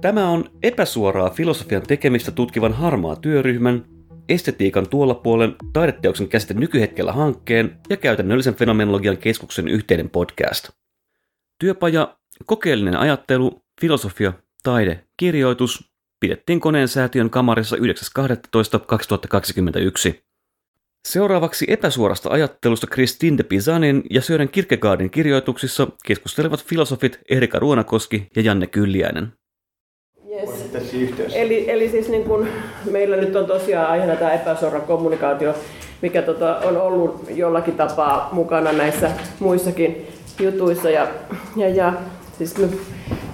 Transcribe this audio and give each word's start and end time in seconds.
Tämä 0.00 0.28
on 0.28 0.50
epäsuoraa 0.62 1.30
filosofian 1.30 1.82
tekemistä 1.82 2.30
tutkivan 2.30 2.72
harmaa 2.72 3.16
työryhmän, 3.16 3.84
estetiikan 4.28 4.88
tuolla 4.88 5.14
puolen 5.14 5.56
taideteoksen 5.72 6.28
käsite 6.28 6.54
nykyhetkellä 6.54 7.12
hankkeen 7.12 7.78
ja 7.90 7.96
käytännöllisen 7.96 8.54
fenomenologian 8.54 9.16
keskuksen 9.16 9.68
yhteinen 9.68 10.10
podcast. 10.10 10.70
Työpaja, 11.58 12.16
kokeellinen 12.46 12.96
ajattelu, 12.96 13.62
filosofia, 13.80 14.32
taide, 14.62 15.04
kirjoitus 15.16 15.90
pidettiin 16.20 16.60
koneen 16.60 16.88
säätiön 16.88 17.30
kamarissa 17.30 17.76
9.12.2021. 17.76 17.82
Seuraavaksi 21.08 21.66
epäsuorasta 21.68 22.30
ajattelusta 22.30 22.86
Christine 22.86 23.38
de 23.38 23.42
Pisanin 23.42 24.02
ja 24.10 24.22
Sören 24.22 24.48
Kierkegaardin 24.48 25.10
kirjoituksissa 25.10 25.86
keskustelevat 26.06 26.64
filosofit 26.64 27.18
Erika 27.30 27.58
Ruonakoski 27.58 28.28
ja 28.36 28.42
Janne 28.42 28.66
Kylliäinen. 28.66 29.39
Yes. 30.30 30.50
Eli, 31.34 31.70
eli 31.70 31.88
siis 31.88 32.08
niin 32.08 32.24
kun 32.24 32.46
meillä 32.90 33.16
nyt 33.16 33.36
on 33.36 33.46
tosiaan 33.46 33.90
aiheena 33.90 34.16
tämä 34.16 34.32
epäsuora 34.32 34.80
kommunikaatio, 34.80 35.54
mikä 36.02 36.22
tota 36.22 36.56
on 36.56 36.76
ollut 36.76 37.24
jollakin 37.30 37.74
tapaa 37.74 38.28
mukana 38.32 38.72
näissä 38.72 39.10
muissakin 39.38 40.08
jutuissa. 40.40 40.90
Ja, 40.90 41.06
ja, 41.56 41.68
ja 41.68 41.92
siis 42.38 42.58
me 42.58 42.68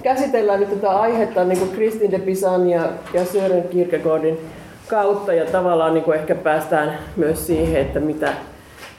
käsitellään 0.03 0.59
nyt 0.59 0.69
tätä 0.69 0.89
aihetta 0.89 1.43
niin 1.43 1.59
kuin 1.59 1.71
Kristin 1.71 2.11
de 2.11 2.19
Pisan 2.19 2.69
ja, 2.69 2.89
ja 3.13 3.25
Sören 3.25 3.67
Kierkegaardin 3.67 4.39
kautta 4.87 5.33
ja 5.33 5.45
tavallaan 5.45 5.93
niin 5.93 6.03
kuin 6.03 6.19
ehkä 6.19 6.35
päästään 6.35 6.99
myös 7.15 7.47
siihen, 7.47 7.81
että 7.81 7.99
mitä 7.99 8.33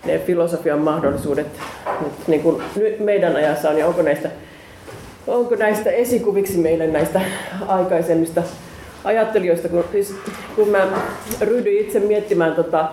ne 0.04 0.18
filosofian 0.18 0.78
mahdollisuudet 0.78 1.46
nyt 2.00 2.12
niin 2.28 2.42
kuin 2.42 2.62
meidän 2.98 3.36
ajassa 3.36 3.70
on 3.70 3.78
ja 3.78 3.86
onko 3.86 4.02
näistä, 4.02 4.30
onko 5.28 5.54
näistä 5.54 5.90
esikuviksi 5.90 6.58
meille 6.58 6.86
näistä 6.86 7.20
aikaisemmista 7.66 8.42
ajattelijoista, 9.04 9.68
kun, 9.68 9.84
siis, 9.92 10.14
kun 10.56 10.68
mä 10.68 10.86
ryhdyin 11.40 11.80
itse 11.80 12.00
miettimään 12.00 12.54
tota, 12.54 12.88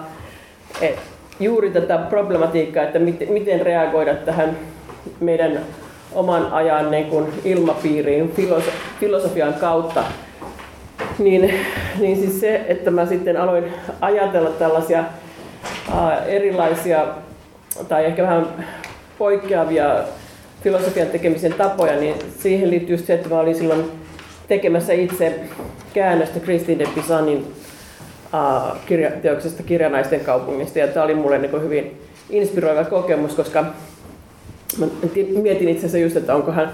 et, 0.82 1.00
juuri 1.40 1.70
tätä 1.70 1.98
problematiikkaa, 1.98 2.84
että 2.84 3.00
miten, 3.00 3.32
miten 3.34 3.62
reagoida 3.62 4.16
tähän 4.16 4.58
meidän 5.20 5.60
oman 6.14 6.52
ajan 6.52 6.92
niin 6.92 7.06
kuin 7.06 7.26
ilmapiiriin 7.44 8.34
filosofian 9.00 9.54
kautta, 9.54 10.04
niin, 11.20 11.54
niin 12.00 12.18
siis 12.18 12.40
se, 12.40 12.66
että 12.68 12.92
mä 12.92 13.06
sitten 13.06 13.38
aloin 13.38 13.74
ajatella 14.02 14.50
tällaisia 14.50 15.04
ää, 15.96 16.26
erilaisia 16.26 17.06
tai 17.88 18.06
ehkä 18.06 18.24
vähän 18.24 18.48
poikkeavia 19.18 20.04
filosofian 20.66 21.08
tekemisen 21.08 21.54
tapoja, 21.54 22.00
niin 22.00 22.16
siihen 22.40 22.70
liittyy 22.70 22.98
se, 22.98 23.14
että 23.14 23.30
mä 23.30 23.40
olin 23.40 23.56
silloin 23.56 23.92
tekemässä 24.48 24.94
itse 24.94 25.40
käännöstä 25.94 26.40
Christine 26.40 26.86
de 26.86 26.90
Pisanin 26.96 27.46
kirja, 28.86 29.12
teoksesta 29.12 29.64
Kirjanaisten 29.64 30.20
kaupungista. 30.20 30.80
Ja 30.80 30.88
tämä 30.88 31.04
oli 31.04 31.16
mulle 31.16 31.38
niin 31.38 31.62
hyvin 31.62 32.02
inspiroiva 32.30 32.84
kokemus, 32.84 33.34
koska 33.36 33.66
mä 34.78 34.88
mietin 35.42 35.70
itse 35.70 35.80
asiassa 35.80 35.98
just, 35.98 36.18
että 36.18 36.36
onkohan 36.36 36.72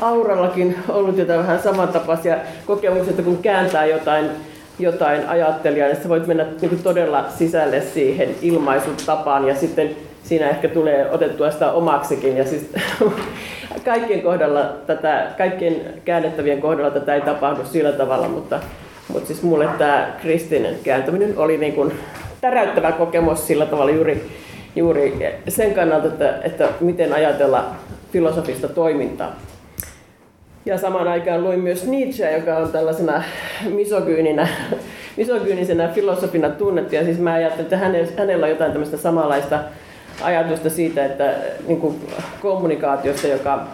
Aurallakin 0.00 0.76
ollut 0.88 1.18
jotain 1.18 1.40
vähän 1.40 1.62
samantapaisia 1.62 2.36
kokemuksia, 2.66 3.10
että 3.10 3.22
kun 3.22 3.38
kääntää 3.38 3.86
jotain, 3.86 4.30
jotain 4.78 5.28
ajattelijaa, 5.28 5.88
niin 5.88 6.02
sä 6.02 6.08
voit 6.08 6.26
mennä 6.26 6.46
niin 6.60 6.82
todella 6.82 7.24
sisälle 7.38 7.80
siihen 7.94 8.34
ilmaisutapaan 8.42 9.48
ja 9.48 9.54
sitten 9.54 9.96
siinä 10.28 10.48
ehkä 10.48 10.68
tulee 10.68 11.10
otettua 11.10 11.50
sitä 11.50 11.72
omaksikin. 11.72 12.36
Ja 12.36 12.44
siis 12.44 12.70
kaikkien, 13.84 14.22
kohdalla 14.22 14.64
tätä, 14.86 15.26
kaikkien 15.38 15.76
käännettävien 16.04 16.60
kohdalla 16.60 16.90
tätä 16.90 17.14
ei 17.14 17.20
tapahdu 17.20 17.64
sillä 17.64 17.92
tavalla, 17.92 18.28
mutta, 18.28 18.60
mutta 19.12 19.26
siis 19.26 19.42
mulle 19.42 19.68
tämä 19.78 20.08
kristinen 20.22 20.74
kääntäminen 20.84 21.38
oli 21.38 21.58
niin 21.58 21.72
kuin 21.72 21.92
täräyttävä 22.40 22.92
kokemus 22.92 23.46
sillä 23.46 23.66
tavalla 23.66 23.90
juuri, 23.90 24.30
juuri 24.76 25.18
sen 25.48 25.74
kannalta, 25.74 26.06
että, 26.06 26.38
että 26.42 26.68
miten 26.80 27.12
ajatella 27.12 27.64
filosofista 28.12 28.68
toimintaa. 28.68 29.36
Ja 30.64 30.78
samaan 30.78 31.08
aikaan 31.08 31.44
luin 31.44 31.60
myös 31.60 31.86
Nietzsche, 31.86 32.36
joka 32.36 32.56
on 32.56 32.72
tällaisena 32.72 33.22
misogyyninä, 33.70 34.48
misogyynisenä 35.16 35.88
filosofina 35.88 36.50
tunnettu. 36.50 36.94
Ja 36.94 37.04
siis 37.04 37.18
mä 37.18 37.32
ajattelin, 37.32 37.64
että 37.64 37.76
hänellä 38.16 38.44
on 38.44 38.50
jotain 38.50 38.72
tämmöistä 38.72 38.96
samanlaista 38.96 39.58
ajatusta 40.22 40.70
siitä, 40.70 41.04
että 41.04 41.34
niin 41.66 41.80
kuin 41.80 42.08
kommunikaatiosta, 42.42 43.26
joka, 43.28 43.66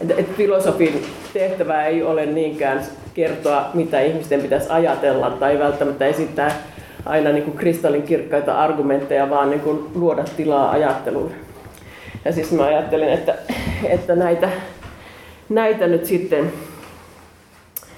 että, 0.00 0.14
että 0.18 0.32
filosofin 0.36 1.06
tehtävä 1.32 1.84
ei 1.84 2.02
ole 2.02 2.26
niinkään 2.26 2.82
kertoa, 3.14 3.70
mitä 3.74 4.00
ihmisten 4.00 4.40
pitäisi 4.40 4.70
ajatella 4.70 5.30
tai 5.30 5.58
välttämättä 5.58 6.06
esittää 6.06 6.52
aina 7.06 7.32
niin 7.32 7.44
kuin 7.44 7.56
kristallinkirkkaita 7.56 8.54
argumentteja, 8.54 9.30
vaan 9.30 9.50
niin 9.50 9.60
kuin 9.60 9.90
luoda 9.94 10.24
tilaa 10.36 10.70
ajattelulle. 10.70 11.30
Ja 12.24 12.32
siis 12.32 12.52
mä 12.52 12.64
ajattelin, 12.64 13.08
että, 13.08 13.34
että 13.84 14.14
näitä, 14.14 14.48
näitä 15.48 15.86
nyt 15.86 16.06
sitten, 16.06 16.52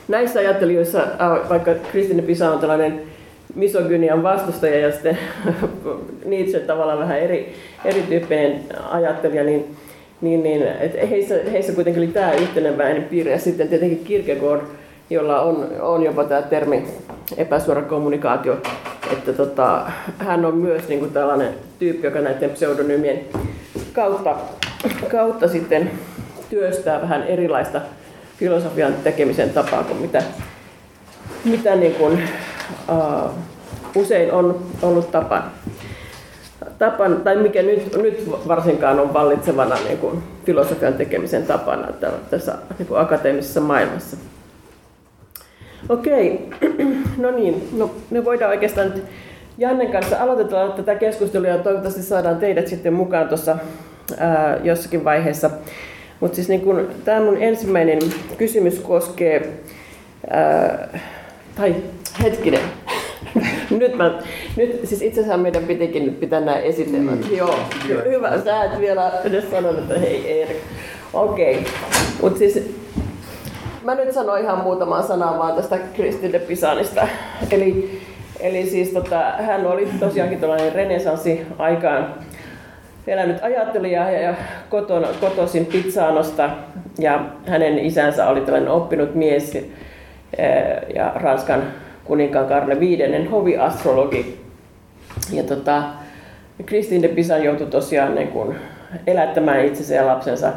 näissä 0.09 0.41
ajattelijoissa, 0.41 1.07
vaikka 1.49 1.75
Kristine 1.75 2.23
Pisa 2.23 2.53
on 2.53 2.59
tällainen 2.59 3.12
misogynian 3.55 4.23
vastustaja 4.23 4.79
ja 4.79 4.93
sitten 4.93 5.19
Nietzsche 6.25 6.61
tavallaan 6.61 6.99
vähän 6.99 7.19
eri, 7.19 7.55
erityyppinen 7.85 8.61
ajattelija, 8.91 9.45
niin, 9.45 9.77
niin, 10.21 10.43
niin 10.43 10.63
että 10.63 11.07
heissä, 11.07 11.35
heissä 11.53 11.73
kuitenkin 11.73 12.03
oli 12.03 12.13
tämä 12.13 12.33
yhteneväinen 12.33 13.05
piirre. 13.05 13.33
Ja 13.33 13.39
sitten 13.39 13.69
tietenkin 13.69 14.05
Kierkegaard, 14.05 14.61
jolla 15.11 15.41
on, 15.41 15.69
on 15.81 16.03
jopa 16.03 16.25
tämä 16.25 16.43
termi 16.43 16.85
epäsuora 17.37 17.83
kommunikaatio, 17.83 18.63
että 19.13 19.33
tota, 19.33 19.91
hän 20.19 20.45
on 20.45 20.57
myös 20.57 20.89
niin 20.89 21.01
kuin 21.01 21.13
tällainen 21.13 21.55
tyyppi, 21.79 22.07
joka 22.07 22.21
näiden 22.21 22.51
pseudonymien 22.51 23.21
kautta, 23.93 24.37
kautta 25.11 25.49
sitten 25.49 25.91
työstää 26.51 27.01
vähän 27.01 27.23
erilaista 27.23 27.81
filosofian 28.39 28.95
tekemisen 29.05 29.51
tapaa 29.51 29.85
kuin 29.85 30.01
mitä, 30.01 30.23
mitä 31.45 31.77
niin 31.77 31.95
kuin, 31.95 32.23
uh, 32.89 33.31
usein 33.95 34.33
on 34.33 34.67
ollut 34.83 35.11
tapa, 35.11 35.43
tapan, 36.79 37.21
tai 37.25 37.37
mikä 37.37 37.63
nyt, 37.63 37.97
nyt 37.97 38.31
varsinkaan 38.49 39.01
on 39.01 39.15
vallitsevana 39.15 39.75
niin 39.85 39.99
kuin 39.99 40.23
filosofian 40.47 40.95
tekemisen 40.95 41.47
tapana 41.47 41.89
tässä 42.31 42.55
niin 42.79 42.87
kuin 42.87 43.01
akateemisessa 43.01 43.61
maailmassa. 43.61 44.17
Okei, 45.89 46.51
no 47.23 47.31
niin, 47.31 47.69
no, 47.77 47.91
me 48.11 48.25
voidaan 48.25 48.51
oikeastaan 48.51 48.91
nyt 48.95 49.05
Jannen 49.59 49.93
kanssa 49.93 50.17
aloitetaan 50.23 50.73
tätä 50.73 50.95
keskustelua 50.95 51.49
ja 51.49 51.59
toivottavasti 51.59 52.03
saadaan 52.03 52.37
teidät 52.37 52.69
sitten 52.69 52.93
mukaan 52.93 53.29
tuossa 53.29 53.57
jossakin 54.63 55.05
vaiheessa. 55.05 55.51
Mutta 56.21 56.37
siis 56.37 56.49
niin 56.49 56.89
tämä 57.05 57.21
mun 57.21 57.43
ensimmäinen 57.43 57.99
kysymys 58.39 58.79
koskee, 58.79 59.53
ää, 60.31 60.99
tai 61.57 61.75
hetkinen, 62.23 62.61
nyt, 63.71 63.97
mä, 63.97 64.19
nyt 64.57 64.81
siis 64.85 65.03
itse 65.03 65.21
asiassa 65.21 65.39
meidän 65.39 65.65
pitikin 65.65 66.07
nyt 66.07 66.21
pitää 66.21 66.41
nämä 66.41 66.57
esitelmät. 66.57 67.31
Mm. 67.31 67.37
Joo, 67.37 67.55
Joo, 67.89 68.03
hyvä. 68.05 68.41
Sä 68.45 68.65
et 68.65 68.81
vielä 68.81 69.13
edes 69.25 69.51
sanonut, 69.51 69.79
että 69.79 69.99
hei 69.99 70.43
Erik. 70.43 70.57
Okei, 71.13 71.59
okay. 71.59 71.73
mutta 72.23 72.39
siis 72.39 72.75
mä 73.85 73.95
nyt 73.95 74.13
sanon 74.13 74.41
ihan 74.41 74.59
muutamaa 74.59 75.03
sanaa 75.03 75.39
vaan 75.39 75.55
tästä 75.57 75.79
Kristin 75.79 76.33
de 76.33 76.39
Pisanista. 76.39 77.09
Eli 77.51 78.01
Eli 78.43 78.67
siis 78.67 78.89
tota, 78.89 79.21
hän 79.39 79.67
oli 79.67 79.89
tosiaankin 80.01 80.41
tällainen 80.41 80.73
renesanssi 80.73 81.47
aikaan 81.59 82.15
elänyt 83.07 83.43
ajattelija 83.43 84.11
ja 84.11 84.35
koton, 84.71 85.07
kotoisin 85.21 85.67
Pizzaanosta 85.67 86.51
ja 86.99 87.25
hänen 87.47 87.79
isänsä 87.79 88.29
oli 88.29 88.41
tällainen 88.41 88.71
oppinut 88.71 89.15
mies 89.15 89.59
ja 90.95 91.13
Ranskan 91.15 91.63
kuninkaan 92.05 92.47
Karle 92.47 92.81
V 92.81 93.31
hoviastrologi. 93.31 94.41
Ja 95.33 95.43
tota, 95.43 95.83
Kristin 96.67 97.03
de 97.03 97.09
Pisan 97.09 97.45
joutui 97.45 97.67
tosiaan 97.67 98.15
niin 98.15 98.29
kuin 98.29 98.57
elättämään 99.07 99.65
itsensä 99.65 99.95
ja 99.95 100.07
lapsensa 100.07 100.53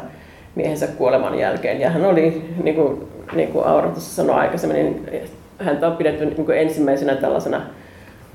miehensä 0.54 0.86
kuoleman 0.86 1.38
jälkeen. 1.38 1.80
Ja 1.80 1.90
hän 1.90 2.04
oli, 2.04 2.54
niin 2.62 2.76
kuin, 2.76 3.08
niin 3.32 3.48
kuin 3.48 3.66
Aura 3.66 3.90
sanoi 3.94 4.36
aikaisemmin, 4.36 4.76
niin 4.76 5.20
häntä 5.58 5.86
on 5.86 5.96
pidetty 5.96 6.24
niin 6.24 6.46
kuin 6.46 6.58
ensimmäisenä 6.58 7.14
tällaisena 7.14 7.60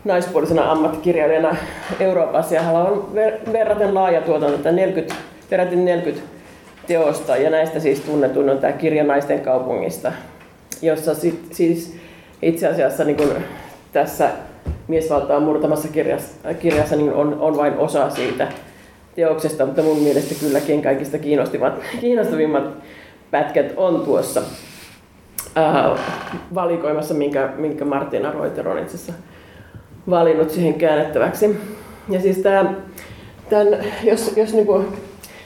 naispuolisena 0.06 0.72
ammattikirjailijana 0.72 1.56
Euroopassa. 2.00 2.56
Ja 2.56 2.62
hänellä 2.62 2.90
on 2.90 3.12
ver- 3.16 3.54
verraten 3.54 3.94
laaja 3.94 4.22
tuotanto, 4.22 4.56
että 4.56 4.72
40, 4.72 5.16
peräti 5.50 5.76
40 5.76 6.28
teosta. 6.88 7.38
Ja 7.38 7.50
näistä 7.50 7.80
siis 7.80 8.00
tunnetun 8.00 8.50
on 8.50 8.58
tämä 8.58 8.74
kirja 8.74 9.04
Naisten 9.04 9.40
kaupungista, 9.40 10.12
jossa 10.82 11.16
sit, 11.16 11.40
siis 11.52 11.98
itse 12.42 12.68
asiassa 12.68 13.04
niin 13.04 13.18
kuin 13.18 13.30
tässä 13.92 14.30
miesvaltaa 14.88 15.40
murtamassa 15.40 15.88
kirjassa, 15.88 16.54
kirjassa 16.54 16.96
niin 16.96 17.14
on, 17.14 17.40
on 17.40 17.58
vain 17.58 17.78
osa 17.78 18.10
siitä 18.10 18.48
teoksesta, 19.16 19.66
mutta 19.66 19.82
mun 19.82 20.00
mielestä 20.00 20.36
kylläkin 20.46 20.82
kaikista 20.82 21.18
kiinnostavimmat, 21.18 21.80
kiinnostavimmat 22.02 22.64
pätkät 23.32 23.74
on 23.78 24.02
tuossa. 24.02 24.42
ää, 25.56 25.98
valikoimassa, 26.54 27.14
minkä, 27.14 27.50
minkä 27.58 27.86
Martina 27.86 28.32
Reuter 28.32 28.68
on 28.68 28.80
itse 28.80 28.96
asiassa 28.96 29.14
valinnut 30.10 30.50
siihen 30.50 30.74
käännettäväksi. 30.74 31.60
Ja 32.10 32.22
siis 32.22 32.38
tämä, 32.38 32.74
tämän, 33.50 33.86
jos, 34.04 34.34
jos 34.38 34.54
niin 34.54 34.68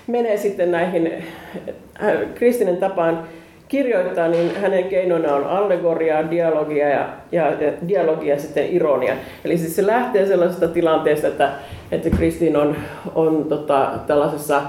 menee 0.08 0.38
sitten 0.38 0.72
näihin 0.72 1.24
kristinen 2.36 2.78
tapaan 2.78 3.24
kirjoittaa, 3.68 4.28
niin 4.28 4.56
hänen 4.56 4.84
keinoina 4.84 5.36
on 5.36 5.44
allegoria, 5.44 6.32
dialogia 6.32 6.90
ja, 6.90 7.10
ja, 7.32 7.52
ja 7.52 7.72
dialogia 7.88 8.40
sitten 8.40 8.68
ironia. 8.70 9.14
Eli 9.46 9.58
siis 9.58 9.76
se 9.76 9.88
lähtee 9.88 10.26
sellaisesta 10.26 10.68
tilanteesta, 10.68 11.28
että, 11.28 11.52
että 11.92 12.10
Kristin 12.10 12.58
on, 12.58 12.76
on 13.16 13.46
tota, 13.50 13.92
tällaisessa, 14.08 14.62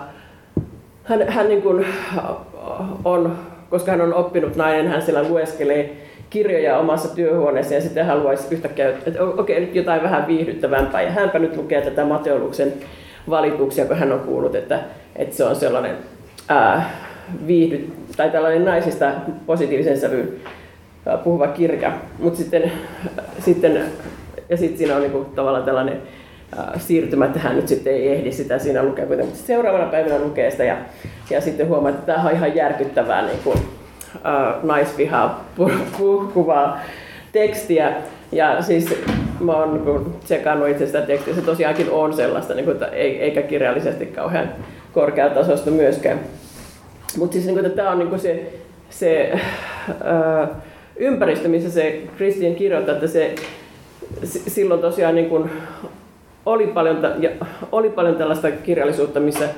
hän, 1.05 1.29
hän 1.29 1.49
niin 1.49 1.63
kuin 1.63 1.87
on, 3.05 3.39
koska 3.71 3.91
hän 3.91 4.01
on 4.01 4.15
oppinut 4.15 4.57
nainen, 4.57 4.89
hän 4.89 5.03
siellä 5.03 5.29
lueskelee 5.29 5.97
kirjoja 6.31 6.79
omassa 6.79 7.15
työhuoneessa 7.15 7.75
ja 7.75 7.81
sitten 7.81 8.07
haluaisi 8.07 8.55
yhtäkkiä, 8.55 8.89
että 8.89 9.23
okei, 9.23 9.61
nyt 9.61 9.75
jotain 9.75 10.03
vähän 10.03 10.27
viihdyttävämpää. 10.27 11.03
Ja 11.03 11.11
hänpä 11.11 11.39
nyt 11.39 11.57
lukee 11.57 11.81
tätä 11.81 12.05
Mateoluksen 12.05 12.73
valituksia, 13.31 13.85
kun 13.85 13.97
hän 13.97 14.13
on 14.13 14.21
kuullut, 14.21 14.55
että, 14.55 14.81
että 15.17 15.37
se 15.37 15.45
on 15.45 15.57
sellainen 15.57 15.97
ää, 16.49 16.91
viihdy, 17.47 17.91
tai 18.17 18.31
tällainen 18.31 18.65
naisista 18.65 19.13
positiivisen 19.47 20.01
sävyyn 20.01 20.33
puhuva 21.25 21.47
kirja. 21.47 21.93
Mutta 22.19 22.39
sitten, 22.39 22.73
sitten, 23.39 23.85
ja 24.49 24.57
sitten 24.57 24.79
siinä 24.79 24.97
on 24.97 25.03
niinku 25.03 25.27
tavallaan 25.35 25.65
tällainen 25.65 26.03
siirtymä, 26.79 27.25
että 27.25 27.39
hän 27.39 27.57
nyt 27.57 27.69
sitten 27.69 27.93
ei 27.93 28.09
ehdi 28.09 28.33
sitä 28.33 28.59
siinä 28.59 28.83
lukea. 28.83 29.07
Mutta 29.07 29.37
seuraavana 29.37 29.87
päivänä 29.87 30.19
lukee 30.19 30.51
sitä 30.51 30.65
ja, 30.65 30.77
ja 31.31 31.41
sitten 31.41 31.69
huomaa, 31.69 31.91
että 31.91 32.13
tämä 32.13 32.29
on 32.29 32.33
ihan 32.33 32.57
järkyttävää 32.57 33.27
niin 33.27 33.39
kuin, 33.45 33.59
uh, 34.15 34.63
naisvihaa 34.63 35.45
kuvaa 36.35 36.81
tekstiä. 37.33 37.93
Ja 38.33 38.63
siis 38.63 38.95
mä 39.41 39.53
oon 39.53 39.85
niin 39.85 40.15
tsekannut 40.25 40.69
itse 40.69 40.87
sitä 40.87 41.03
tekstiä, 41.03 41.35
se 41.35 41.43
tosiaankin 41.43 41.91
on 41.91 42.13
sellaista, 42.13 42.55
niin 42.55 42.65
kuin, 42.65 42.77
eikä 42.93 43.43
kirjallisesti 43.43 44.07
kauhean 44.07 44.49
korkeatasosta 44.93 45.71
myöskään. 45.71 46.21
Mutta 47.19 47.33
siis 47.33 47.47
niin 47.47 47.71
tämä 47.71 47.91
on 47.91 47.99
niin 47.99 48.21
se, 48.21 48.53
se 48.91 49.33
uh, 49.91 50.57
ympäristö, 50.97 51.49
missä 51.49 51.71
se 51.71 52.03
Kristiin 52.17 52.55
kirjoittaa, 52.55 52.95
että 52.95 53.07
se 53.07 53.35
silloin 54.25 54.81
tosiaan 54.81 55.15
niin 55.15 55.29
kuin 55.29 55.51
oli, 56.47 56.67
paljon, 56.67 57.03
ja 57.21 57.31
oli 57.73 57.91
paljon 57.91 58.17
tällaista 58.17 58.51
kirjallisuutta, 58.51 59.21
missä, 59.21 59.49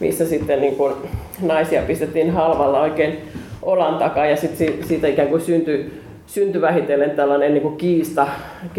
missä 0.00 0.26
sitten 0.26 0.60
niin 0.60 0.76
kuin 0.76 0.94
naisia 1.42 1.82
pistettiin 1.82 2.30
halvalla 2.30 2.80
oikein 2.80 3.18
olan 3.62 3.98
takaa 3.98 4.26
ja 4.26 4.36
sitten 4.36 4.86
siitä 4.86 5.06
ikään 5.08 5.28
kuin 5.28 5.40
syntyi, 5.40 5.90
syntyi 6.26 6.60
vähitellen 6.60 7.10
tällainen 7.10 7.54
niin 7.54 7.62
kuin 7.62 7.76
kiista, 7.76 8.28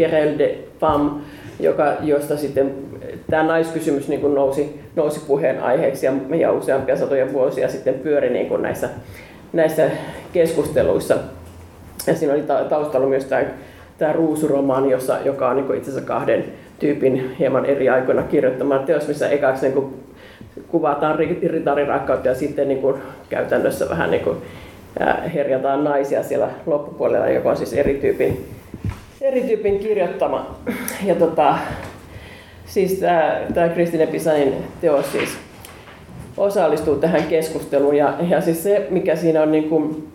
querelle 0.00 0.38
de 0.38 0.58
femme, 0.80 1.10
joka, 1.60 1.92
josta 2.02 2.36
sitten 2.36 2.74
tämä 3.30 3.42
naiskysymys 3.42 4.08
niin 4.08 4.20
kuin 4.20 4.34
nousi, 4.34 4.80
nousi 4.96 5.20
puheenaiheeksi 5.20 6.06
ja, 6.06 6.12
ja 6.38 6.52
useampia 6.52 6.96
satoja 6.96 7.32
vuosia 7.32 7.68
sitten 7.68 7.94
pyöri 7.94 8.30
niin 8.30 8.46
kuin 8.46 8.62
näissä, 8.62 8.88
näissä 9.52 9.90
keskusteluissa. 10.32 11.16
Ja 12.06 12.14
siinä 12.14 12.34
oli 12.34 12.42
taustalla 12.68 13.06
myös 13.06 13.24
tämä, 13.24 13.42
tämä 13.98 14.12
ruusuromaani, 14.12 14.90
jossa, 14.90 15.18
joka 15.24 15.48
on 15.48 15.56
niin 15.56 15.74
itse 15.74 15.90
asiassa 15.90 16.08
kahden 16.08 16.44
tyypin 16.78 17.36
hieman 17.38 17.66
eri 17.66 17.88
aikoina 17.88 18.22
kirjoittama 18.22 18.78
teos, 18.78 19.08
missä 19.08 19.28
ekaksi 19.28 19.62
niin 19.62 19.74
kuin 19.74 19.94
kuvataan 20.68 21.18
ritarirakkautta 21.42 22.28
ja 22.28 22.34
sitten 22.34 22.68
niin 22.68 22.80
kuin 22.80 22.96
käytännössä 23.28 23.88
vähän 23.88 24.10
niin 24.10 24.24
kuin 24.24 24.36
herjataan 25.34 25.84
naisia 25.84 26.22
siellä 26.22 26.48
loppupuolella, 26.66 27.28
joka 27.28 27.50
on 27.50 27.56
siis 27.56 27.72
eri 27.72 27.94
tyypin, 27.94 28.44
eri 29.20 29.40
tyypin 29.40 29.78
kirjoittama. 29.78 30.56
Ja 31.04 31.14
tota, 31.14 31.58
siis 32.70 32.92
tämä, 33.54 33.68
Kristine 33.74 34.06
Pisanin 34.06 34.54
teos 34.80 35.12
siis 35.12 35.28
osallistuu 36.36 36.96
tähän 36.96 37.22
keskusteluun. 37.22 37.96
Ja, 37.96 38.14
ja 38.28 38.40
siis 38.40 38.62
se, 38.62 38.86
mikä 38.90 39.16
siinä 39.16 39.42
on 39.42 39.52
niin 39.52 39.68
kuin 39.68 40.08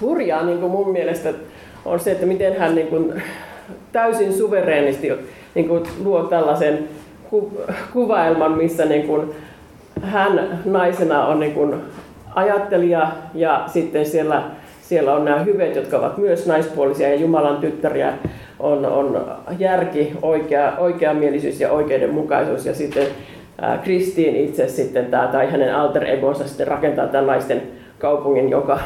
hurjaa 0.00 0.42
niin 0.42 0.58
kuin 0.58 0.72
mun 0.72 0.92
mielestä, 0.92 1.32
on 1.84 2.00
se, 2.00 2.10
että 2.10 2.26
miten 2.26 2.58
hän 2.58 2.74
niin 2.74 2.86
kuin 2.86 3.22
täysin 3.92 4.32
suvereenisti 4.32 5.12
niin 5.54 5.68
kuin 5.68 5.84
luo 6.04 6.22
tällaisen 6.22 6.88
ku, 7.30 7.52
kuvailman, 7.92 8.52
missä 8.52 8.84
niin 8.84 9.06
kuin 9.06 9.30
hän 10.02 10.60
naisena 10.64 11.26
on 11.26 11.40
niin 11.40 11.52
kuin 11.52 11.74
ajattelija 12.34 13.12
ja 13.34 13.64
sitten 13.66 14.06
siellä, 14.06 14.42
siellä 14.82 15.14
on 15.14 15.24
nämä 15.24 15.38
hyvet, 15.38 15.76
jotka 15.76 15.98
ovat 15.98 16.18
myös 16.18 16.46
naispuolisia 16.46 17.08
ja 17.08 17.14
Jumalan 17.14 17.56
tyttäriä 17.56 18.12
on, 18.58 18.86
on 18.86 19.26
järki, 19.58 20.12
oikea, 20.22 20.72
oikeamielisyys 20.78 21.60
ja 21.60 21.72
oikeudenmukaisuus 21.72 22.66
ja 22.66 22.74
sitten 22.74 23.06
Kristiin 23.82 24.36
itse 24.36 24.68
sitten 24.68 25.06
tämä, 25.06 25.26
tai 25.26 25.50
hänen 25.50 25.74
alter 25.74 26.04
egonsa 26.04 26.48
sitten 26.48 26.68
rakentaa 26.68 27.06
tämän 27.06 27.26
naisten 27.26 27.62
kaupungin, 27.98 28.50
joka, 28.50 28.78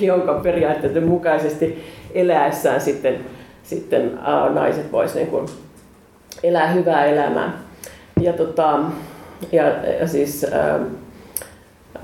jonka 0.00 0.34
periaatteiden 0.34 1.04
mukaisesti 1.04 1.84
eläessään 2.14 2.80
sitten, 2.80 3.18
sitten 3.62 4.18
ää, 4.22 4.50
naiset 4.50 4.92
voisivat 4.92 5.32
niin 5.32 5.48
elää 6.42 6.66
hyvää 6.66 7.04
elämää. 7.04 7.52
Ja, 8.20 8.32
tota, 8.32 8.78
ja, 9.52 9.64
ja 10.00 10.08
siis, 10.08 10.46
ää, 10.52 10.80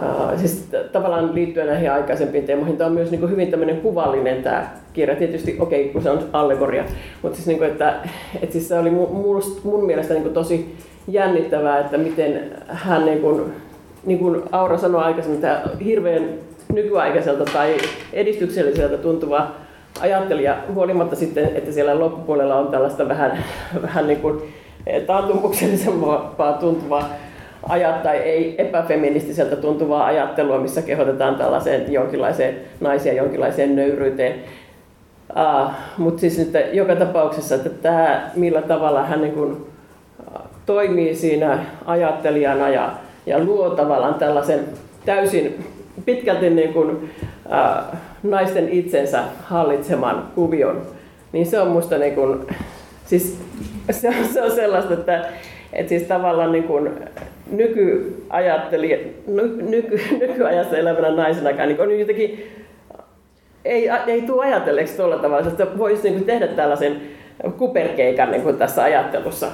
ää, 0.03 0.37
siis 0.37 0.69
tavallaan 0.93 1.35
liittyen 1.35 1.67
näihin 1.67 1.93
aikaisempiin 1.93 2.45
teemoihin, 2.45 2.77
tämä 2.77 2.89
on 2.89 2.95
myös 2.95 3.11
niin 3.11 3.21
kuin 3.21 3.33
hyvin 3.33 3.51
tämmöinen 3.51 3.81
kuvallinen 3.81 4.43
tämä 4.43 4.71
kirja. 4.93 5.17
Tietysti 5.17 5.57
okei, 5.61 5.81
okay, 5.81 5.93
kun 5.93 6.03
se 6.03 6.11
on 6.11 6.29
allegoria, 6.33 6.85
mutta 7.23 7.37
siis, 7.37 7.47
niin 7.47 7.59
kuin, 7.59 7.71
että, 7.71 7.95
että 8.43 8.53
siis 8.53 8.69
se 8.69 8.79
oli 8.79 8.91
mun, 8.91 9.43
mun 9.65 9.87
mielestä 9.87 10.15
niin 10.15 10.23
kuin 10.23 10.35
tosi 10.35 10.77
jännittävää, 11.09 11.79
että 11.79 11.99
miten 11.99 12.53
hän, 12.69 13.05
niin 13.05 13.21
kuin, 13.21 13.53
niin 14.05 14.19
kuin 14.19 14.43
Aura 14.53 14.79
sanoi 14.79 15.05
aikaisemmin, 15.05 15.41
tämä 15.41 15.63
hirveän 15.85 16.29
nykyaikaiselta 16.73 17.45
tai 17.45 17.77
edistykselliseltä 18.13 18.99
tuntuva 18.99 19.51
ajattelija, 20.01 20.57
huolimatta 20.75 21.17
sitten, 21.17 21.57
että 21.57 21.73
siellä 21.73 21.99
loppupuolella 21.99 22.59
on 22.59 22.69
tällaista 22.69 23.09
vähän, 23.09 23.45
vähän 23.83 24.07
niin 24.07 24.21
kuin 24.21 24.43
taantumuksellisempaa 25.07 26.57
tuntuvaa 26.61 27.09
ajat 27.69 28.03
tai 28.03 28.17
ei 28.17 28.55
epäfeministiseltä 28.59 29.57
tuntuvaa 29.57 30.07
ajattelua, 30.07 30.59
missä 30.59 30.83
kehotetaan 30.83 31.37
tällaiseen 31.37 31.93
jonkinlaiseen 31.93 32.56
naisia 32.81 33.13
jonkinlaiseen 33.13 33.77
nöyryyteen. 33.77 34.35
Uh, 35.31 35.71
Mutta 35.99 36.21
siis 36.21 36.39
nyt 36.39 36.53
joka 36.73 36.97
tapauksessa, 36.97 37.55
että 37.55 37.71
tämä 37.71 38.31
millä 38.37 38.63
tavalla 38.63 39.03
hän 39.03 39.21
niin 39.21 39.33
kuin, 39.33 39.67
toimii 40.67 41.15
siinä 41.15 41.59
ajattelijana 41.85 42.69
ja, 42.69 42.93
ja 43.27 43.44
luo 43.44 43.71
tavallaan 43.71 44.15
tällaisen 44.15 44.65
täysin 45.06 45.65
pitkälti 46.05 46.51
niin 46.51 46.73
kuin, 46.73 46.91
uh, 46.91 47.99
naisten 48.23 48.69
itsensä 48.69 49.23
hallitseman 49.44 50.29
kuvion, 50.35 50.83
niin 51.33 51.47
se 51.47 51.61
on 51.61 51.69
musta 51.69 51.99
niin 51.99 52.15
kuin, 52.15 52.47
siis 53.05 53.39
se 53.91 54.09
on, 54.09 54.15
se 54.33 54.43
on 54.43 54.51
sellaista, 54.51 54.94
että, 54.94 55.25
että 55.73 55.89
siis 55.89 56.03
tavallaan 56.03 56.53
niin 56.53 56.65
kuin 56.65 56.91
nykyajatteli, 57.51 59.17
ny, 59.27 59.63
nyky, 59.63 60.01
nykyajassa 60.20 60.77
elävänä 60.77 61.10
naisenakaan 61.10 61.69
niin 61.69 61.81
on 61.81 61.98
jotenkin, 61.98 62.51
ei, 63.65 63.91
ei 64.06 64.22
tule 64.22 64.44
ajatelleeksi 64.44 64.96
tuolla 64.96 65.17
tavalla, 65.17 65.48
että 65.48 65.67
voisi 65.79 66.03
niin 66.03 66.15
kuin 66.15 66.27
tehdä 66.27 66.46
tällaisen 66.46 67.01
kuperkeikan 67.58 68.31
niin 68.31 68.43
kuin 68.43 68.56
tässä 68.56 68.82
ajattelussa. 68.82 69.46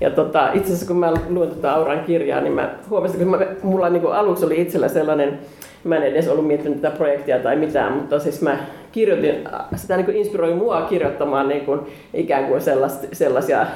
Ja 0.00 0.10
tota, 0.10 0.52
itse 0.52 0.66
asiassa 0.66 0.86
kun 0.86 0.96
mä 0.96 1.12
luin 1.28 1.50
tuota 1.50 1.72
Auran 1.72 2.04
kirjaa, 2.04 2.40
niin 2.40 2.52
mä 2.52 2.74
huomasin, 2.90 3.22
että 3.22 3.36
mä, 3.36 3.46
mulla 3.62 3.88
niin 3.88 4.00
kuin 4.00 4.14
aluksi 4.14 4.44
oli 4.44 4.60
itsellä 4.60 4.88
sellainen 4.88 5.38
Mä 5.86 5.96
en 5.96 6.02
edes 6.02 6.28
ollut 6.28 6.46
miettinyt 6.46 6.82
tätä 6.82 6.96
projektia 6.96 7.38
tai 7.38 7.56
mitään, 7.56 7.92
mutta 7.92 8.18
siis 8.18 8.42
mä 8.42 8.58
kirjoitin, 8.92 9.48
sitä 9.76 9.96
niin 9.96 10.04
kuin 10.04 10.16
inspiroi 10.16 10.54
mua 10.54 10.82
kirjoittamaan 10.82 11.48
niin 11.48 11.64
kuin 11.64 11.80
ikään 12.14 12.44
kuin 12.44 12.60
sellaisia 13.12 13.66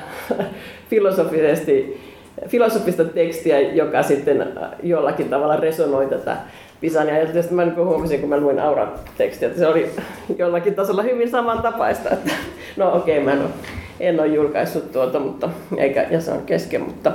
filosofisesti, 0.90 2.00
filosofista 2.48 3.04
tekstiä, 3.04 3.60
joka 3.60 4.02
sitten 4.02 4.52
jollakin 4.82 5.28
tavalla 5.28 5.56
resonoi 5.56 6.06
tätä 6.06 6.36
Pisania. 6.80 7.18
Ja 7.18 7.26
sitten 7.26 7.54
mä 7.54 7.64
niin 7.64 7.76
huomasin, 7.76 8.20
kun 8.20 8.28
mä 8.28 8.36
luin 8.36 8.60
Aura-tekstiä, 8.60 9.48
että 9.48 9.60
se 9.60 9.66
oli 9.66 9.90
jollakin 10.38 10.74
tasolla 10.74 11.02
hyvin 11.02 11.30
samantapaista. 11.30 12.10
Että, 12.10 12.30
no 12.76 12.96
okei, 12.96 13.18
okay, 13.18 13.24
mä 13.24 13.32
en 13.32 13.46
ole, 13.46 13.54
en 14.00 14.20
ole 14.20 14.28
julkaissut 14.28 14.92
tuota, 14.92 15.20
mutta, 15.20 15.48
eikä, 15.76 16.06
ja 16.10 16.20
se 16.20 16.32
on 16.32 16.42
kesken, 16.42 16.80
mutta 16.80 17.12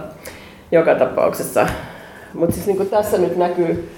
joka 0.72 0.96
tapauksessa. 0.96 1.68
Mutta 2.34 2.56
siis 2.56 2.68
niin 2.68 2.90
tässä 2.90 3.18
nyt 3.18 3.38
näkyy 3.38 3.90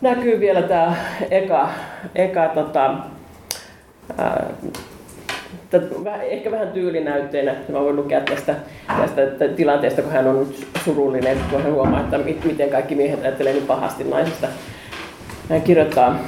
näkyy 0.00 0.40
vielä 0.40 0.62
tämä 0.62 0.96
eka, 1.30 1.68
eka 2.14 2.48
tota, 2.48 2.94
ää, 4.18 4.50
ehkä 6.22 6.50
vähän 6.50 6.68
tyylinäytteenä, 6.68 7.54
mä 7.68 7.80
voin 7.80 7.96
lukea 7.96 8.20
tästä, 8.20 8.54
tästä 8.86 9.48
tilanteesta, 9.56 10.02
kun 10.02 10.12
hän 10.12 10.26
on 10.26 10.38
nyt 10.38 10.66
surullinen, 10.84 11.38
kun 11.50 11.62
hän 11.62 11.72
huomaa, 11.72 12.00
että 12.00 12.18
miten 12.44 12.70
kaikki 12.70 12.94
miehet 12.94 13.22
ajattelee 13.22 13.52
niin 13.52 13.66
pahasti 13.66 14.04
naisesta. 14.04 14.46
Hän 15.48 15.62
kirjoittaa, 15.62 16.18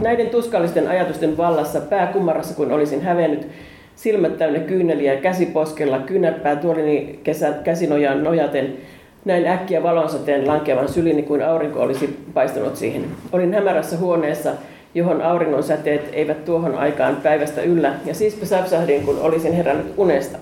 Näiden 0.00 0.30
tuskallisten 0.30 0.88
ajatusten 0.88 1.36
vallassa 1.36 1.80
pää 1.80 2.06
kummarassa 2.06 2.54
kuin 2.54 2.72
olisin 2.72 3.02
hävennyt, 3.02 3.48
silmät 3.96 4.38
täynnä 4.38 4.58
kyyneliä, 4.58 5.16
käsi 5.16 5.46
poskella, 5.46 5.98
kyynärpää 5.98 6.56
tuolini 6.56 7.20
kesä, 7.24 7.52
käsinojaan 7.64 8.24
nojaten, 8.24 8.76
näin 9.24 9.46
äkkiä 9.46 9.82
valonsateen 9.82 10.46
lankeavan 10.46 10.88
sylini 10.88 11.22
kuin 11.22 11.42
aurinko 11.42 11.80
olisi 11.80 12.18
paistanut 12.34 12.76
siihen. 12.76 13.04
Olin 13.32 13.54
hämärässä 13.54 13.96
huoneessa, 13.96 14.50
johon 14.94 15.22
auringon 15.22 15.62
säteet 15.62 16.08
eivät 16.12 16.44
tuohon 16.44 16.74
aikaan 16.74 17.16
päivästä 17.16 17.62
yllä, 17.62 17.92
ja 18.06 18.14
siispä 18.14 18.46
säpsähdin, 18.46 19.04
kun 19.04 19.18
olisin 19.20 19.52
herännyt 19.52 19.94
unesta. 19.96 20.38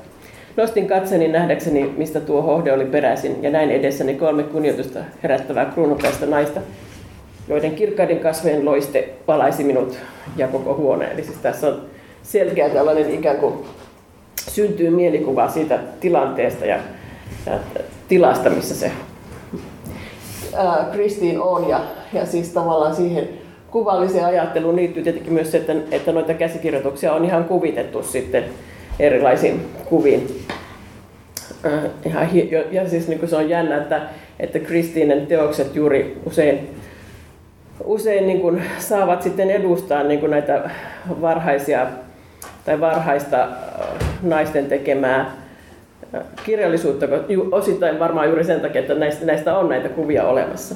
Nostin 0.56 0.86
katseni 0.86 1.28
nähdäkseni, 1.28 1.94
mistä 1.96 2.20
tuo 2.20 2.42
hohde 2.42 2.72
oli 2.72 2.84
peräisin, 2.84 3.42
ja 3.42 3.50
näin 3.50 3.70
edessäni 3.70 4.14
kolme 4.14 4.42
kunnioitusta 4.42 4.98
herättävää 5.22 5.64
kruunupäistä 5.64 6.26
naista, 6.26 6.60
joiden 7.48 7.74
kirkkaiden 7.74 8.18
kasvojen 8.18 8.64
loiste 8.64 9.08
palaisi 9.26 9.64
minut 9.64 9.98
ja 10.36 10.48
koko 10.48 10.74
huone. 10.74 11.10
Eli 11.12 11.24
siis 11.24 11.38
tässä 11.38 11.66
on 11.66 11.82
selkeä 12.22 12.68
tällainen 12.68 13.10
ikään 13.10 13.36
kuin 13.36 13.54
syntyy 14.50 14.90
mielikuva 14.90 15.48
siitä 15.48 15.78
tilanteesta 16.00 16.64
ja, 16.64 16.78
ja 17.46 17.58
tilasta, 18.08 18.50
missä 18.50 18.74
se 18.74 18.92
Kristiin 20.92 21.40
on. 21.40 21.68
Ja, 21.68 21.80
ja 22.12 22.26
siis 22.26 22.48
tavallaan 22.48 22.96
siihen 22.96 23.28
kuvalliseen 23.70 24.24
ajatteluun 24.24 24.76
liittyy 24.76 25.02
tietenkin 25.02 25.32
myös 25.32 25.50
se, 25.50 25.58
että, 25.58 25.72
että 25.90 26.12
noita 26.12 26.34
käsikirjoituksia 26.34 27.12
on 27.12 27.24
ihan 27.24 27.44
kuvitettu 27.44 28.02
sitten 28.02 28.44
erilaisiin 28.98 29.66
kuviin. 29.84 30.46
Ja, 32.50 32.64
ja 32.70 32.88
siis 32.88 33.08
niin 33.08 33.18
kuin 33.18 33.28
se 33.28 33.36
on 33.36 33.48
jännä, 33.48 33.76
että, 33.76 34.02
että 34.40 34.58
Kristiinen 34.58 35.26
teokset 35.26 35.76
juuri 35.76 36.20
usein, 36.26 36.68
usein 37.84 38.26
niin 38.26 38.40
kuin 38.40 38.62
saavat 38.78 39.22
sitten 39.22 39.50
edustaa 39.50 40.02
niin 40.02 40.20
kuin 40.20 40.30
näitä 40.30 40.70
varhaisia 41.20 41.86
tai 42.64 42.80
varhaista 42.80 43.48
naisten 44.22 44.66
tekemää 44.66 45.32
kirjallisuutta, 46.44 47.06
osittain 47.52 47.98
varmaan 47.98 48.28
juuri 48.28 48.44
sen 48.44 48.60
takia, 48.60 48.80
että 48.80 48.94
näistä, 48.94 49.26
näistä 49.26 49.58
on 49.58 49.68
näitä 49.68 49.88
kuvia 49.88 50.24
olemassa. 50.24 50.74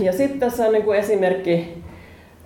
Ja 0.00 0.12
sitten 0.12 0.40
tässä 0.40 0.66
on 0.66 0.72
niin 0.72 0.84
kuin 0.84 0.98
esimerkki 0.98 1.82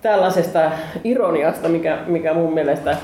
tällaisesta 0.01 0.71
ironiasta, 1.03 1.69
mikä, 1.69 1.97
mikä 2.07 2.33
mun 2.33 2.53
mielestä 2.53 2.97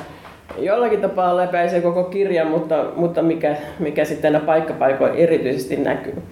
jollakin 0.58 1.02
tapaa 1.02 1.38
läpäisee 1.38 1.82
koko 1.82 2.04
kirjan, 2.04 2.48
mutta, 2.48 2.86
mutta 2.96 3.22
mikä, 3.22 3.56
mikä 3.80 4.06
sitten 4.06 4.42
paikkapaikoin 4.46 5.14
erityisesti 5.16 5.78
näkyy. 5.78 6.24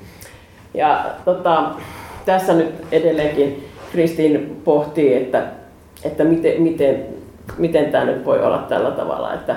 Ja 0.74 1.06
tota, 1.25 1.72
tässä 2.25 2.53
nyt 2.53 2.75
edelleenkin 2.92 3.68
Kristiin 3.92 4.62
pohtii, 4.63 5.13
että, 5.13 5.44
että 6.03 6.24
miten, 6.24 6.62
miten, 6.62 7.06
miten 7.58 7.86
tämä 7.86 8.06
nyt 8.06 8.25
voi 8.25 8.39
olla 8.39 8.58
tällä 8.58 8.92
tavalla, 8.92 9.34
että 9.34 9.56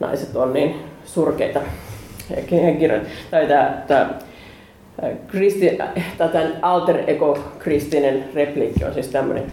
naiset 0.00 0.36
on 0.36 0.52
niin 0.52 0.74
surkeita. 1.04 1.60
Tai 3.30 3.46
tämä, 3.46 3.82
tämä 3.86 4.10
Kristi, 5.28 5.78
tämän 6.18 6.52
alter 6.62 7.02
ego 7.06 7.38
kristinen 7.58 8.24
repliikki 8.34 8.84
on 8.84 8.94
siis 8.94 9.08
tämmöinen. 9.08 9.44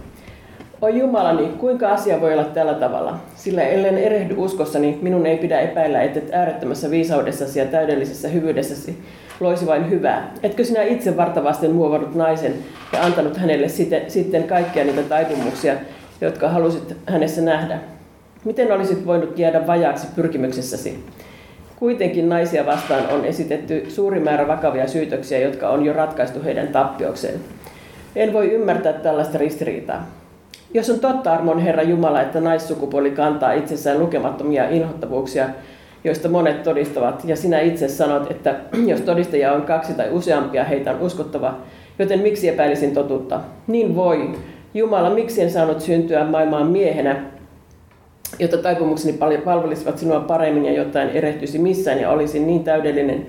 O 0.81 0.87
Jumalani, 0.87 1.47
kuinka 1.47 1.89
asia 1.89 2.21
voi 2.21 2.33
olla 2.33 2.43
tällä 2.43 2.73
tavalla? 2.73 3.17
Sillä 3.35 3.63
ellen 3.63 3.97
erehdy 3.97 4.33
uskossani, 4.37 4.99
minun 5.01 5.25
ei 5.25 5.37
pidä 5.37 5.59
epäillä, 5.59 6.01
että 6.01 6.37
äärettömässä 6.37 6.91
viisaudessasi 6.91 7.59
ja 7.59 7.65
täydellisessä 7.65 8.27
hyvyydessäsi 8.27 8.97
loisi 9.39 9.65
vain 9.65 9.89
hyvää. 9.89 10.31
Etkö 10.43 10.63
sinä 10.63 10.83
itse 10.83 11.17
vartavasten 11.17 11.71
muovannut 11.71 12.15
naisen 12.15 12.53
ja 12.93 13.03
antanut 13.03 13.37
hänelle 13.37 13.69
sitten, 13.69 14.11
sitten 14.11 14.43
kaikkia 14.43 14.83
niitä 14.83 15.03
taipumuksia, 15.03 15.75
jotka 16.21 16.49
halusit 16.49 16.95
hänessä 17.05 17.41
nähdä? 17.41 17.79
Miten 18.45 18.71
olisit 18.71 19.05
voinut 19.05 19.39
jäädä 19.39 19.67
vajaaksi 19.67 20.07
pyrkimyksessäsi? 20.15 21.03
Kuitenkin 21.79 22.29
naisia 22.29 22.65
vastaan 22.65 23.03
on 23.09 23.25
esitetty 23.25 23.85
suuri 23.89 24.19
määrä 24.19 24.47
vakavia 24.47 24.87
syytöksiä, 24.87 25.39
jotka 25.39 25.69
on 25.69 25.85
jo 25.85 25.93
ratkaistu 25.93 26.43
heidän 26.43 26.67
tappiokseen. 26.67 27.39
En 28.15 28.33
voi 28.33 28.51
ymmärtää 28.51 28.93
tällaista 28.93 29.37
ristiriitaa. 29.37 30.07
Jos 30.73 30.89
on 30.89 30.99
totta, 30.99 31.33
armon 31.33 31.59
Herra 31.59 31.83
Jumala, 31.83 32.21
että 32.21 32.41
naissukupuoli 32.41 33.11
kantaa 33.11 33.53
itsessään 33.53 33.99
lukemattomia 33.99 34.69
inhottavuuksia, 34.69 35.49
joista 36.03 36.29
monet 36.29 36.63
todistavat, 36.63 37.23
ja 37.25 37.35
sinä 37.35 37.59
itse 37.59 37.87
sanot, 37.87 38.31
että 38.31 38.55
jos 38.91 39.01
todistajia 39.01 39.53
on 39.53 39.61
kaksi 39.61 39.93
tai 39.93 40.09
useampia, 40.11 40.63
heitä 40.63 40.91
on 40.91 41.01
uskottava, 41.01 41.57
joten 41.99 42.19
miksi 42.19 42.47
epäilisin 42.47 42.93
totuutta? 42.93 43.39
Niin 43.67 43.95
voi. 43.95 44.29
Jumala, 44.73 45.09
miksi 45.09 45.41
en 45.41 45.51
saanut 45.51 45.81
syntyä 45.81 46.23
maailmaan 46.23 46.67
miehenä, 46.67 47.23
jotta 48.39 48.57
taipumukseni 48.57 49.17
palvelisivat 49.45 49.97
sinua 49.97 50.19
paremmin 50.19 50.65
ja 50.65 50.73
jotta 50.73 51.01
en 51.01 51.09
erehtyisi 51.09 51.59
missään 51.59 52.01
ja 52.01 52.09
olisin 52.09 52.47
niin 52.47 52.63
täydellinen 52.63 53.27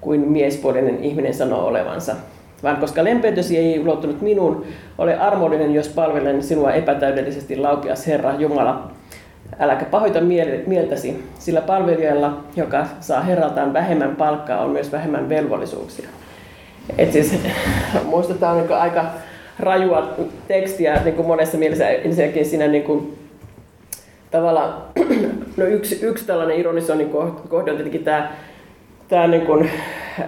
kuin 0.00 0.20
miespuolinen 0.20 1.04
ihminen 1.04 1.34
sanoo 1.34 1.66
olevansa. 1.66 2.16
Vaan 2.62 2.76
koska 2.76 3.04
lempeytesi 3.04 3.58
ei 3.58 3.80
ulottunut 3.80 4.20
minuun, 4.20 4.64
ole 4.98 5.18
armollinen, 5.18 5.74
jos 5.74 5.88
palvelen 5.88 6.42
sinua 6.42 6.72
epätäydellisesti, 6.72 7.56
laupias 7.56 8.06
Herra 8.06 8.34
Jumala. 8.38 8.90
Äläkä 9.58 9.84
pahoita 9.84 10.20
mieltäsi, 10.66 11.24
sillä 11.38 11.60
palvelijalla, 11.60 12.44
joka 12.56 12.86
saa 13.00 13.20
herraltaan 13.20 13.72
vähemmän 13.72 14.16
palkkaa, 14.16 14.64
on 14.64 14.70
myös 14.70 14.92
vähemmän 14.92 15.28
velvollisuuksia. 15.28 16.08
Et 16.98 17.12
siis, 17.12 17.34
muistetaan 18.04 18.56
niin 18.56 18.72
aika 18.72 19.04
rajua 19.58 20.14
tekstiä 20.48 21.00
niin 21.04 21.26
monessa 21.26 21.58
mielessä 21.58 21.88
ensinnäkin 21.88 22.46
siinä 22.46 22.66
niin 22.66 22.82
kuin 22.82 23.18
tavallaan 24.30 24.82
no 25.56 25.64
yksi, 25.64 26.06
yksi 26.06 26.26
tällainen 26.26 26.60
ironisoinnin 26.60 27.10
kohde 27.48 27.70
on 27.70 27.76
tietenkin 27.76 28.04
tämä, 28.04 28.30
tämä 29.08 29.26
niin 29.26 29.46
kuin, 29.46 29.70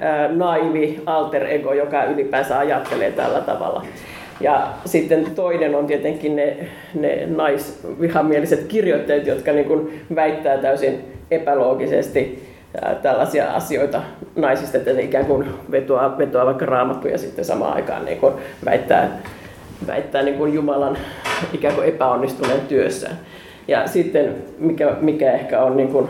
ää, 0.00 0.28
naivi 0.28 1.02
alter 1.07 1.47
ego, 1.47 1.73
joka 1.73 2.04
ylipäänsä 2.04 2.59
ajattelee 2.59 3.12
tällä 3.12 3.40
tavalla. 3.40 3.85
Ja 4.40 4.69
sitten 4.85 5.26
toinen 5.35 5.75
on 5.75 5.87
tietenkin 5.87 6.37
ne, 6.37 6.57
ne 6.95 7.26
naisvihamieliset 7.26 8.64
kirjoittajat, 8.64 9.26
jotka 9.26 9.52
niin 9.52 9.66
kuin 9.66 10.04
väittää 10.14 10.59
täysin 10.59 11.04
epäloogisesti 11.30 12.49
ää, 12.83 12.95
tällaisia 12.95 13.50
asioita 13.50 14.02
naisista, 14.37 14.76
että 14.76 14.92
ne 14.92 15.02
ikään 15.02 15.26
kuin 15.26 15.47
vetoaa, 15.71 16.19
vetoaa 16.19 16.47
vaikka 16.47 16.66
raamattuja 16.66 17.19
sitten 17.19 17.45
samaan 17.45 17.75
aikaan 17.75 18.04
niin 18.04 18.19
kuin 18.19 18.35
väittää, 18.64 19.19
väittää 19.87 20.23
niin 20.23 20.38
kuin 20.38 20.54
Jumalan 20.54 20.99
ikään 21.52 21.75
kuin 21.75 21.88
epäonnistuneen 21.88 22.61
työssään. 22.61 23.16
Ja 23.70 23.88
sitten, 23.88 24.34
mikä, 24.58 24.96
mikä 25.00 25.32
ehkä 25.32 25.62
on 25.62 25.76
niin 25.76 25.88
kuin 25.88 26.08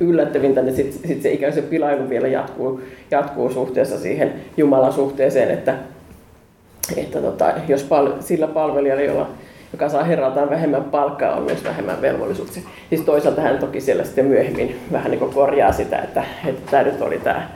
yllättävintä, 0.00 0.62
niin 0.62 0.76
sitten 0.76 1.08
sit 1.08 1.22
se 1.22 1.32
ikään 1.32 1.52
se 1.52 1.62
pilailu 1.62 2.08
vielä 2.08 2.28
jatkuu, 2.28 2.80
jatkuu 3.10 3.50
suhteessa 3.50 3.98
siihen 3.98 4.32
Jumalan 4.56 4.92
suhteeseen, 4.92 5.50
että, 5.50 5.74
että 6.96 7.20
tota, 7.20 7.52
jos 7.68 7.82
pal, 7.82 8.12
sillä 8.20 8.46
palvelijalla, 8.46 9.02
jolla, 9.02 9.30
joka 9.72 9.88
saa 9.88 10.04
herraltaan 10.04 10.50
vähemmän 10.50 10.84
palkkaa, 10.84 11.36
on 11.36 11.42
myös 11.42 11.64
vähemmän 11.64 12.02
velvollisuuksia. 12.02 12.62
Siis 12.88 13.00
toisaalta 13.00 13.40
hän 13.40 13.58
toki 13.58 13.80
siellä 13.80 14.04
sitten 14.04 14.26
myöhemmin 14.26 14.80
vähän 14.92 15.10
niin 15.10 15.18
kuin 15.18 15.34
korjaa 15.34 15.72
sitä, 15.72 15.98
että, 15.98 16.24
että 16.46 16.70
tämä 16.70 16.82
nyt 16.82 17.00
oli 17.00 17.18
tämä, 17.18 17.48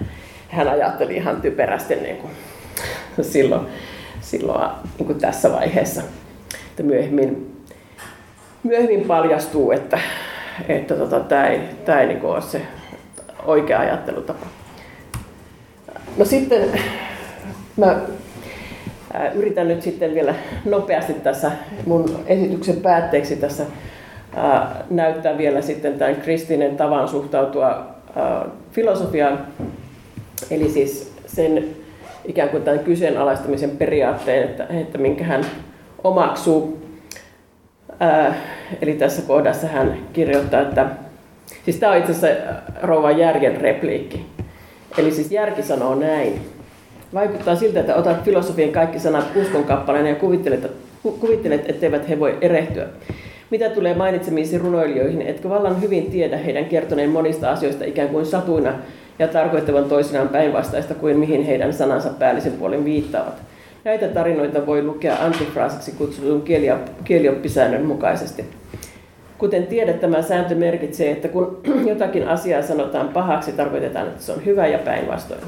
hän 0.49 0.69
ajatteli 0.69 1.17
ihan 1.17 1.41
typerästi 1.41 1.97
niin 1.97 2.17
kuin 2.17 2.33
silloin, 3.33 3.67
silloin 4.21 4.71
niin 4.99 5.07
kuin 5.07 5.19
tässä 5.19 5.53
vaiheessa. 5.53 6.03
Että 6.71 6.83
myöhemmin 6.83 7.48
myöhemmin 8.63 9.05
paljastuu, 9.05 9.73
että, 9.73 9.99
että 10.69 10.95
tota, 10.95 11.21
tämä 11.21 11.47
ei, 11.47 11.61
tää 11.85 12.01
ei 12.01 12.07
niin 12.07 12.25
ole 12.25 12.41
se 12.41 12.63
oikea 13.47 13.81
ajattelutapa. 13.81 14.47
No 16.17 16.25
sitten 16.25 16.63
mä 17.77 18.01
yritän 19.35 19.69
nyt 19.69 19.83
sitten 19.83 20.15
vielä 20.15 20.35
nopeasti 20.65 21.13
tässä 21.13 21.53
mun 21.87 22.25
esityksen 22.27 22.77
päätteeksi 22.77 23.37
tässä 23.37 23.65
näyttää 24.91 25.39
vielä 25.39 25.63
sitten 25.63 25.99
tämän 25.99 26.17
kristinen 26.17 26.77
tavan 26.77 27.09
suhtautua 27.09 27.87
filosofiaan, 28.73 29.47
eli 30.51 30.69
siis 30.69 31.13
sen 31.27 31.69
ikään 32.25 32.49
kuin 32.49 32.63
tämän 32.63 32.79
kyseenalaistamisen 32.79 33.71
periaatteen, 33.71 34.43
että, 34.43 34.67
että 34.71 34.99
minkä 34.99 35.25
hän 35.25 35.45
omaksuu 36.05 36.88
Ää, 38.01 38.35
eli 38.83 38.93
tässä 38.93 39.23
kohdassa 39.23 39.67
hän 39.67 39.99
kirjoittaa, 40.13 40.61
että 40.61 40.87
siis 41.65 41.77
tämä 41.77 41.93
on 41.93 41.99
itse 41.99 42.13
asiassa 42.13 42.53
rouva 42.83 43.11
järjen 43.11 43.61
repliikki. 43.61 44.27
Eli 44.99 45.11
siis 45.11 45.33
järki 45.33 45.63
sanoo 45.63 45.95
näin. 45.95 46.41
Vaikuttaa 47.15 47.57
siltä, 47.57 47.81
että 47.81 47.95
otat 47.95 48.25
filosofian 48.25 48.71
kaikki 48.71 48.99
sanat 48.99 49.37
uskonkappaleen 49.37 50.07
ja 50.07 50.15
kuvittelet, 50.15 50.71
kuvittelet, 51.03 51.71
etteivät 51.71 52.09
he 52.09 52.21
voi 52.21 52.39
erehtyä. 52.41 52.87
Mitä 53.51 53.71
tulee 53.71 53.95
mainitsemiisi 53.95 54.59
runoilijoihin, 54.59 55.23
etkö 55.23 55.49
vallan 55.49 55.83
hyvin 55.83 56.11
tiedä 56.11 56.37
heidän 56.37 56.65
kertoneen 56.65 57.11
monista 57.11 57.51
asioista 57.51 57.85
ikään 57.85 58.09
kuin 58.09 58.27
satuina 58.27 58.73
ja 59.19 59.29
tarkoittavan 59.29 59.85
toisinaan 59.85 60.29
päinvastaista 60.29 60.95
kuin 60.95 61.19
mihin 61.19 61.45
heidän 61.45 61.73
sanansa 61.73 62.09
päällisen 62.09 62.53
puolin 62.53 62.85
viittaavat. 62.85 63.48
Näitä 63.89 64.09
tarinoita 64.09 64.67
voi 64.67 64.83
lukea 64.83 65.17
antifraasiksi 65.21 65.93
kutsutun 65.93 66.45
kielioppisäännön 67.05 67.87
mukaisesti. 67.87 68.45
Kuten 69.39 69.67
tiedät, 69.67 70.01
tämä 70.01 70.23
sääntö 70.23 70.55
merkitsee, 70.55 71.11
että 71.11 71.29
kun 71.29 71.61
jotakin 71.91 72.29
asiaa 72.29 72.63
sanotaan 72.63 73.09
pahaksi, 73.09 73.53
tarkoitetaan, 73.53 74.07
että 74.07 74.23
se 74.23 74.33
on 74.33 74.45
hyvä 74.45 74.67
ja 74.67 74.79
päinvastoin. 74.79 75.41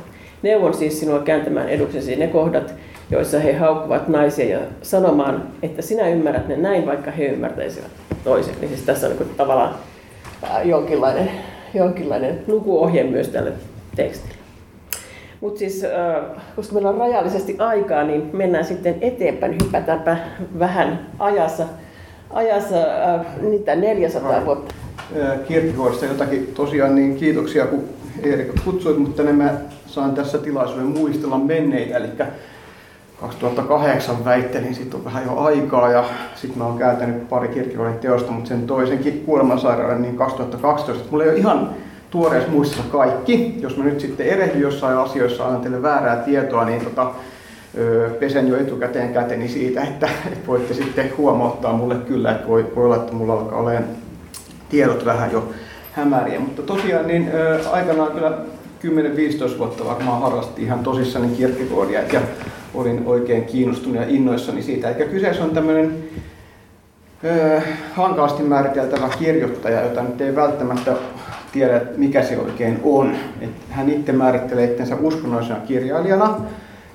Neuvon 0.43 0.75
siis 0.75 1.01
sinua 1.01 1.19
kääntämään 1.19 1.69
eduksesi 1.69 2.17
ne 2.17 2.27
kohdat, 2.27 2.75
joissa 3.11 3.39
he 3.39 3.53
haukkuvat 3.53 4.09
naisia 4.09 4.59
ja 4.59 4.61
sanomaan, 4.83 5.49
että 5.63 5.83
sinä 5.83 6.09
ymmärrät 6.09 6.49
ne 6.49 6.57
näin, 6.57 6.87
vaikka 6.87 7.11
he 7.11 7.25
ymmärtäisivät 7.25 7.91
toisin. 8.25 8.55
Niin 8.61 8.69
siis 8.69 8.83
tässä 8.83 9.07
on 9.07 9.17
niin 9.19 9.35
tavallaan 9.37 9.75
jonkinlainen, 10.65 11.31
jonkinlainen 11.75 12.43
lukuohje 12.47 13.05
myös 13.05 13.29
tälle 13.29 13.53
tekstille. 13.97 14.40
Mutta 15.41 15.59
siis, 15.59 15.85
koska 16.57 16.75
meillä 16.75 16.91
on 16.91 16.99
rajallisesti 16.99 17.57
aikaa, 17.59 18.05
niin 18.05 18.31
mennään 18.33 18.65
sitten 18.65 18.95
eteenpäin. 19.01 19.59
Hypätäänpä 19.65 20.17
vähän 20.59 21.07
ajassa, 21.19 21.65
ajassa 22.31 22.77
niitä 23.41 23.77
400 23.77 24.41
no. 24.41 24.47
vuotta. 24.47 24.75
Kierkegaardista 25.49 26.07
jotakin 26.07 26.47
tosiaan 26.55 26.95
niin 26.95 27.17
kiitoksia 27.17 27.67
kun 27.67 27.85
Eerikka 28.23 28.63
kutsuit, 28.65 28.99
mutta 28.99 29.23
ne 29.23 29.33
mä 29.33 29.55
saan 29.87 30.15
tässä 30.15 30.39
tilaisuuden 30.39 30.87
muistella 30.87 31.39
menneitä. 31.39 31.97
Eli 31.97 32.09
2008 33.21 34.25
väittelin, 34.25 34.75
siitä 34.75 34.97
on 34.97 35.05
vähän 35.05 35.25
jo 35.25 35.39
aikaa 35.39 35.91
ja 35.91 36.05
sitten 36.35 36.59
mä 36.59 36.67
oon 36.67 36.79
käytänyt 36.79 37.29
pari 37.29 37.49
Kierkegaardin 37.49 37.99
teosta, 37.99 38.33
mutta 38.33 38.49
sen 38.49 38.67
toisenkin 38.67 39.23
kuolemansairaalan 39.27 40.03
niin 40.03 40.17
2012. 40.17 41.05
Mulla 41.11 41.25
ei 41.25 41.31
ole 41.31 41.39
ihan 41.39 41.71
tuoreessa 42.11 42.51
muistissa 42.51 42.83
kaikki. 42.83 43.55
Jos 43.61 43.77
mä 43.77 43.85
nyt 43.85 44.01
sitten 44.01 44.27
erehdyn 44.27 44.61
jossain 44.61 44.99
asioissa, 44.99 45.47
annan 45.47 45.61
teille 45.61 45.83
väärää 45.83 46.17
tietoa, 46.17 46.65
niin 46.65 46.85
tota, 46.85 47.11
pesen 48.21 48.49
jo 48.49 48.57
etukäteen 48.57 49.13
käteni 49.13 49.49
siitä, 49.49 49.83
että, 49.83 50.09
että 50.33 50.47
voitte 50.47 50.75
sitten 50.75 51.13
huomauttaa 51.17 51.73
mulle 51.73 51.95
kyllä, 51.95 52.31
että 52.31 52.49
voi, 52.49 52.73
voi 52.77 52.85
olla, 52.85 52.97
että 52.97 53.13
mulla 53.13 53.33
alkaa 53.33 53.59
olemaan 53.59 53.85
tiedot 54.69 55.05
vähän 55.05 55.33
jo 55.33 55.49
hämäriä. 55.93 56.41
Mutta 56.41 56.63
tosiaan 56.63 57.07
niin 57.07 57.31
ö, 57.35 57.61
aikanaan 57.71 58.13
kyllä 58.13 58.39
10-15 59.55 59.59
vuotta 59.59 59.85
varmaan 59.85 60.23
harrastin 60.23 60.65
ihan 60.65 60.79
tosissani 60.79 61.37
Kierkegaardia 61.37 62.03
ja 62.13 62.21
olin 62.75 63.03
oikein 63.07 63.45
kiinnostunut 63.45 63.97
ja 63.97 64.09
innoissani 64.09 64.63
siitä. 64.63 64.91
Eli 64.91 65.09
kyseessä 65.09 65.45
on 65.45 65.51
tämmöinen 65.51 66.05
ö, 67.25 67.61
hankalasti 67.93 68.43
määriteltävä 68.43 69.09
kirjoittaja, 69.19 69.83
jota 69.83 70.03
nyt 70.03 70.21
ei 70.21 70.37
välttämättä 70.37 70.93
tiedä, 71.53 71.81
mikä 71.97 72.23
se 72.23 72.39
oikein 72.39 72.81
on. 72.85 73.15
Et 73.41 73.51
hän 73.71 73.89
itse 73.89 74.13
määrittelee 74.13 74.65
itsensä 74.65 74.97
uskonnollisena 74.97 75.61
kirjailijana 75.61 76.41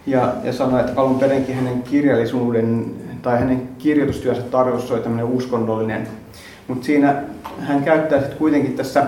ja, 0.07 0.33
ja 0.43 0.53
sanoi, 0.53 0.79
että 0.79 1.01
alun 1.01 1.19
perinkin 1.19 1.55
hänen 1.55 1.81
kirjallisuuden 1.81 2.85
tai 3.21 3.39
hänen 3.39 3.69
kirjoitustyönsä 3.77 4.41
tarkoitus 4.41 4.91
oli 4.91 5.00
tämmöinen 5.00 5.25
uskonnollinen. 5.25 6.07
Mutta 6.67 6.85
siinä 6.85 7.24
hän 7.59 7.83
käyttää 7.83 8.19
sitten 8.19 8.38
kuitenkin 8.38 8.74
tässä 8.74 9.07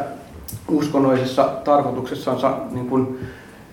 uskonnollisessa 0.69 1.43
tarkoituksessansa 1.63 2.57
niin 2.71 2.87
kuin 2.89 3.19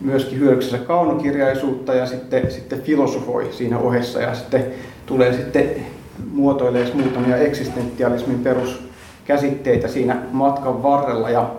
myöskin 0.01 0.39
hyödyksessä 0.39 0.79
kaunokirjaisuutta 0.79 1.95
ja 1.95 2.07
sitten, 2.07 2.51
sitten 2.51 2.83
filosofoi 2.83 3.49
siinä 3.53 3.79
ohessa 3.79 4.21
ja 4.21 4.35
sitten 4.35 4.65
tulee 5.07 5.33
sitten 5.33 5.71
muotoilee 6.33 6.91
muutamia 6.95 7.37
eksistentialismin 7.37 8.39
peruskäsitteitä 8.39 9.89
siinä 9.89 10.17
matkan 10.33 10.83
varrella 10.83 11.31
ja, 11.31 11.51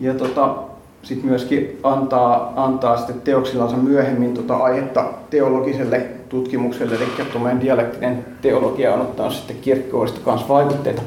ja 0.00 0.14
tota, 0.14 0.54
sitten 1.02 1.30
myöskin 1.30 1.78
antaa, 1.82 2.52
antaa 2.56 2.96
sitten 2.96 3.20
teoksillansa 3.20 3.76
myöhemmin 3.76 4.34
tota 4.34 4.56
aihetta 4.56 5.04
teologiselle 5.30 6.06
tutkimukselle, 6.28 6.94
eli 6.94 7.26
tuommoinen 7.32 7.60
dialektinen 7.60 8.24
teologia 8.42 8.94
on 8.94 9.00
ottanut 9.00 9.32
sitten 9.32 9.56
kirkkoista 9.56 10.20
kanssa 10.24 10.48
vaikutteita. 10.48 11.02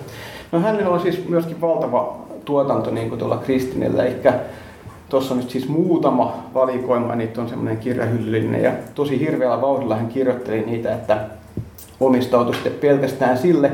No 0.52 0.60
hänellä 0.60 0.90
on 0.90 1.00
siis 1.00 1.30
myöskin 1.30 1.62
valtava 1.62 2.18
tuotanto 2.46 2.92
niin 2.92 3.10
kuin 3.10 3.20
tuolla 3.20 3.38
Kristinellä, 3.38 4.06
eli 4.06 4.16
tuossa 5.10 5.34
on 5.34 5.40
nyt 5.40 5.50
siis 5.50 5.70
muutama 5.70 6.44
valikoima, 6.54 7.16
niitä 7.16 7.42
on 7.42 7.50
semmoinen 7.50 7.78
kirjahyllyllinen 7.78 8.64
ja 8.64 8.72
tosi 8.96 9.20
hirveällä 9.20 9.62
vauhdilla 9.62 9.96
hän 9.96 10.08
kirjoitteli 10.08 10.62
niitä, 10.66 10.94
että 10.94 11.18
omistautui 12.00 12.54
sitten 12.54 12.74
pelkästään 12.74 13.38
sille. 13.38 13.72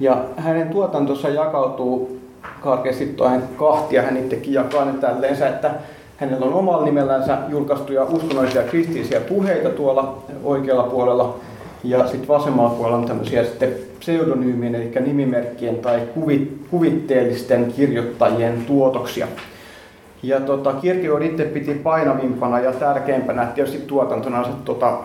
Ja 0.00 0.24
hänen 0.36 0.68
tuotantonsa 0.68 1.28
jakautuu 1.28 2.15
karkeasti 2.66 3.16
kahtia, 3.56 4.02
hän 4.02 4.16
itsekin 4.16 4.52
jakaa 4.52 4.84
ne 4.84 4.92
tälleensä, 4.92 5.48
että 5.48 5.70
hänellä 6.16 6.46
on 6.46 6.54
omalla 6.54 6.84
nimellänsä 6.84 7.38
julkaistuja 7.48 8.04
uskonnollisia 8.04 8.62
kristillisiä 8.62 9.20
puheita 9.20 9.68
tuolla 9.68 10.22
oikealla 10.44 10.82
puolella 10.82 11.36
ja 11.84 12.06
sitten 12.06 12.28
vasemmalla 12.28 12.70
puolella 12.70 12.96
on 12.96 13.04
tämmöisiä 13.04 13.44
sitten 13.44 13.74
pseudonyymien, 14.00 14.74
eli 14.74 14.92
nimimerkkien 15.00 15.76
tai 15.76 16.00
kuvitteellisten 16.70 17.72
kirjoittajien 17.76 18.64
tuotoksia. 18.66 19.26
Ja 20.22 20.40
tota, 20.40 20.72
Kierkegaard 20.72 21.22
itse 21.22 21.44
piti 21.44 21.74
painavimpana 21.74 22.60
ja 22.60 22.72
tärkeimpänä 22.72 23.46
tietysti 23.46 23.78
tuotantona 23.86 24.44
se 24.44 24.50
tota, 24.64 24.98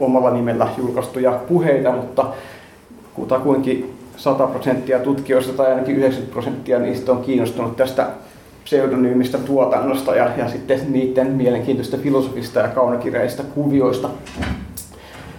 omalla 0.00 0.30
nimellä 0.30 0.68
julkaistuja 0.78 1.32
puheita, 1.48 1.92
mutta 1.92 2.26
kutakuinkin 3.14 3.97
100 4.18 4.46
prosenttia 4.46 4.98
tutkijoista 4.98 5.52
tai 5.52 5.66
ainakin 5.66 5.96
90 5.96 6.32
prosenttia 6.32 6.78
niistä 6.78 7.12
on 7.12 7.22
kiinnostunut 7.22 7.76
tästä 7.76 8.06
pseudonyymistä 8.64 9.38
tuotannosta 9.38 10.16
ja, 10.16 10.30
ja 10.36 10.48
sitten 10.48 10.80
niiden 10.92 11.26
mielenkiintoista 11.26 11.96
filosofista 11.96 12.60
ja 12.60 12.68
kaunokirjaista 12.68 13.42
kuvioista. 13.42 14.08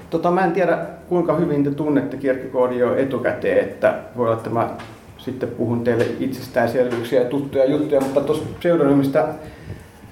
Tota, 0.10 0.32
mä 0.32 0.46
en 0.46 0.52
tiedä 0.52 0.78
kuinka 1.10 1.36
hyvin 1.36 1.64
te 1.64 1.72
tunnette 1.72 2.18
Kierkegaardia 2.18 2.80
jo 2.80 2.96
etukäteen, 2.96 3.58
että 3.58 3.96
voi 4.18 4.26
olla, 4.26 4.38
että 4.38 4.50
mä 4.50 4.70
sitten 5.18 5.50
puhun 5.50 5.84
teille 5.84 6.06
itsestäänselvyyksiä 6.20 7.22
ja 7.22 7.30
tuttuja 7.30 7.66
juttuja, 7.66 8.02
mutta 8.02 8.22
tuossa 8.22 8.46
pseudonymistä 8.60 9.28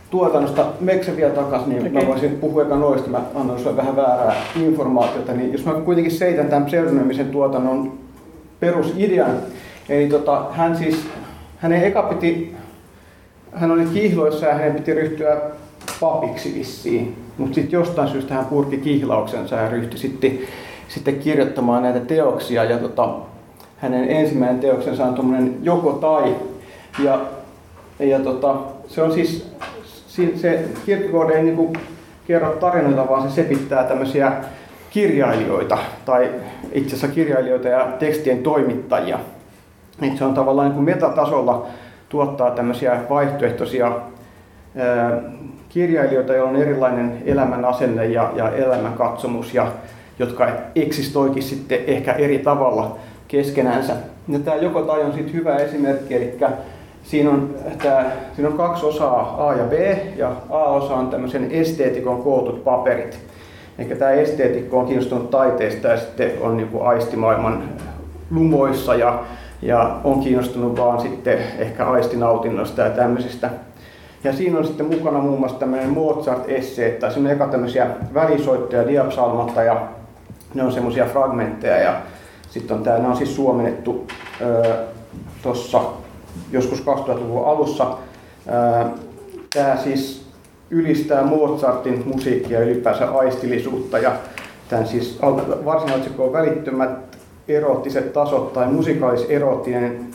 tuotannosta 0.10 0.66
Mekse 0.80 1.18
vielä 1.18 1.34
takaisin, 1.34 1.70
niin 1.70 1.88
okay. 1.88 2.02
mä 2.02 2.08
voisin 2.08 2.32
puhua 2.32 2.64
eka 2.64 2.76
noista, 2.76 3.10
mä 3.10 3.22
annan 3.36 3.60
sulle 3.60 3.78
vähän 3.78 3.96
väärää 3.96 4.36
informaatiota, 4.56 5.34
niin 5.34 5.52
jos 5.52 5.66
mä 5.66 5.74
kuitenkin 5.74 6.12
seitän 6.12 6.48
tämän 6.48 6.66
pseudonymisen 6.66 7.30
tuotannon 7.30 8.07
perusidean, 8.60 9.38
eli 9.89 10.08
tota, 10.08 10.46
hän 10.52 10.78
siis, 10.78 11.08
hänen 11.58 11.84
eka 11.84 12.02
piti, 12.04 12.56
hän 13.54 13.72
oli 13.72 13.86
kihloissa 13.93 14.46
ja 14.46 14.54
hänen 14.54 14.74
piti 14.74 14.93
ryhtyä 14.93 15.38
papiksi 16.00 16.54
vissiin, 16.54 17.15
mutta 17.38 17.56
sitten 17.56 17.78
jostain 17.78 18.08
syystä 18.08 18.34
hän 18.34 18.46
purki 18.46 18.78
kihlauksensa 18.78 19.56
ja 19.56 19.70
ryhtyi 19.70 20.00
sitten, 20.00 20.39
sitten 20.88 21.20
kirjoittamaan 21.20 21.84
näitä 21.84 22.00
teoksia. 22.00 22.63
Ja 22.63 22.78
tota, 22.78 23.15
hänen 23.78 24.10
ensimmäinen 24.10 24.60
teoksensa 24.60 25.06
on 25.06 25.13
tuommoinen 25.13 25.58
joko 25.62 25.91
tai. 25.91 26.36
Ja, 27.04 27.22
ja 28.00 28.20
tota, 28.20 28.56
se 28.88 29.02
on 29.02 29.13
siis, 29.13 29.48
se 30.36 30.65
Kierkegaard 30.86 31.30
ei 31.30 31.43
niinku 31.43 31.74
kerro 32.28 32.50
tarinoita, 32.50 33.10
vaan 33.10 33.30
se 33.30 33.36
sepittää 33.36 33.84
tämmöisiä 33.84 34.32
kirjailijoita 34.98 35.78
tai 36.06 36.30
itse 36.72 36.96
asiassa 36.96 37.16
kirjailijoita 37.16 37.68
ja 37.68 37.88
tekstien 38.00 38.44
toimittajia. 38.44 39.20
Et 40.02 40.18
se 40.18 40.26
on 40.26 40.34
tavallaan 40.34 40.72
niin 40.72 40.84
metatasolla 40.84 41.68
tuottaa 42.10 42.52
tämmöisiä 42.52 43.00
vaihtoehtoisia 43.10 43.92
kirjailijoita, 45.70 46.34
joilla 46.34 46.50
on 46.50 46.56
erilainen 46.56 47.18
elämän 47.26 47.66
asenne 47.66 48.06
ja, 48.06 48.32
ja 48.36 48.52
elämänkatsomus, 48.52 49.54
ja, 49.54 49.72
jotka 50.20 50.48
eksistoikin 50.76 51.44
sitten 51.44 51.80
ehkä 51.88 52.14
eri 52.14 52.40
tavalla 52.40 52.98
keskenänsä. 53.28 53.94
Ja 54.28 54.40
tämä 54.40 54.58
joko 54.58 54.82
tai 54.82 55.04
on 55.04 55.14
sitten 55.14 55.34
hyvä 55.34 55.56
esimerkki, 55.56 56.16
eli 56.16 56.38
siinä 57.04 57.30
on, 57.30 57.56
tämä, 57.84 58.12
siinä 58.36 58.50
on 58.50 58.58
kaksi 58.58 58.86
osaa, 58.86 59.48
A 59.48 59.54
ja 59.54 59.64
B, 59.64 59.74
ja 60.16 60.32
A-osa 60.50 60.94
on 60.94 61.10
tämmöisen 61.10 61.52
esteetikon 61.52 62.24
kootut 62.24 62.64
paperit. 62.64 63.20
Eli 63.78 63.96
tämä 63.96 64.12
esteetikko 64.12 64.80
on 64.80 64.86
kiinnostunut 64.86 65.30
taiteesta 65.30 65.88
ja 65.88 65.98
sitten 65.98 66.32
on 66.42 66.58
niin 66.58 66.70
aistimaailman 66.84 67.63
lumoissa 68.32 68.96
ja, 68.96 69.24
ja 69.62 70.00
on 70.04 70.20
kiinnostunut 70.20 70.78
vaan 70.78 71.02
sitten 71.02 71.38
ehkä 71.58 71.86
aistinautinnosta 71.86 72.82
ja 72.82 72.90
tämmöisistä. 72.90 73.50
Ja 74.24 74.34
siinä 74.34 74.58
on 74.58 74.66
sitten 74.66 74.86
mukana 74.86 75.20
muun 75.20 75.40
muassa 75.40 75.60
tämmöinen 75.60 75.90
Mozart-esseet, 75.90 77.00
tai 77.00 77.12
siinä 77.12 77.30
on 77.30 77.36
eka 77.36 77.48
tämmöisiä 77.48 77.88
välisoittoja, 78.13 78.88
diapsalmatta 78.88 79.63
ja 79.63 79.88
ne 80.54 80.63
on 80.63 80.72
semmoisia 80.72 81.06
fragmentteja 81.06 81.78
ja 81.78 82.02
sitten 82.50 82.78
on 82.78 82.84
tämä, 82.84 83.10
on 83.10 83.18
siis 83.18 83.36
suomennettu 83.36 84.08
tuossa 85.42 85.82
joskus 86.52 86.84
2000-luvun 86.84 87.46
alussa. 87.46 87.98
Tämä 89.54 89.78
siis 89.78 90.27
ylistää 90.70 91.24
Mozartin 91.24 92.04
musiikkia 92.06 92.60
ylipäänsä 92.60 93.12
aistillisuutta. 93.12 93.98
Ja 93.98 94.12
tämän 94.70 94.88
siis 94.88 95.20
varsinaisesti 95.66 96.22
on 96.22 96.34
välittömät 96.34 96.90
eroottiset 97.48 98.14
tasot 98.14 98.54
tai 98.54 98.68
musikaalis-eroottinen 98.68 100.06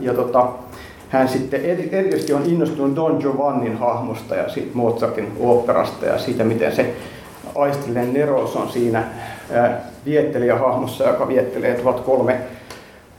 ja 0.00 0.14
tota, 0.14 0.48
hän 1.08 1.28
sitten 1.28 1.64
erityisesti 1.64 2.32
on 2.32 2.42
innostunut 2.46 2.96
Don 2.96 3.16
Giovannin 3.20 3.76
hahmosta 3.76 4.34
ja 4.34 4.48
siitä 4.48 4.70
Mozartin 4.74 5.32
oopperasta 5.40 6.06
ja 6.06 6.18
siitä, 6.18 6.44
miten 6.44 6.76
se 6.76 6.94
aistilleen 7.54 8.12
Neros 8.12 8.56
on 8.56 8.68
siinä 8.68 9.04
viettelijähahmossa, 10.04 11.04
joka 11.04 11.28
viettelee 11.28 11.74
1003 11.74 12.38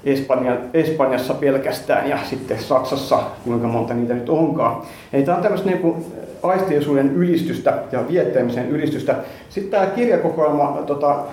Espanja, 0.05 0.57
Espanjassa 0.73 1.33
pelkästään 1.33 2.09
ja 2.09 2.17
sitten 2.29 2.59
Saksassa, 2.59 3.19
kuinka 3.43 3.67
monta 3.67 3.93
niitä 3.93 4.13
nyt 4.13 4.29
onkaan. 4.29 4.81
Eli 5.13 5.23
tämä 5.23 5.37
on 5.37 5.43
tämmöistä 5.43 5.69
niin 5.69 5.79
kuin 5.79 6.05
aistiisuuden 6.43 7.15
ylistystä 7.15 7.77
ja 7.91 8.07
viettämisen 8.07 8.69
ylistystä. 8.69 9.15
Sitten 9.49 9.71
tämä 9.71 9.85
kirjakokoelma 9.95 10.83
tota, 10.87 11.23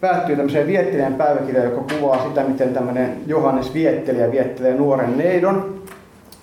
päättyy 0.00 0.36
tämmöiseen 0.36 0.66
viettelijän 0.66 1.14
päiväkirjaan, 1.14 1.70
joka 1.70 1.94
kuvaa 1.94 2.28
sitä, 2.28 2.44
miten 2.44 2.74
tämmöinen 2.74 3.16
Johannes 3.26 3.74
viettelijä 3.74 4.32
viettelee 4.32 4.74
nuoren 4.74 5.18
neidon 5.18 5.82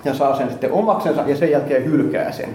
ja 0.05 0.13
saa 0.13 0.37
sen 0.37 0.49
sitten 0.49 0.71
omaksensa 0.71 1.23
ja 1.27 1.35
sen 1.35 1.51
jälkeen 1.51 1.85
hylkää 1.85 2.31
sen. 2.31 2.49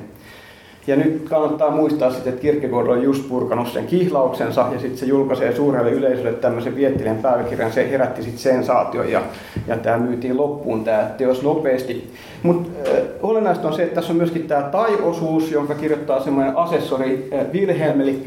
Ja 0.87 0.97
nyt 0.97 1.27
kannattaa 1.29 1.71
muistaa 1.71 2.11
sitten, 2.11 2.33
että 2.33 2.43
Kierkegaard 2.43 2.87
on 2.87 3.03
just 3.03 3.29
purkanut 3.29 3.69
sen 3.69 3.87
kihlauksensa 3.87 4.67
ja 4.73 4.81
sitten 4.81 4.99
se 4.99 5.07
julkaisee 5.07 5.55
suurelle 5.55 5.91
yleisölle 5.91 6.33
tämmöisen 6.33 6.77
viettelijän 6.77 7.17
päiväkirjan. 7.17 7.73
Se 7.73 7.91
herätti 7.91 8.23
sitten 8.23 8.41
sensaation 8.41 9.11
ja, 9.11 9.23
ja 9.67 9.77
tämä 9.77 9.99
myytiin 9.99 10.37
loppuun 10.37 10.85
tämä 10.85 11.11
teos 11.19 11.43
nopeasti. 11.43 12.11
Mutta 12.43 12.71
äh, 12.91 13.03
olennaista 13.23 13.69
on 13.69 13.75
se, 13.75 13.83
että 13.83 13.95
tässä 13.95 14.13
on 14.13 14.17
myöskin 14.17 14.49
tämä 14.49 14.63
tai-osuus, 14.63 15.51
jonka 15.51 15.75
kirjoittaa 15.75 16.21
semmoinen 16.21 16.57
asessori 16.57 17.29
äh, 17.33 17.47
Wilhelm, 17.53 18.01
eli 18.01 18.23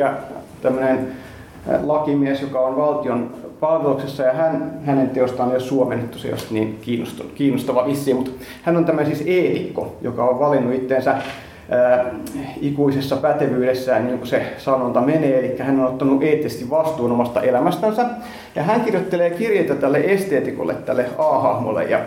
tämmöinen 0.61 1.07
äh, 1.69 1.83
lakimies, 1.83 2.41
joka 2.41 2.59
on 2.59 2.77
valtion 2.77 3.33
palveluksessa 3.59 4.23
ja 4.23 4.33
hän, 4.33 4.79
hänen 4.85 5.09
teostaan 5.09 5.49
ei 5.49 5.55
ole 5.55 5.63
suomennettu, 5.63 6.17
se 6.17 6.33
niin 6.51 6.77
kiinnostava, 6.81 7.29
kiinnostava 7.35 7.85
vissiin, 7.85 8.15
mutta 8.15 8.31
hän 8.63 8.77
on 8.77 8.85
tämmöinen 8.85 9.15
siis 9.15 9.27
eetikko, 9.27 9.95
joka 10.01 10.25
on 10.25 10.39
valinnut 10.39 10.73
itseensä 10.73 11.17
ikuisessa 12.61 13.15
pätevyydessään, 13.15 14.05
niin 14.05 14.17
kuin 14.17 14.27
se 14.27 14.45
sanonta 14.57 15.01
menee, 15.01 15.39
eli 15.39 15.57
hän 15.59 15.79
on 15.79 15.85
ottanut 15.85 16.23
eettisesti 16.23 16.69
vastuun 16.69 17.11
omasta 17.11 17.41
elämästänsä. 17.41 18.05
Ja 18.55 18.63
hän 18.63 18.81
kirjoittelee 18.81 19.29
kirjeitä 19.29 19.75
tälle 19.75 19.97
esteetikolle, 19.97 20.73
tälle 20.73 21.05
A-hahmolle, 21.17 21.83
ja 21.83 21.99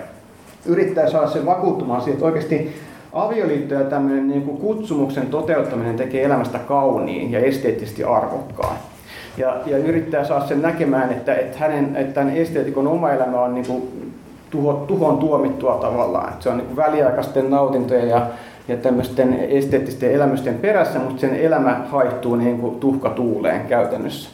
yrittää 0.66 1.10
saada 1.10 1.26
sen 1.26 1.46
vakuuttumaan 1.46 2.00
siitä, 2.00 2.14
että 2.14 2.26
oikeasti 2.26 2.74
avioliitto 3.12 3.74
ja 3.74 3.84
tämmöinen 3.84 4.28
niin 4.28 4.42
kuin 4.42 4.56
kutsumuksen 4.56 5.26
toteuttaminen 5.26 5.96
tekee 5.96 6.24
elämästä 6.24 6.58
kauniin 6.58 7.32
ja 7.32 7.38
esteettisesti 7.38 8.04
arvokkaan. 8.04 8.76
Ja, 9.36 9.56
ja 9.66 9.78
yrittää 9.78 10.24
saada 10.24 10.46
sen 10.46 10.62
näkemään, 10.62 11.12
että, 11.12 11.34
että, 11.34 11.58
hänen, 11.58 11.96
että 11.96 12.14
tämän 12.14 12.36
esteetikon 12.36 12.86
oma 12.86 13.12
elämä 13.12 13.40
on 13.40 13.54
niin 13.54 13.66
kuin 13.66 14.12
tuho, 14.50 14.72
tuhon 14.72 15.18
tuomittua 15.18 15.74
tavallaan. 15.74 16.28
Että 16.28 16.42
se 16.42 16.48
on 16.48 16.56
niin 16.56 16.66
kuin 16.66 16.76
väliaikaisten 16.76 17.50
nautintojen 17.50 18.08
ja 18.08 18.26
ja 18.68 18.76
tämmöisten 18.76 19.34
esteettisten 19.48 20.12
elämysten 20.12 20.54
perässä, 20.54 20.98
mutta 20.98 21.20
sen 21.20 21.36
elämä 21.36 21.80
haihtuu 21.90 22.36
niin 22.36 22.58
kuin 22.58 22.80
tuhka 22.80 23.10
tuuleen 23.10 23.60
käytännössä. 23.60 24.30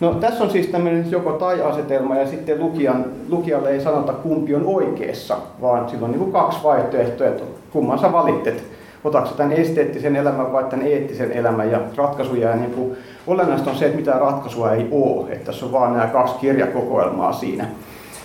No, 0.00 0.14
tässä 0.14 0.44
on 0.44 0.50
siis 0.50 0.66
tämmöinen 0.66 1.10
joko 1.10 1.32
tai-asetelma 1.32 2.16
ja 2.16 2.26
sitten 2.26 2.60
lukijan, 2.60 3.04
lukijalle 3.28 3.70
ei 3.70 3.80
sanota 3.80 4.12
kumpi 4.12 4.54
on 4.54 4.66
oikeassa, 4.66 5.36
vaan 5.60 5.90
sillä 5.90 6.04
on 6.04 6.10
niin 6.10 6.20
kuin 6.20 6.32
kaksi 6.32 6.58
vaihtoehtoa, 6.62 7.26
että 7.26 7.44
kumman 7.72 7.98
sä 7.98 8.12
valitset. 8.12 8.64
Otatko 9.04 9.34
tämän 9.34 9.52
esteettisen 9.52 10.16
elämän 10.16 10.52
vai 10.52 10.64
tämän 10.64 10.86
eettisen 10.86 11.32
elämän 11.32 11.70
ja 11.70 11.80
ratkaisu 11.96 12.34
jää 12.34 12.56
niin 12.56 12.70
kuin, 12.70 12.96
olennaista 13.26 13.70
on 13.70 13.76
se, 13.76 13.84
että 13.84 13.96
mitään 13.96 14.20
ratkaisua 14.20 14.72
ei 14.72 14.88
ole, 14.90 15.32
että 15.32 15.44
tässä 15.44 15.66
on 15.66 15.72
vaan 15.72 15.92
nämä 15.92 16.06
kaksi 16.06 16.34
kirjakokoelmaa 16.40 17.32
siinä. 17.32 17.66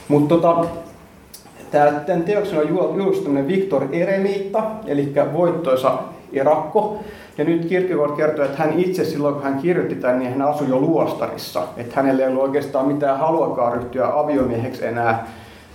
Mutta 0.08 0.36
tota, 0.36 0.66
Tämän 1.72 2.24
teoksen 2.26 2.60
on 2.60 2.98
julkistunut 2.98 3.48
Viktor 3.48 3.84
Eremiitta, 3.92 4.64
eli 4.88 5.14
voittoisa 5.34 6.00
erakko. 6.34 7.00
Ja 7.38 7.44
nyt 7.44 7.66
Kierkegaard 7.66 8.12
kertoo, 8.16 8.46
että 8.46 8.64
hän 8.64 8.80
itse 8.80 9.06
silloin, 9.06 9.36
kun 9.36 9.44
hän 9.44 9.60
kirjoitti 9.60 9.96
tämän, 9.96 10.20
niin 10.20 10.32
hän 10.32 10.42
asui 10.42 10.70
jo 10.70 10.80
luostarissa. 10.80 11.64
Että 11.78 11.96
hänelle 11.96 12.24
ei 12.24 12.30
ollut 12.30 12.44
oikeastaan 12.44 12.88
mitään 12.88 13.20
haluakaan 13.20 13.74
ryhtyä 13.74 14.08
aviomieheksi 14.14 14.86
enää, 14.86 15.28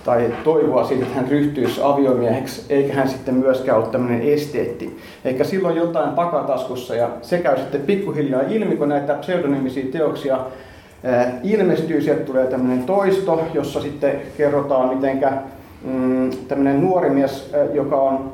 tai 0.04 0.32
toivoa 0.44 0.84
siitä, 0.84 1.04
että 1.04 1.16
hän 1.16 1.28
ryhtyisi 1.28 1.80
aviomieheksi, 1.84 2.66
eikä 2.68 2.92
hän 2.92 3.08
sitten 3.08 3.34
myöskään 3.34 3.78
ole 3.78 3.86
tämmöinen 3.86 4.22
esteetti. 4.22 4.98
Eikä 5.24 5.44
silloin 5.44 5.76
jotain 5.76 6.14
takataskussa, 6.14 6.94
ja 6.94 7.08
se 7.22 7.38
käy 7.38 7.56
sitten 7.56 7.80
pikkuhiljaa 7.80 8.42
ilmi, 8.48 8.76
kun 8.76 8.88
näitä 8.88 9.14
pseudonymisiä 9.14 9.84
teoksia 9.92 10.38
ilmestyy, 11.42 12.00
sieltä 12.00 12.24
tulee 12.24 12.46
tämmöinen 12.46 12.84
toisto, 12.84 13.40
jossa 13.54 13.80
sitten 13.80 14.20
kerrotaan, 14.36 14.94
mitenkä 14.94 15.32
mm, 15.84 16.30
tämmöinen 16.48 16.80
nuori 16.80 17.10
mies, 17.10 17.54
joka 17.72 17.96
on 17.96 18.32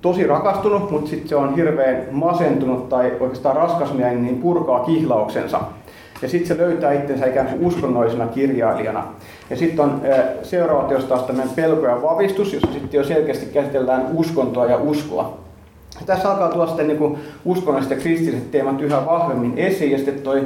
tosi 0.00 0.26
rakastunut, 0.26 0.90
mutta 0.90 1.10
sitten 1.10 1.28
se 1.28 1.36
on 1.36 1.54
hirveän 1.56 2.02
masentunut 2.10 2.88
tai 2.88 3.12
oikeastaan 3.20 3.56
raskasmielinen, 3.56 4.22
niin 4.22 4.38
purkaa 4.38 4.84
kihlauksensa. 4.84 5.60
Ja 6.22 6.28
sitten 6.28 6.48
se 6.56 6.62
löytää 6.62 6.92
itsensä 6.92 7.26
ikään 7.26 7.46
kuin 7.46 7.66
uskonnollisena 7.66 8.26
kirjailijana. 8.26 9.04
Ja 9.50 9.56
sitten 9.56 9.84
on 9.84 10.00
seuraava 10.42 10.88
teos 10.88 11.04
taas 11.04 11.22
tämmöinen 11.22 11.54
pelko 11.54 11.86
ja 11.86 12.02
vavistus, 12.02 12.52
jossa 12.52 12.72
sitten 12.72 12.98
jo 12.98 13.04
selkeästi 13.04 13.46
käsitellään 13.46 14.06
uskontoa 14.14 14.66
ja 14.66 14.76
uskoa. 14.76 15.38
Ja 16.00 16.06
tässä 16.06 16.30
alkaa 16.30 16.48
tulla 16.48 16.66
sitten 16.66 16.88
niin 16.88 17.18
uskonnolliset 17.44 17.96
ja 17.96 18.02
kristilliset 18.02 18.50
teemat 18.50 18.80
yhä 18.80 19.06
vahvemmin 19.06 19.52
esiin. 19.56 19.92
Ja 19.92 19.98
sitten 19.98 20.20
toi 20.20 20.42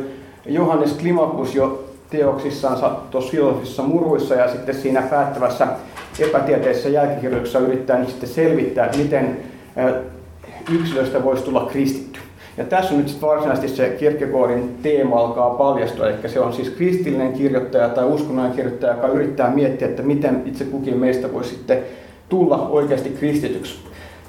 Johannes 0.47 0.93
Klimakus 0.93 1.55
jo 1.55 1.85
teoksissansa 2.11 2.91
tuossa 3.11 3.31
filosofisissa 3.31 3.83
muruissa 3.83 4.35
ja 4.35 4.49
sitten 4.49 4.75
siinä 4.75 5.03
päättävässä 5.03 5.69
epätieteellisessä 6.19 6.89
jälkikirjoituksessa 6.89 7.59
yrittää 7.59 7.99
nyt 7.99 8.09
sitten 8.09 8.29
selvittää, 8.29 8.91
miten 8.97 9.37
yksilöstä 10.73 11.25
voisi 11.25 11.45
tulla 11.45 11.69
kristitty. 11.73 12.19
Ja 12.57 12.65
tässä 12.65 12.95
on 12.95 12.99
nyt 12.99 13.09
sitten 13.09 13.29
varsinaisesti 13.29 13.69
se 13.77 13.89
Kierkegaardin 13.89 14.79
teema 14.83 15.21
alkaa 15.21 15.51
paljastua, 15.51 16.09
eli 16.09 16.29
se 16.29 16.41
on 16.41 16.53
siis 16.53 16.71
kristillinen 16.71 17.33
kirjoittaja 17.33 17.89
tai 17.89 18.05
uskonnollinen 18.05 18.57
kirjoittaja, 18.57 18.95
joka 18.95 19.09
yrittää 19.09 19.51
miettiä, 19.51 19.89
että 19.89 20.03
miten 20.03 20.43
itse 20.47 20.65
kukin 20.65 20.99
meistä 20.99 21.33
voi 21.33 21.45
sitten 21.45 21.79
tulla 22.29 22.69
oikeasti 22.69 23.09
kristityksi. 23.09 23.79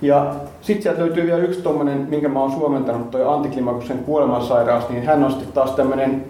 Ja 0.02 0.36
sitten 0.62 0.84
sieltä 0.84 1.02
löytyy 1.02 1.26
vielä 1.26 1.38
yksi 1.38 1.62
tuommoinen, 1.62 2.08
minkä 2.10 2.30
mä 2.30 2.42
oon 2.42 2.52
suomentanut, 2.52 3.12
toi 3.12 3.28
antiklimakuksen 3.28 3.98
kuolemansairaus, 3.98 4.90
niin 4.90 5.04
hän 5.04 5.24
on 5.24 5.32
sitten 5.32 5.52
taas 5.52 5.72
tämmöinen 5.72 6.24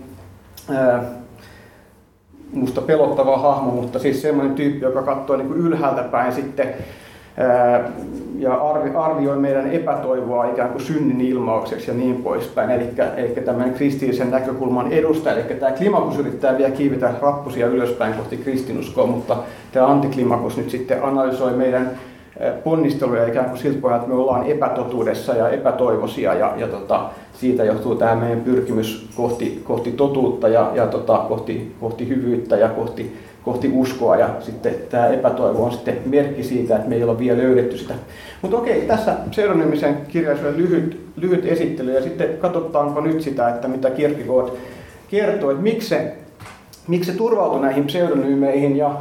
musta 2.56 2.82
pelottava 2.82 3.38
hahmo, 3.38 3.72
mutta 3.72 4.00
siis 4.00 4.22
semmoinen 4.22 4.56
tyyppi, 4.56 4.86
joka 4.86 5.02
katsoo 5.02 5.38
niin 5.38 5.48
kuin 5.48 5.60
ylhäältä 5.60 6.02
päin 6.04 6.34
sitten 6.34 6.74
ja 8.39 8.54
arvi, 8.54 8.89
arvioi 8.96 9.38
meidän 9.38 9.72
epätoivoa 9.72 10.46
ikään 10.46 10.70
kuin 10.70 10.82
synnin 10.82 11.22
ilmaukseksi 11.22 11.91
ja 11.91 11.98
niin 11.98 12.24
poispäin. 12.24 12.70
Eli, 12.70 12.89
eli 13.18 13.36
tämmöinen 13.46 13.74
kristillisen 13.74 14.32
näkökulman 14.32 14.91
edustaja. 14.91 15.36
Eli 15.36 15.56
tämä 15.56 15.72
klimakus 15.72 16.20
yrittää 16.20 16.58
vielä 16.58 16.72
kiivetä 16.72 17.13
rappusia 17.22 17.68
ylöspäin 17.68 18.13
kohti 18.13 18.38
kristinuskoa, 18.38 19.08
mutta 19.08 19.38
tämä 19.72 19.88
antiklimakus 19.88 20.58
nyt 20.58 20.70
sitten 20.70 21.04
analysoi 21.04 21.54
meidän 21.54 21.91
ponnisteluja 22.63 23.28
ikään 23.28 23.45
kuin 23.45 23.58
siltä 23.58 23.82
pohjalta, 23.82 24.04
että 24.04 24.15
me 24.15 24.21
ollaan 24.21 24.48
epätotuudessa 24.48 25.34
ja 25.34 25.50
epätoivoisia. 25.50 26.34
Ja, 26.34 26.54
ja 26.58 26.67
tota, 26.67 27.10
siitä 27.34 27.63
johtuu 27.63 27.95
tämä 27.95 28.15
meidän 28.15 28.41
pyrkimys 28.41 29.10
kohti, 29.15 29.62
kohti 29.63 29.91
totuutta 29.91 30.48
ja, 30.48 30.71
ja 30.74 30.88
tota, 30.88 31.26
kohti, 31.28 31.76
kohti 31.80 32.10
hyvyyttä 32.10 32.58
ja 32.58 32.69
kohti, 32.69 33.17
kohti 33.43 33.71
uskoa. 33.74 34.15
Ja 34.15 34.30
sitten 34.39 34.76
tämä 34.89 35.08
epätoivo 35.08 35.65
on 35.65 35.71
sitten 35.71 36.02
merkki 36.06 36.43
siitä, 36.43 36.76
että 36.76 36.89
me 36.89 36.95
ei 36.95 37.04
olla 37.04 37.19
vielä 37.19 37.38
löydetty 37.38 37.78
sitä. 37.78 37.93
Mutta 38.41 38.58
okei, 38.58 38.82
tässä 38.82 39.15
pseudonymisen 39.30 39.98
kirjallisuuden 40.08 40.58
lyhyt, 40.58 41.06
lyhyt 41.15 41.45
esittely. 41.45 41.93
Ja 41.93 42.04
sitten 42.04 42.38
katsotaanko 42.38 43.02
nyt 43.02 43.21
sitä, 43.21 43.50
että 43.50 43.67
mitä 43.67 43.89
Kierkegaard 43.89 44.50
kertoo, 45.08 45.52
että 45.52 45.63
miksi 45.63 45.88
se, 45.88 46.15
miksi 46.88 47.12
se 47.12 47.17
turvautui 47.17 47.62
näihin 47.62 47.86
pseudonymeihin 47.86 48.78
ja 48.78 48.95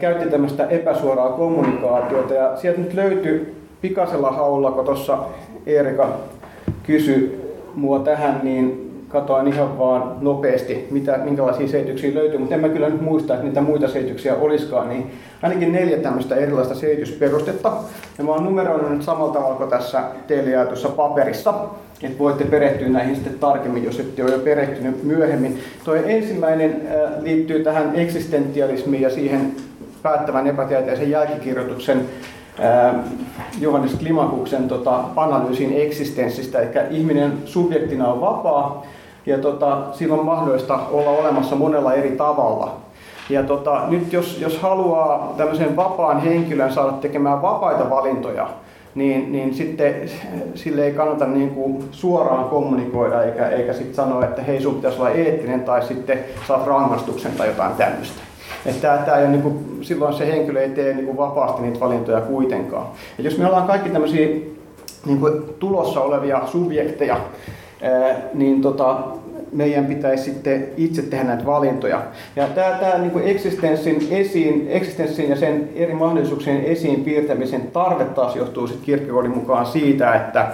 käytti 0.00 0.30
tämmöistä 0.30 0.66
epäsuoraa 0.66 1.32
kommunikaatiota 1.32 2.34
ja 2.34 2.56
sieltä 2.56 2.80
nyt 2.80 2.94
löytyi 2.94 3.54
pikaisella 3.80 4.30
haulla, 4.30 4.70
kun 4.70 4.84
tuossa 4.84 5.18
Eerika 5.66 6.16
kysyi 6.82 7.40
mua 7.74 7.98
tähän, 7.98 8.40
niin 8.42 8.81
katoin 9.12 9.48
ihan 9.48 9.78
vaan 9.78 10.16
nopeasti, 10.20 10.86
mitä, 10.90 11.18
minkälaisia 11.18 11.68
selityksiä 11.68 12.14
löytyy, 12.14 12.38
mutta 12.38 12.54
en 12.54 12.60
mä 12.60 12.68
kyllä 12.68 12.88
nyt 12.88 13.00
muista, 13.00 13.34
että 13.34 13.46
niitä 13.46 13.60
muita 13.60 13.88
selityksiä 13.88 14.34
olisikaan, 14.34 14.88
niin 14.88 15.10
ainakin 15.42 15.72
neljä 15.72 15.96
tämmöistä 15.96 16.36
erilaista 16.36 16.74
selitysperustetta. 16.74 17.72
Ja 18.18 18.24
mä 18.24 18.30
oon 18.30 18.44
numeroinut 18.44 18.90
nyt 18.90 19.02
samalla 19.02 19.32
tavalla 19.32 19.54
kuin 19.54 19.70
tässä 19.70 20.02
teille 20.26 20.50
jaetussa 20.50 20.88
paperissa, 20.88 21.54
että 22.02 22.18
voitte 22.18 22.44
perehtyä 22.44 22.88
näihin 22.88 23.14
sitten 23.14 23.38
tarkemmin, 23.38 23.84
jos 23.84 24.00
ette 24.00 24.24
ole 24.24 24.32
jo 24.32 24.38
perehtynyt 24.38 25.02
myöhemmin. 25.02 25.58
Tuo 25.84 25.94
ensimmäinen 25.94 26.82
liittyy 27.20 27.64
tähän 27.64 27.90
eksistentialismiin 27.94 29.02
ja 29.02 29.10
siihen 29.10 29.52
päättävän 30.02 30.46
epätieteisen 30.46 31.10
jälkikirjoituksen 31.10 32.00
Johannes 33.60 33.94
Klimakuksen 33.94 34.68
tota, 34.68 35.04
analyysin 35.16 35.72
eksistenssistä, 35.76 36.60
eli 36.60 36.70
ihminen 36.90 37.32
subjektina 37.44 38.08
on 38.08 38.20
vapaa 38.20 38.86
ja 39.26 39.38
tota, 39.38 39.78
sillä 39.92 40.14
on 40.14 40.24
mahdollista 40.24 40.78
olla 40.90 41.10
olemassa 41.10 41.56
monella 41.56 41.94
eri 41.94 42.10
tavalla. 42.10 42.76
Ja 43.30 43.42
tota, 43.42 43.82
nyt 43.88 44.12
jos, 44.12 44.40
jos 44.40 44.58
haluaa 44.58 45.34
tämmöisen 45.36 45.76
vapaan 45.76 46.20
henkilön 46.20 46.72
saada 46.72 46.92
tekemään 46.92 47.42
vapaita 47.42 47.90
valintoja, 47.90 48.48
niin, 48.94 49.32
niin 49.32 49.54
sitten 49.54 49.94
sille 50.54 50.84
ei 50.84 50.92
kannata 50.92 51.26
niin 51.26 51.50
kuin 51.50 51.84
suoraan 51.90 52.44
kommunikoida 52.44 53.22
eikä, 53.22 53.48
eikä 53.48 53.72
sitten 53.72 53.94
sanoa, 53.94 54.24
että 54.24 54.42
hei 54.42 54.60
sun 54.60 54.74
pitäisi 54.74 54.98
olla 54.98 55.10
eettinen 55.10 55.64
tai 55.64 55.82
sitten 55.82 56.18
saat 56.48 56.66
rangaistuksen 56.66 57.32
tai 57.32 57.46
jotain 57.48 57.74
tämmöistä. 57.74 58.22
Että 58.66 58.98
tämä 59.04 59.16
ei 59.16 59.24
ole 59.24 59.32
niin 59.32 59.42
kuin, 59.42 59.78
silloin 59.82 60.14
se 60.14 60.26
henkilö 60.26 60.60
ei 60.60 60.70
tee 60.70 60.94
niin 60.94 61.06
kuin 61.06 61.16
vapaasti 61.16 61.62
niitä 61.62 61.80
valintoja 61.80 62.20
kuitenkaan. 62.20 62.86
Et 63.18 63.24
jos 63.24 63.38
me 63.38 63.46
ollaan 63.46 63.66
kaikki 63.66 63.90
tämmöisiä 63.90 64.26
niin 65.06 65.20
kuin 65.20 65.42
tulossa 65.58 66.00
olevia 66.00 66.40
subjekteja, 66.46 67.16
niin 68.34 68.62
tota, 68.62 68.98
meidän 69.52 69.86
pitäisi 69.86 70.24
sitten 70.24 70.68
itse 70.76 71.02
tehdä 71.02 71.24
näitä 71.24 71.46
valintoja. 71.46 72.02
Ja 72.36 72.46
tämä, 72.46 72.76
tämä 72.80 72.98
niin 72.98 73.10
kuin 73.10 73.28
eksistenssin, 73.28 74.06
esiin, 74.10 74.66
eksistenssin 74.68 75.30
ja 75.30 75.36
sen 75.36 75.68
eri 75.74 75.94
mahdollisuuksien 75.94 76.64
esiin 76.64 77.04
piirtämisen 77.04 77.62
tarve 77.72 78.04
taas 78.04 78.36
johtuu 78.36 78.66
sitten 78.66 78.84
mukaan 79.30 79.66
siitä, 79.66 80.14
että, 80.14 80.48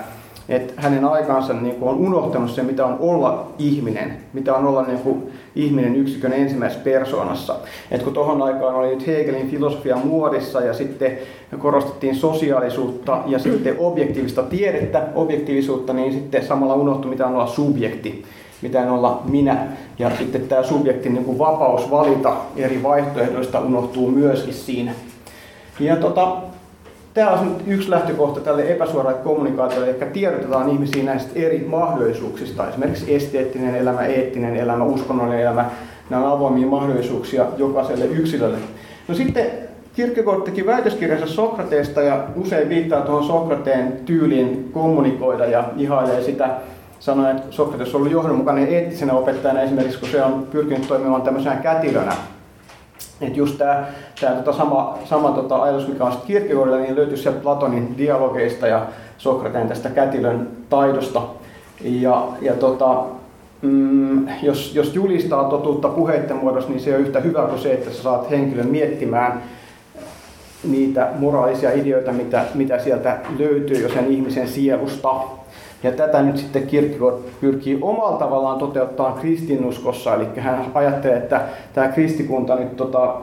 että 0.49 0.73
hänen 0.77 1.05
aikaansa 1.05 1.53
niin 1.53 1.75
kuin 1.75 1.89
on 1.89 1.97
unohtanut 1.97 2.51
se, 2.51 2.63
mitä 2.63 2.87
on 2.87 2.97
olla 3.01 3.47
ihminen, 3.59 4.17
mitä 4.33 4.55
on 4.55 4.67
olla 4.67 4.83
niin 4.83 4.99
kuin 4.99 5.33
ihminen 5.57 5.97
yksikön 5.97 6.33
ensimmäisessä 6.33 6.85
persoonassa. 6.85 7.57
Et 7.91 8.03
kun 8.03 8.15
tuohon 8.15 8.43
aikaan 8.43 8.75
oli 8.75 8.89
nyt 8.89 9.07
Hegelin 9.07 9.51
filosofia 9.51 9.97
muodissa 9.97 10.61
ja 10.61 10.75
sitten 10.75 11.19
korostettiin 11.59 12.17
sosiaalisuutta 12.17 13.19
ja 13.27 13.39
sitten 13.39 13.77
objektiivista 13.79 14.43
tiedettä, 14.43 15.03
objektiivisuutta, 15.15 15.93
niin 15.93 16.13
sitten 16.13 16.47
samalla 16.47 16.75
unohtui, 16.75 17.11
mitä 17.11 17.27
on 17.27 17.35
olla 17.35 17.47
subjekti 17.47 18.25
mitä 18.63 18.81
on 18.83 18.89
olla 18.89 19.23
minä. 19.25 19.67
Ja 19.99 20.11
sitten 20.19 20.49
tämä 20.49 20.63
subjektin 20.63 21.15
niin 21.15 21.25
kuin 21.25 21.39
vapaus 21.39 21.91
valita 21.91 22.37
eri 22.57 22.83
vaihtoehdoista 22.83 23.61
unohtuu 23.61 24.11
myöskin 24.11 24.55
siinä. 24.55 24.93
Ja 25.81 25.97
tota, 25.97 26.37
tämä 27.19 27.31
on 27.31 27.57
yksi 27.67 27.91
lähtökohta 27.91 28.41
tälle 28.41 28.73
epäsuoralle 28.73 29.19
kommunikaatiolle, 29.19 29.91
eli 29.91 30.11
tiedotetaan 30.13 30.69
ihmisiä 30.69 31.05
näistä 31.05 31.31
eri 31.35 31.67
mahdollisuuksista, 31.69 32.69
esimerkiksi 32.69 33.15
esteettinen 33.15 33.77
elämä, 33.77 34.03
eettinen 34.03 34.57
elämä, 34.57 34.85
uskonnollinen 34.85 35.41
elämä, 35.41 35.71
nämä 36.11 36.25
on 36.25 36.33
avoimia 36.33 36.67
mahdollisuuksia 36.67 37.47
jokaiselle 37.57 38.05
yksilölle. 38.05 38.59
No 39.09 39.15
sitten 39.15 39.47
Kierkegaard 39.97 40.43
teki 40.43 40.67
väitöskirjansa 40.67 41.27
Sokrateesta 41.27 42.03
ja 42.03 42.25
usein 42.37 42.69
viittaa 42.69 43.01
tuohon 43.01 43.25
Sokrateen 43.25 43.93
tyyliin 44.05 44.71
kommunikoida 44.73 45.47
ja 45.47 45.65
ihailee 45.77 46.23
sitä 46.23 46.51
sanoi, 46.99 47.31
että 47.31 47.43
Sokrates 47.51 47.95
on 47.95 48.01
ollut 48.01 48.13
johdonmukainen 48.13 48.69
eettisenä 48.69 49.13
opettajana 49.13 49.63
esimerkiksi, 49.63 50.01
kun 50.01 50.09
se 50.09 50.23
on 50.23 50.47
pyrkinyt 50.51 50.89
toimimaan 50.89 51.23
tämmöisenä 51.23 51.57
kätilönä. 51.57 52.13
Että 53.21 53.39
just 53.39 53.59
tämä, 53.59 53.85
tämä 54.21 54.35
tota 54.35 54.53
sama, 54.53 54.99
sama 55.05 55.31
tota 55.31 55.63
ajatus, 55.63 55.89
mikä 55.89 56.05
on 56.05 56.13
Kierkegaardilla, 56.27 56.81
niin 56.81 56.97
löytyy 56.97 57.17
sieltä 57.17 57.41
Platonin 57.41 57.95
dialogeista 57.99 58.67
ja 58.67 58.87
Sokrateen 59.19 59.69
tästä 59.69 59.91
kätilön 59.91 60.49
taidosta. 60.71 61.23
Ja, 61.81 62.29
ja 62.41 62.55
tota, 62.55 63.05
mm, 63.63 64.29
jos, 64.43 64.75
jos 64.75 64.95
julistaa 64.95 65.45
totuutta 65.45 65.89
puheiden 65.89 66.37
muodossa, 66.37 66.71
niin 66.71 66.81
se 66.81 66.95
on 66.95 67.01
yhtä 67.01 67.21
hyvä 67.21 67.43
kuin 67.43 67.59
se, 67.59 67.73
että 67.73 67.91
sä 67.91 68.03
saat 68.03 68.31
henkilön 68.31 68.67
miettimään 68.67 69.43
niitä 70.65 71.09
moraalisia 71.19 71.73
ideoita, 71.73 72.13
mitä, 72.13 72.45
mitä 72.55 72.79
sieltä 72.79 73.17
löytyy 73.39 73.83
jo 73.83 73.89
sen 73.89 74.07
ihmisen 74.07 74.49
sielusta. 74.49 75.15
Ja 75.83 75.93
tätä 75.93 76.23
nyt 76.23 76.37
sitten 76.37 76.67
Kierkegaard 76.67 77.17
pyrkii 77.41 77.79
omalla 77.81 78.19
tavallaan 78.19 78.59
toteuttaa 78.59 79.13
kristinuskossa, 79.21 80.15
eli 80.15 80.27
hän 80.37 80.67
ajattelee, 80.75 81.17
että 81.17 81.41
tämä 81.73 81.89
kristikunta 81.89 82.57
nyt 82.57 82.77
tota, 82.77 83.15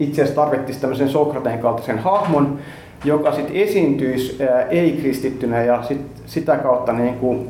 itse 0.00 0.22
asiassa 0.22 0.42
tarvitsisi 0.42 0.80
tämmöisen 0.80 1.08
Sokrateen 1.08 1.58
kaltaisen 1.58 1.98
hahmon, 1.98 2.58
joka 3.04 3.32
sitten 3.32 3.56
esiintyisi 3.56 4.38
ei-kristittynä 4.70 5.62
ja 5.62 5.82
sit, 5.82 6.00
sitä 6.26 6.56
kautta 6.56 6.92
niin 6.92 7.14
kuin 7.14 7.48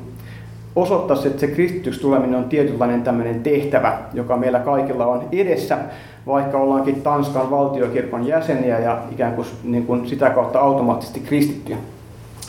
osoittaisi, 0.76 1.28
että 1.28 1.40
se 1.40 1.46
kristityksi 1.46 2.00
tuleminen 2.00 2.38
on 2.38 2.44
tietynlainen 2.44 3.02
tämmöinen 3.02 3.42
tehtävä, 3.42 3.98
joka 4.14 4.36
meillä 4.36 4.58
kaikilla 4.58 5.06
on 5.06 5.28
edessä, 5.32 5.78
vaikka 6.26 6.58
ollaankin 6.58 7.02
Tanskan 7.02 7.50
valtiokirkon 7.50 8.26
jäseniä 8.26 8.78
ja 8.78 8.98
ikään 9.12 9.34
kuin, 9.34 9.46
niin 9.64 9.86
kuin 9.86 10.08
sitä 10.08 10.30
kautta 10.30 10.60
automaattisesti 10.60 11.20
kristittyjä. 11.20 11.78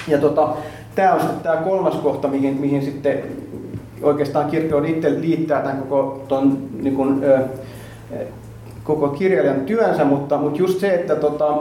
Ja 0.07 0.17
tota, 0.17 0.49
tämä 0.99 1.13
on 1.13 1.19
sitten 1.19 1.39
tämä 1.39 1.55
kolmas 1.55 1.95
kohta, 1.95 2.27
mihin, 2.27 2.57
mihin 2.61 2.81
sitten 2.81 3.23
oikeastaan 4.01 4.51
kirkko 4.51 4.77
itse 4.77 5.21
liittää 5.21 5.61
tämän 5.61 5.77
koko, 5.77 6.23
ton, 6.27 6.57
niin 6.81 6.95
kuin, 6.95 7.23
ö, 7.23 7.39
koko 8.83 9.07
kirjailijan 9.07 9.61
työnsä, 9.61 10.05
mutta, 10.05 10.37
mutta 10.37 10.59
just 10.59 10.79
se, 10.79 10.93
että 10.93 11.15
tota, 11.15 11.57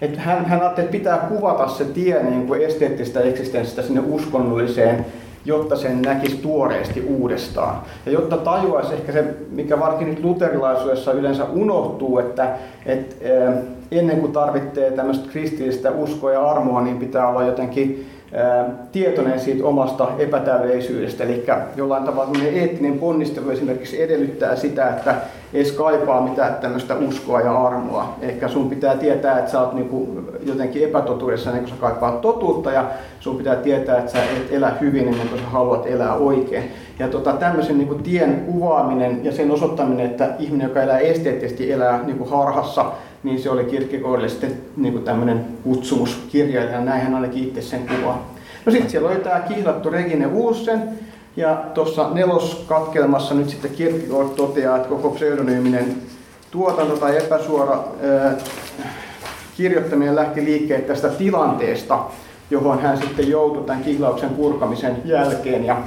että 0.00 0.20
hän, 0.20 0.44
hän 0.44 0.60
ajatteli, 0.60 0.84
että 0.84 0.98
pitää 0.98 1.18
kuvata 1.18 1.68
se 1.68 1.84
tie 1.84 2.22
niin 2.22 2.46
kuin 2.46 2.62
esteettistä 2.62 3.20
eksistenssistä 3.20 3.82
sinne 3.82 4.02
uskonnolliseen, 4.08 5.06
jotta 5.44 5.76
sen 5.76 6.02
näkisi 6.02 6.36
tuoreesti 6.36 7.00
uudestaan. 7.08 7.76
Ja 8.06 8.12
jotta 8.12 8.36
tajuaisi 8.36 8.94
ehkä 8.94 9.12
se, 9.12 9.24
mikä 9.50 9.80
varsinkin 9.80 10.14
nyt 10.14 10.24
luterilaisuudessa 10.24 11.12
yleensä 11.12 11.44
unohtuu, 11.44 12.18
että, 12.18 12.48
että 12.86 13.14
ennen 13.90 14.20
kuin 14.20 14.32
tarvitsee 14.32 14.90
tämmöistä 14.90 15.28
kristillistä 15.30 15.90
uskoa 15.90 16.32
ja 16.32 16.50
armoa, 16.50 16.82
niin 16.82 16.98
pitää 16.98 17.28
olla 17.28 17.44
jotenkin 17.44 18.06
tietoinen 18.92 19.40
siitä 19.40 19.66
omasta 19.66 20.08
epätäydellisyydestä. 20.18 21.24
Eli 21.24 21.44
jollain 21.76 22.04
tavalla 22.04 22.38
eettinen 22.52 22.98
ponnistelu 22.98 23.50
esimerkiksi 23.50 24.02
edellyttää 24.02 24.56
sitä, 24.56 24.88
että 24.88 25.14
edes 25.54 25.72
kaipaa 25.72 26.20
mitään 26.20 26.54
tämmöistä 26.54 26.94
uskoa 26.94 27.40
ja 27.40 27.66
armoa. 27.66 28.16
Ehkä 28.20 28.48
sun 28.48 28.70
pitää 28.70 28.96
tietää, 28.96 29.38
että 29.38 29.50
sä 29.50 29.60
oot 29.60 29.72
niinku 29.72 30.08
jotenkin 30.46 30.84
epätotuudessa 30.84 31.50
ennen 31.50 31.64
kuin 31.64 31.74
sä 31.74 31.80
kaipaat 31.80 32.20
totuutta 32.20 32.72
ja 32.72 32.84
sun 33.20 33.36
pitää 33.36 33.56
tietää, 33.56 33.98
että 33.98 34.12
sä 34.12 34.22
et 34.22 34.52
elä 34.52 34.72
hyvin 34.80 35.08
ennen 35.08 35.28
kuin 35.28 35.40
sä 35.40 35.46
haluat 35.46 35.86
elää 35.86 36.14
oikein. 36.14 36.70
Ja 36.98 37.08
tota, 37.08 37.32
tämmöisen 37.32 37.78
niinku 37.78 37.94
tien 37.94 38.44
kuvaaminen 38.46 39.24
ja 39.24 39.32
sen 39.32 39.50
osoittaminen, 39.50 40.06
että 40.06 40.28
ihminen, 40.38 40.68
joka 40.68 40.82
elää 40.82 40.98
esteettisesti, 40.98 41.72
elää 41.72 42.02
niinku 42.06 42.24
harhassa, 42.24 42.84
niin 43.22 43.42
se 43.42 43.50
oli 43.50 43.64
Kierkegaardille 43.64 44.28
sitten 44.28 44.58
niin 44.76 45.02
tämmöinen 45.02 45.44
kutsumus 45.62 46.26
kirjailija, 46.32 46.80
näin 46.80 47.02
hän 47.02 47.14
ainakin 47.14 47.42
itse 47.42 47.62
sen 47.62 47.88
kuvaa. 47.88 48.30
No 48.66 48.72
sitten 48.72 48.90
siellä 48.90 49.08
oli 49.08 49.18
tämä 49.18 49.40
kihlattu 49.40 49.90
Regine 49.90 50.26
Uussen, 50.26 50.82
ja 51.36 51.64
tuossa 51.74 52.10
neloskatkelmassa 52.12 53.34
nyt 53.34 53.48
sitten 53.48 53.70
Kierkegaard 53.70 54.28
toteaa, 54.28 54.76
että 54.76 54.88
koko 54.88 55.10
pseudonyyminen 55.10 55.96
tuotanto 56.50 56.96
tai 56.96 57.16
epäsuora 57.16 57.84
ää, 58.02 58.34
kirjoittaminen 59.56 60.16
lähti 60.16 60.44
liikkeelle 60.44 60.86
tästä 60.86 61.08
tilanteesta, 61.08 61.98
johon 62.50 62.82
hän 62.82 62.98
sitten 62.98 63.28
joutui 63.28 63.64
tämän 63.64 63.84
kihlauksen 63.84 64.30
purkamisen 64.30 64.96
jälkeen. 65.04 65.64
Ja 65.64 65.82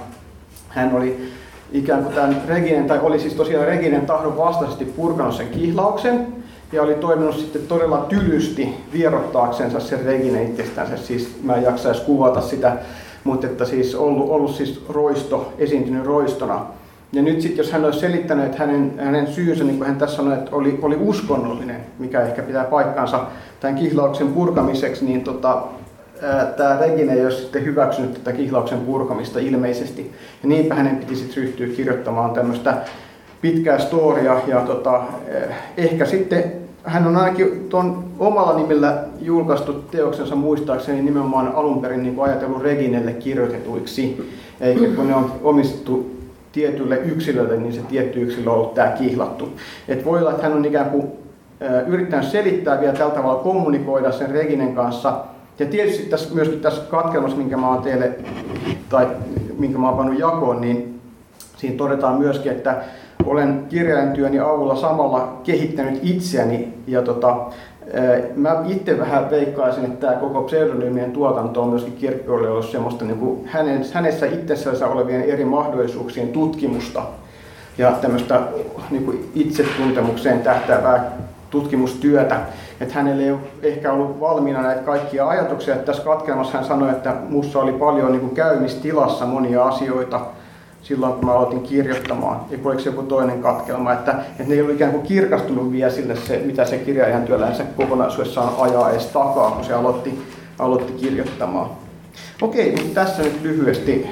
hän 0.70 0.96
oli 0.96 1.32
ikään 1.72 2.04
kuin 2.04 2.15
tämän 2.15 2.42
Reginen, 2.48 2.88
tai 2.88 3.00
oli 3.02 3.20
siis 3.20 3.34
tosiaan 3.34 3.68
Reginen 3.68 4.06
tahdon 4.06 4.38
vastaisesti 4.38 4.86
purkanut 4.86 5.36
sen 5.36 5.48
kihlauksen, 5.48 6.28
ja 6.72 6.82
oli 6.82 6.94
toiminut 6.94 7.38
sitten 7.38 7.62
todella 7.68 7.98
tylysti 7.98 8.76
vierottaaksensa 8.94 9.80
sen 9.80 10.06
Regine 10.06 10.44
itsestänsä. 10.44 10.98
Siis 10.98 11.40
mä 11.44 11.56
en 11.56 11.64
jaksa 11.64 11.90
edes 11.90 12.02
kuvata 12.02 12.42
sitä, 12.42 12.78
mutta 13.24 13.48
että 13.48 13.66
siis 13.66 13.96
ollut, 13.96 14.30
ollut 14.30 14.56
siis 14.56 14.84
roisto, 14.90 15.54
esiintynyt 15.58 16.06
roistona. 16.06 16.66
Ja 17.14 17.22
nyt 17.22 17.42
sitten 17.42 17.58
jos 17.58 17.72
hän 17.72 17.86
olisi 17.86 18.00
selittänyt, 18.00 18.46
että 18.46 18.58
hänen, 18.58 18.94
hänen 19.00 19.28
syynsä, 19.28 19.64
niin 19.64 19.78
kuin 19.78 19.88
hän 19.88 19.98
tässä 19.98 20.16
sanoi, 20.16 20.34
että 20.34 20.56
oli, 20.56 20.80
oli 20.82 20.98
uskonnollinen, 21.00 21.82
mikä 22.00 22.22
ehkä 22.22 22.42
pitää 22.42 22.64
paikkaansa 22.64 23.26
tämän 23.60 23.76
kihlauksen 23.76 24.28
purkamiseksi, 24.28 25.06
niin 25.06 25.24
tota, 25.24 25.64
tämä 26.58 26.78
Regine 26.80 27.14
ei 27.14 27.26
ole 27.26 27.32
sitten 27.32 27.66
hyväksynyt 27.66 28.14
tätä 28.14 28.32
kihlauksen 28.32 28.80
purkamista 28.80 29.40
ilmeisesti. 29.40 30.12
Ja 30.44 30.50
niinpä 30.50 30.76
hänen 30.76 30.98
piti 30.98 31.16
sitten 31.16 31.44
ryhtyä 31.44 31.68
kirjoittamaan 31.68 32.32
tämmöistä 32.32 32.78
pitkää 33.41 33.80
storia 33.80 34.41
ja 34.47 34.62
tota, 34.62 35.02
ehkä 35.78 36.06
sitten 36.06 36.43
hän 36.84 37.08
on 37.08 37.17
ainakin 37.17 37.65
tuon 37.69 38.04
omalla 38.19 38.58
nimellä 38.58 39.04
julkaistu 39.21 39.73
teoksensa 39.73 40.36
muistaakseni 40.36 41.02
nimenomaan 41.02 41.56
alun 41.56 41.82
perin 41.82 42.04
niin 42.04 42.19
ajatellut 42.19 42.63
Reginelle 42.63 43.13
kirjoitetuiksi, 43.13 44.30
eikä 44.62 44.88
kun 44.95 45.08
ne 45.08 45.15
on 45.15 45.32
omistettu 45.43 46.19
tietylle 46.52 46.95
yksilölle, 46.97 47.58
niin 47.58 47.73
se 47.73 47.82
tietty 47.82 48.21
yksilö 48.21 48.49
on 48.49 48.56
ollut 48.56 48.73
tämä 48.73 48.88
kihlattu. 48.88 49.49
Et 49.88 50.06
voi 50.06 50.19
olla, 50.19 50.32
että 50.32 50.43
hän 50.43 50.54
on 50.54 50.65
ikään 50.65 50.89
kuin 50.89 51.08
yrittänyt 51.88 52.25
selittää 52.25 52.82
vielä 52.82 52.93
tällä 52.93 53.15
tavalla 53.15 53.43
kommunikoida 53.43 54.12
sen 54.12 54.32
Reginen 54.32 54.75
kanssa. 54.75 55.23
Ja 55.60 55.65
tietysti 55.65 56.04
tässä, 56.04 56.36
myöskin 56.36 56.60
tässä 56.60 56.82
katkelmassa, 56.89 57.38
minkä 57.38 57.58
mä 57.58 57.69
oon 57.69 57.84
teille, 57.84 58.12
tai 58.89 59.08
minkä 59.58 59.78
mä 59.78 59.88
oon 59.88 59.97
pannut 59.97 60.19
jakoon, 60.19 60.62
niin 60.62 60.99
siinä 61.58 61.78
todetaan 61.78 62.19
myöskin, 62.19 62.52
että 62.52 62.84
olen 63.26 63.66
kirjailijan 63.70 64.50
avulla 64.50 64.76
samalla 64.76 65.42
kehittänyt 65.44 66.00
itseäni 66.04 66.74
ja 66.88 67.02
tota, 67.02 67.46
Mä 68.36 68.64
itse 68.68 69.00
vähän 69.00 69.30
veikkaisin, 69.30 69.86
että 69.86 70.08
tämä 70.08 70.20
koko 70.20 70.42
pseudonyymien 70.42 71.12
tuotanto 71.12 71.62
on 71.62 71.70
myöskin 71.70 71.94
kirkkoille 71.94 72.50
ollut 72.50 72.70
semmoista 72.70 73.06
niin 73.06 73.18
kuin 73.18 73.46
hänen, 73.46 73.86
hänessä 73.94 74.26
itsessänsä 74.26 74.88
olevien 74.88 75.22
eri 75.22 75.46
mahdollisuuksien 75.46 76.28
tutkimusta 76.28 77.02
ja 77.78 77.92
tämmöistä 77.92 78.42
niin 78.90 79.06
kuin 79.06 79.32
itsetuntemukseen 79.36 80.40
tähtäävää 80.40 81.12
tutkimustyötä. 81.50 82.40
että 82.82 82.96
hänellä 82.96 83.24
ei 83.24 83.32
ole 83.32 83.40
ehkä 83.64 83.94
ollut 83.94 84.20
valmiina 84.20 84.62
näitä 84.62 84.82
kaikkia 84.82 85.28
ajatuksia. 85.28 85.74
Että 85.74 85.86
tässä 85.86 86.04
katkelmassa 86.04 86.58
hän 86.58 86.68
sanoi, 86.68 86.90
että 86.90 87.16
mussa 87.30 87.60
oli 87.60 87.72
paljon 87.72 88.12
niin 88.12 88.22
kuin 88.22 88.36
käymistilassa 88.36 89.26
monia 89.26 89.64
asioita 89.64 90.22
silloin, 90.82 91.13
kun 91.13 91.26
mä 91.26 91.34
aloitin 91.34 91.63
kirjoittamaan. 91.63 92.42
Ja 92.52 92.58
oliko 92.63 92.82
se 92.82 92.89
joku 92.89 93.04
toinen 93.04 93.42
katkelma, 93.42 93.94
että, 93.94 94.12
että 94.12 94.44
ne 94.44 94.54
ei 94.54 94.62
ollut 94.62 94.76
ikään 94.76 94.92
kuin 94.92 95.04
kirkastunut 95.04 95.72
vielä 95.72 95.92
sille, 95.92 96.15
se, 96.15 96.42
mitä 96.46 96.65
se 96.65 96.78
kirjailijan 96.78 97.24
työlänsä 97.24 97.63
kokonaisuudessaan 97.63 98.54
ajaa 98.58 98.92
edes 98.92 99.06
takaa, 99.06 99.52
kun 99.52 99.63
se 99.63 99.74
aloitti, 99.74 100.20
aloitti 100.60 100.94
kirjoittamaan. 100.94 101.70
Okei, 102.42 102.76
niin 102.76 102.94
tässä 102.94 103.24
nyt 103.24 103.42
lyhyesti. 103.42 104.08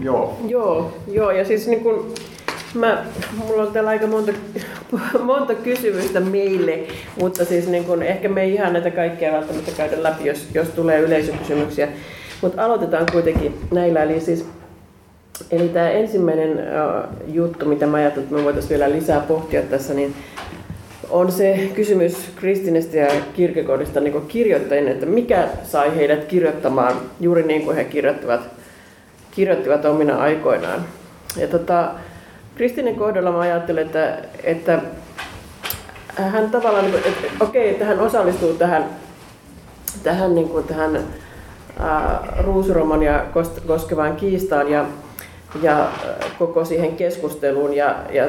Joo. 0.00 0.36
Joo, 0.48 0.92
joo 1.12 1.30
ja 1.30 1.44
siis 1.44 1.66
niin 1.66 1.80
kun, 1.80 2.14
mä, 2.74 3.04
mulla 3.46 3.62
on 3.62 3.72
täällä 3.72 3.90
aika 3.90 4.06
monta, 4.06 4.32
monta 5.22 5.54
kysymystä 5.54 6.20
meille, 6.20 6.78
mutta 7.20 7.44
siis 7.44 7.68
niin 7.68 7.84
kun, 7.84 8.02
ehkä 8.02 8.28
me 8.28 8.42
ei 8.42 8.54
ihan 8.54 8.72
näitä 8.72 8.90
kaikkia 8.90 9.32
välttämättä 9.32 9.70
käydä 9.76 10.02
läpi, 10.02 10.28
jos, 10.28 10.48
jos 10.54 10.68
tulee 10.68 11.00
yleisökysymyksiä. 11.00 11.88
Mutta 12.42 12.64
aloitetaan 12.64 13.06
kuitenkin 13.12 13.60
näillä. 13.70 14.02
Eli, 14.02 14.20
siis, 14.20 14.46
eli 15.50 15.68
tämä 15.68 15.90
ensimmäinen 15.90 16.58
juttu, 17.26 17.66
mitä 17.66 17.86
mä 17.86 17.96
ajattelin, 17.96 18.24
että 18.24 18.36
me 18.36 18.44
voitaisiin 18.44 18.70
vielä 18.70 18.90
lisää 18.90 19.20
pohtia 19.20 19.62
tässä, 19.62 19.94
niin 19.94 20.14
on 21.10 21.32
se 21.32 21.70
kysymys 21.74 22.30
Kristinestä 22.36 22.96
ja 22.96 23.22
Kirkekodista 23.32 24.00
niin 24.00 24.26
kirjoittajien, 24.26 24.88
että 24.88 25.06
mikä 25.06 25.48
sai 25.64 25.96
heidät 25.96 26.24
kirjoittamaan 26.24 26.96
juuri 27.20 27.42
niin 27.42 27.64
kuin 27.64 27.76
he 27.76 27.84
kirjoittivat, 27.84 28.40
kirjoittivat 29.30 29.84
omina 29.84 30.16
aikoinaan. 30.16 30.84
Ja 31.36 31.48
tota, 31.48 31.90
Kristinen 32.54 32.94
kohdalla 32.94 33.32
mä 33.32 33.38
ajattelen, 33.38 33.86
että, 33.86 34.18
että 34.44 34.78
hän 36.16 36.50
tavallaan, 36.50 36.86
että, 36.86 37.08
että 37.08 37.44
okei, 37.44 37.70
että 37.70 37.84
hän 37.84 38.00
osallistuu 38.00 38.54
tähän, 38.54 38.84
tähän, 40.02 40.34
niin 40.34 40.48
kuin, 40.48 40.64
tähän 40.64 41.00
ää, 41.78 42.22
ruusromania 42.38 43.24
koskevaan 43.66 44.16
kiistaan 44.16 44.70
ja, 44.70 44.86
ja 45.62 45.88
koko 46.38 46.64
siihen 46.64 46.96
keskusteluun 46.96 47.76
ja, 47.76 47.94
ja 48.12 48.28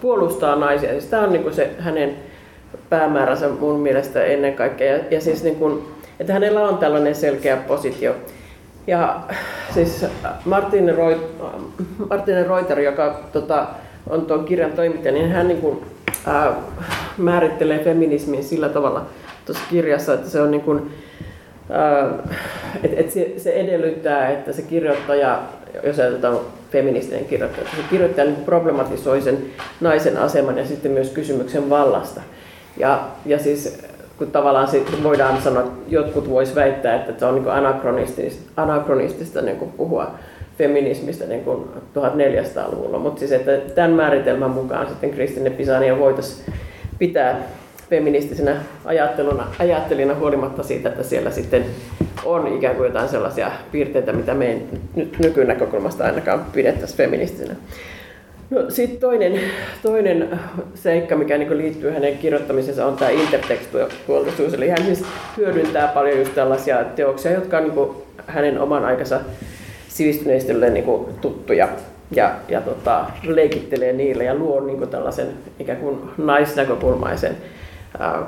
puolustaa 0.00 0.56
naisia. 0.56 0.90
Siis 0.90 1.04
tämä 1.04 1.22
on 1.22 1.32
niin 1.32 1.42
kuin 1.42 1.54
se 1.54 1.70
hänen 1.78 2.16
päämääränsä 2.88 3.48
mun 3.48 3.80
mielestä 3.80 4.24
ennen 4.24 4.54
kaikkea. 4.54 4.96
Ja, 4.96 5.04
ja 5.10 5.20
siis 5.20 5.44
niin 5.44 5.56
kuin, 5.56 5.84
että 6.20 6.32
hänellä 6.32 6.68
on 6.68 6.78
tällainen 6.78 7.14
selkeä 7.14 7.56
positio. 7.56 8.14
Ja 8.86 9.20
siis 9.74 10.06
Martin, 10.44 10.94
Roit, 10.96 11.18
Martin 12.10 12.46
Reuter, 12.46 12.80
joka 12.80 13.20
tota, 13.32 13.66
on 14.10 14.26
tuon 14.26 14.44
kirjan 14.44 14.72
toimittaja, 14.72 15.14
niin 15.14 15.30
hän 15.30 15.48
niin 15.48 15.60
kuin, 15.60 15.84
ää, 16.26 16.52
määrittelee 17.18 17.78
feminismin 17.78 18.44
sillä 18.44 18.68
tavalla 18.68 19.06
tuossa 19.46 19.64
kirjassa, 19.70 20.14
että 20.14 20.30
se 20.30 20.40
on 20.40 20.50
niin 20.50 20.60
kuin, 20.60 20.90
ää, 21.70 22.08
et, 22.82 22.92
et 22.96 23.10
se, 23.10 23.32
se 23.36 23.52
edellyttää, 23.52 24.30
että 24.30 24.52
se 24.52 24.62
kirjoittaja, 24.62 25.42
jos 25.84 25.98
ajatellaan 25.98 26.44
feministinen 26.70 27.24
kirjoittaja. 27.24 27.66
Se 27.66 27.82
kirjoittaja 27.90 28.24
niin 28.24 28.44
problematisoi 28.44 29.22
sen 29.22 29.38
naisen 29.80 30.16
aseman 30.16 30.58
ja 30.58 30.66
sitten 30.66 30.92
myös 30.92 31.10
kysymyksen 31.10 31.70
vallasta. 31.70 32.20
Ja, 32.76 33.08
ja 33.26 33.38
siis 33.38 33.78
kun 34.18 34.30
tavallaan 34.30 34.68
sit 34.68 35.02
voidaan 35.02 35.42
sanoa, 35.42 35.62
että 35.62 35.74
jotkut 35.88 36.30
vois 36.30 36.54
väittää, 36.54 36.94
että 36.94 37.12
se 37.18 37.26
on 37.26 37.34
niin 37.34 37.48
anakronistista, 37.48 38.62
anakronistista 38.62 39.42
niin 39.42 39.56
kuin 39.56 39.72
puhua 39.72 40.10
feminismistä 40.58 41.24
niin 41.24 41.44
kuin 41.44 41.64
1400-luvulla. 41.94 42.98
Mutta 42.98 43.18
siis 43.18 43.32
että 43.32 43.58
tämän 43.74 43.90
määritelmän 43.90 44.50
mukaan 44.50 44.86
sitten 44.88 45.10
Kristine 45.10 45.50
Pisania 45.50 45.98
voitaisiin 45.98 46.54
pitää 46.98 47.40
feministisenä 47.90 48.56
ajatteluna, 48.84 49.46
ajattelina 49.58 50.14
huolimatta 50.14 50.62
siitä, 50.62 50.88
että 50.88 51.02
siellä 51.02 51.30
sitten 51.30 51.64
on 52.24 52.56
ikään 52.56 52.76
kuin 52.76 52.86
jotain 52.86 53.08
sellaisia 53.08 53.50
piirteitä, 53.72 54.12
mitä 54.12 54.34
me 54.34 54.46
ei 54.46 54.62
nyt 54.94 55.18
nykynäkökulmasta 55.18 56.04
ainakaan 56.04 56.44
pidettäisiin 56.52 56.96
feministisenä. 56.96 57.54
No, 58.50 58.70
sitten 58.70 59.00
toinen, 59.00 59.40
toinen 59.82 60.40
seikka, 60.74 61.16
mikä 61.16 61.38
niin 61.38 61.58
liittyy 61.58 61.90
hänen 61.90 62.18
kirjoittamisensa, 62.18 62.86
on 62.86 62.96
tämä 62.96 63.10
intertekstuaalisuus. 63.10 64.54
Eli 64.54 64.68
hän 64.68 64.84
siis 64.84 65.04
hyödyntää 65.36 65.88
paljon 65.88 66.18
just 66.18 66.34
tällaisia 66.34 66.84
teoksia, 66.84 67.32
jotka 67.32 67.58
on 67.58 67.64
niin 67.64 68.02
hänen 68.26 68.60
oman 68.60 68.84
aikansa 68.84 69.20
sivistyneistölle 69.88 70.70
niin 70.70 70.84
tuttuja 71.20 71.68
ja, 72.10 72.34
ja 72.48 72.60
tota, 72.60 73.04
leikittelee 73.22 73.92
niille 73.92 74.24
ja 74.24 74.34
luo 74.34 74.60
niin 74.60 74.88
tällaisen 74.88 75.28
ikään 75.58 75.78
kuin 75.78 75.98
naisnäkökulmaisen 76.18 77.36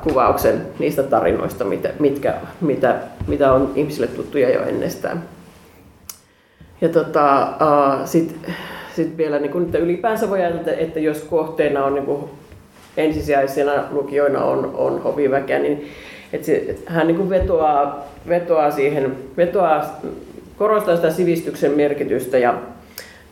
kuvauksen 0.03 0.67
niistä 0.79 1.03
tarinoista, 1.03 1.65
mitä, 1.65 1.91
mitkä, 1.99 2.35
mitä, 2.61 2.97
mitä 3.27 3.53
on 3.53 3.73
ihmisille 3.75 4.07
tuttuja 4.07 4.51
jo 4.51 4.63
ennestään. 4.63 5.23
Ja 6.81 6.89
tota, 6.89 7.49
sitten 8.05 8.55
sit 8.97 9.17
vielä 9.17 9.39
niin 9.39 9.51
kun, 9.53 9.63
että 9.63 9.79
ylipäänsä 9.79 10.31
voi 10.31 10.41
ajatella, 10.41 10.79
että 10.79 11.01
jos 11.01 11.21
kohteena 11.21 11.85
on 11.85 11.95
niin 11.95 12.07
kuin, 12.07 12.25
ensisijaisena 12.97 13.73
lukijoina 13.91 14.45
on, 14.45 14.75
on 14.75 15.03
hoviväkeä, 15.03 15.59
niin 15.59 15.91
että 16.33 16.47
se, 16.47 16.77
hän 16.87 17.07
niin 17.07 17.31
vetoaa, 17.31 18.05
vetoaa 18.29 18.71
siihen, 18.71 19.17
vetoaa, 19.37 20.01
korostaa 20.59 20.97
sitä 20.97 21.11
sivistyksen 21.11 21.73
merkitystä 21.73 22.39
ja, 22.39 22.55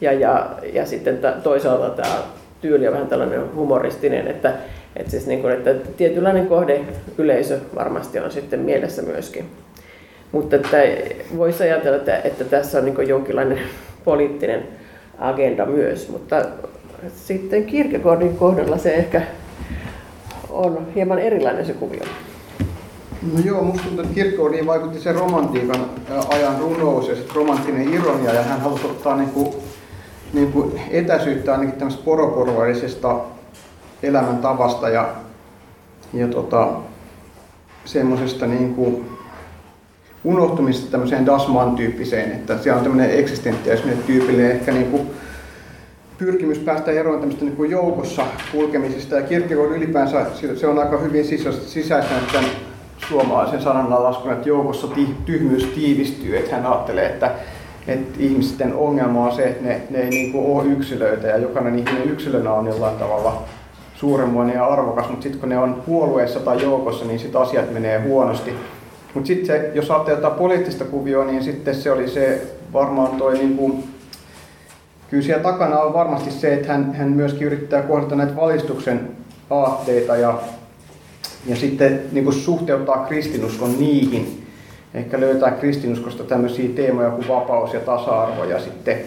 ja, 0.01 0.13
ja, 0.13 0.51
ja 0.73 0.87
sitten 0.87 1.19
toisaalta 1.43 1.91
tämä 1.91 2.15
tyyli 2.61 2.87
on 2.87 2.93
vähän 2.93 3.07
tällainen 3.07 3.55
humoristinen, 3.55 4.29
että, 4.29 4.53
että, 4.97 5.11
siis 5.11 5.27
niin 5.27 5.41
kuin, 5.41 5.53
että 5.53 5.75
tietynlainen 5.97 6.47
kohde 6.47 6.81
yleisö 7.19 7.59
varmasti 7.75 8.19
on 8.19 8.31
sitten 8.31 8.61
mielessä 8.61 9.03
myöskin. 9.03 9.45
Mutta 10.33 10.57
että 10.57 10.79
voisi 11.37 11.63
ajatella, 11.63 11.97
että, 11.97 12.17
että 12.25 12.45
tässä 12.45 12.79
on 12.79 12.85
niin 12.85 13.09
jonkinlainen 13.09 13.59
poliittinen 14.05 14.63
agenda 15.19 15.67
myös, 15.67 16.09
mutta 16.09 16.45
sitten 17.17 17.65
Kierkegaardin 17.65 18.37
kohdalla 18.37 18.79
se 18.79 18.95
ehkä 18.95 19.23
on 20.51 20.87
hieman 20.95 21.19
erilainen 21.19 21.67
se 21.67 21.73
kuvio. 21.73 22.03
No 23.33 23.41
joo, 23.45 23.63
musta 23.63 23.83
tuntuu, 23.83 24.03
että 24.03 24.15
Kierkegaardiin 24.15 24.67
vaikutti 24.67 25.01
se 25.01 25.13
romantiikan 25.13 25.87
ajan 26.29 26.59
runous 26.61 27.09
ja 27.09 27.15
romanttinen 27.35 27.95
ironia, 27.95 28.35
ja 28.35 28.43
hän 28.43 28.61
halusi 28.61 28.87
ottaa 28.87 29.17
niin 29.17 29.31
kuin, 29.31 29.55
niin 30.33 30.53
kuin 30.53 30.81
etäisyyttä 30.91 31.53
ainakin 31.53 31.75
tämmöistä 31.75 32.05
poroporvarisesta 32.05 33.21
elämäntavasta 34.03 34.89
ja, 34.89 35.09
ja 36.13 36.29
tota, 36.29 36.69
semmoisesta 37.85 38.47
niin 38.47 38.75
kuin 38.75 39.11
unohtumista 40.25 40.91
tämmöiseen 40.91 41.27
Dasman-tyyppiseen, 41.27 42.33
että 42.33 42.59
siellä 42.59 42.79
on 42.79 42.85
tämmöinen 42.85 43.19
eksistentiaalisminen 43.19 44.03
tyypillinen 44.03 44.51
ehkä 44.51 44.73
niin 44.73 44.91
kuin 44.91 45.11
pyrkimys 46.19 46.59
päästä 46.59 46.91
eroon 46.91 47.19
tämmöistä 47.19 47.45
niin 47.45 47.57
kuin 47.57 47.71
joukossa 47.71 48.23
kulkemisesta. 48.53 49.17
Ja 49.17 49.23
Kierkegaard 49.23 49.71
ylipäänsä 49.71 50.27
se 50.57 50.67
on 50.67 50.79
aika 50.79 50.99
hyvin 50.99 51.25
sisäistänyt 51.67 52.33
tämän 52.33 52.51
suomalaisen 53.09 53.63
sananlaskun, 53.63 54.33
että 54.33 54.49
joukossa 54.49 54.89
tyhmyys 55.27 55.65
tiivistyy, 55.65 56.37
että 56.37 56.57
hän 56.57 56.67
ajattelee, 56.67 57.07
että, 57.07 57.31
että 57.87 58.19
ihmisten 58.19 58.75
ongelma 58.75 59.25
on 59.25 59.37
se, 59.37 59.43
että 59.43 59.65
ne, 59.65 59.81
ne 59.91 59.99
ei 59.99 60.11
niin 60.11 60.33
kuin 60.33 60.47
ole 60.47 60.73
yksilöitä 60.73 61.29
ja 61.29 61.39
jokainen 61.39 61.79
ihminen 61.79 62.11
yksilönä 62.11 62.53
on 62.53 62.67
jollain 62.67 62.99
tavalla 62.99 63.43
suuremmoinen 64.03 64.55
ja 64.57 64.67
arvokas, 64.67 65.09
mutta 65.09 65.23
sitten 65.23 65.41
kun 65.41 65.49
ne 65.49 65.59
on 65.59 65.83
puolueessa 65.87 66.41
tai 66.41 66.63
joukossa, 66.63 67.05
niin 67.05 67.19
sitten 67.19 67.41
asiat 67.41 67.73
menee 67.73 68.01
huonosti. 68.01 68.55
Mutta 69.15 69.27
sitten 69.27 69.65
jos 69.75 69.91
ajattelee 69.91 70.19
jotain 70.19 70.39
poliittista 70.39 70.85
kuvioa, 70.85 71.25
niin 71.25 71.45
sitten 71.45 71.75
se 71.75 71.93
oli 71.93 72.09
se 72.09 72.43
varmaan 72.73 73.17
toi 73.17 73.35
niin 73.39 73.57
kuin, 73.57 73.85
kyllä 75.11 75.23
siellä 75.23 75.43
takana 75.43 75.81
on 75.81 75.93
varmasti 75.93 76.31
se, 76.31 76.55
että 76.55 76.73
hän, 76.73 76.95
hän 76.95 77.09
myöskin 77.09 77.47
yrittää 77.47 77.83
kohdata 77.83 78.17
näitä 78.17 78.37
valistuksen 78.37 79.11
aatteita 79.51 80.17
ja, 80.17 80.39
ja 81.47 81.57
sitten 81.57 82.03
niin 82.13 82.25
kuin 82.25 82.37
suhteuttaa 82.37 83.07
kristinuskon 83.07 83.79
niihin. 83.79 84.47
Ehkä 84.95 85.21
löytää 85.21 85.51
kristinuskosta 85.51 86.25
tämmöisiä 86.25 86.69
teemoja 86.77 87.11
kuin 87.11 87.29
vapaus 87.29 87.75
ja 87.75 87.81
tasa-arvo 87.81 88.45
ja 88.45 88.61
sitten, 88.61 88.99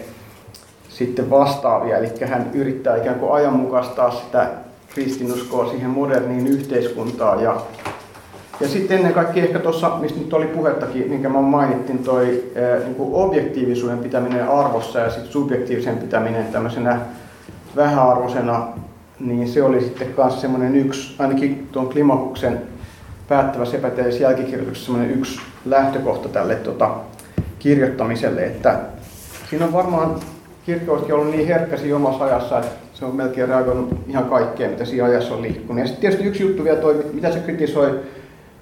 sitten 0.88 1.30
vastaavia. 1.30 1.98
Eli 1.98 2.08
hän 2.24 2.50
yrittää 2.54 2.96
ikään 2.96 3.18
kuin 3.18 3.32
ajanmukaistaa 3.32 4.10
sitä 4.10 4.65
kristinuskoa 4.96 5.70
siihen 5.70 5.90
moderniin 5.90 6.46
yhteiskuntaan. 6.46 7.42
Ja 7.42 7.60
ja 8.60 8.68
sitten 8.68 8.96
ennen 8.96 9.14
kaikkea 9.14 9.44
ehkä 9.44 9.58
tuossa, 9.58 9.96
mistä 10.00 10.18
nyt 10.18 10.32
oli 10.32 10.46
puhettakin, 10.46 11.08
minkä 11.08 11.28
mä 11.28 11.40
mainittin, 11.40 11.98
toi 11.98 12.44
niin 12.84 12.94
kuin 12.94 13.14
objektiivisuuden 13.14 13.98
pitäminen 13.98 14.48
arvossa 14.48 14.98
ja 14.98 15.10
sitten 15.10 15.32
subjektiivisen 15.32 15.98
pitäminen 15.98 16.46
tämmöisenä 16.46 17.00
vähäarvoisena, 17.76 18.68
niin 19.20 19.48
se 19.48 19.62
oli 19.62 19.80
sitten 19.80 20.14
myös 20.16 20.40
semmoinen 20.40 20.76
yksi, 20.76 21.14
ainakin 21.18 21.68
tuon 21.72 21.88
Klimakuksen 21.88 22.62
päättävä 23.28 23.64
epäteellisessä 23.74 24.24
jälkikirjoituksessa 24.24 24.86
semmoinen 24.86 25.18
yksi 25.18 25.40
lähtökohta 25.64 26.28
tälle 26.28 26.54
tota, 26.54 26.90
kirjoittamiselle, 27.58 28.44
että 28.44 28.80
siinä 29.50 29.64
on 29.64 29.72
varmaan 29.72 30.16
kirkkouskin 30.66 31.14
on 31.14 31.20
ollut 31.20 31.34
niin 31.34 31.46
herkkä 31.46 31.76
siinä 31.76 31.96
omassa 31.96 32.24
ajassa, 32.24 32.58
että 32.58 32.85
se 32.98 33.04
on 33.04 33.16
melkein 33.16 33.48
reagoinut 33.48 33.94
ihan 34.08 34.24
kaikkeen, 34.24 34.70
mitä 34.70 34.84
siinä 34.84 35.04
ajassa 35.04 35.34
on 35.34 35.42
liikkunut. 35.42 35.80
Ja 35.80 35.86
sitten 35.86 36.00
tietysti 36.00 36.24
yksi 36.24 36.42
juttu 36.42 36.64
vielä 36.64 36.78
toi, 36.78 37.06
mitä 37.12 37.32
se 37.32 37.38
kritisoi 37.38 38.00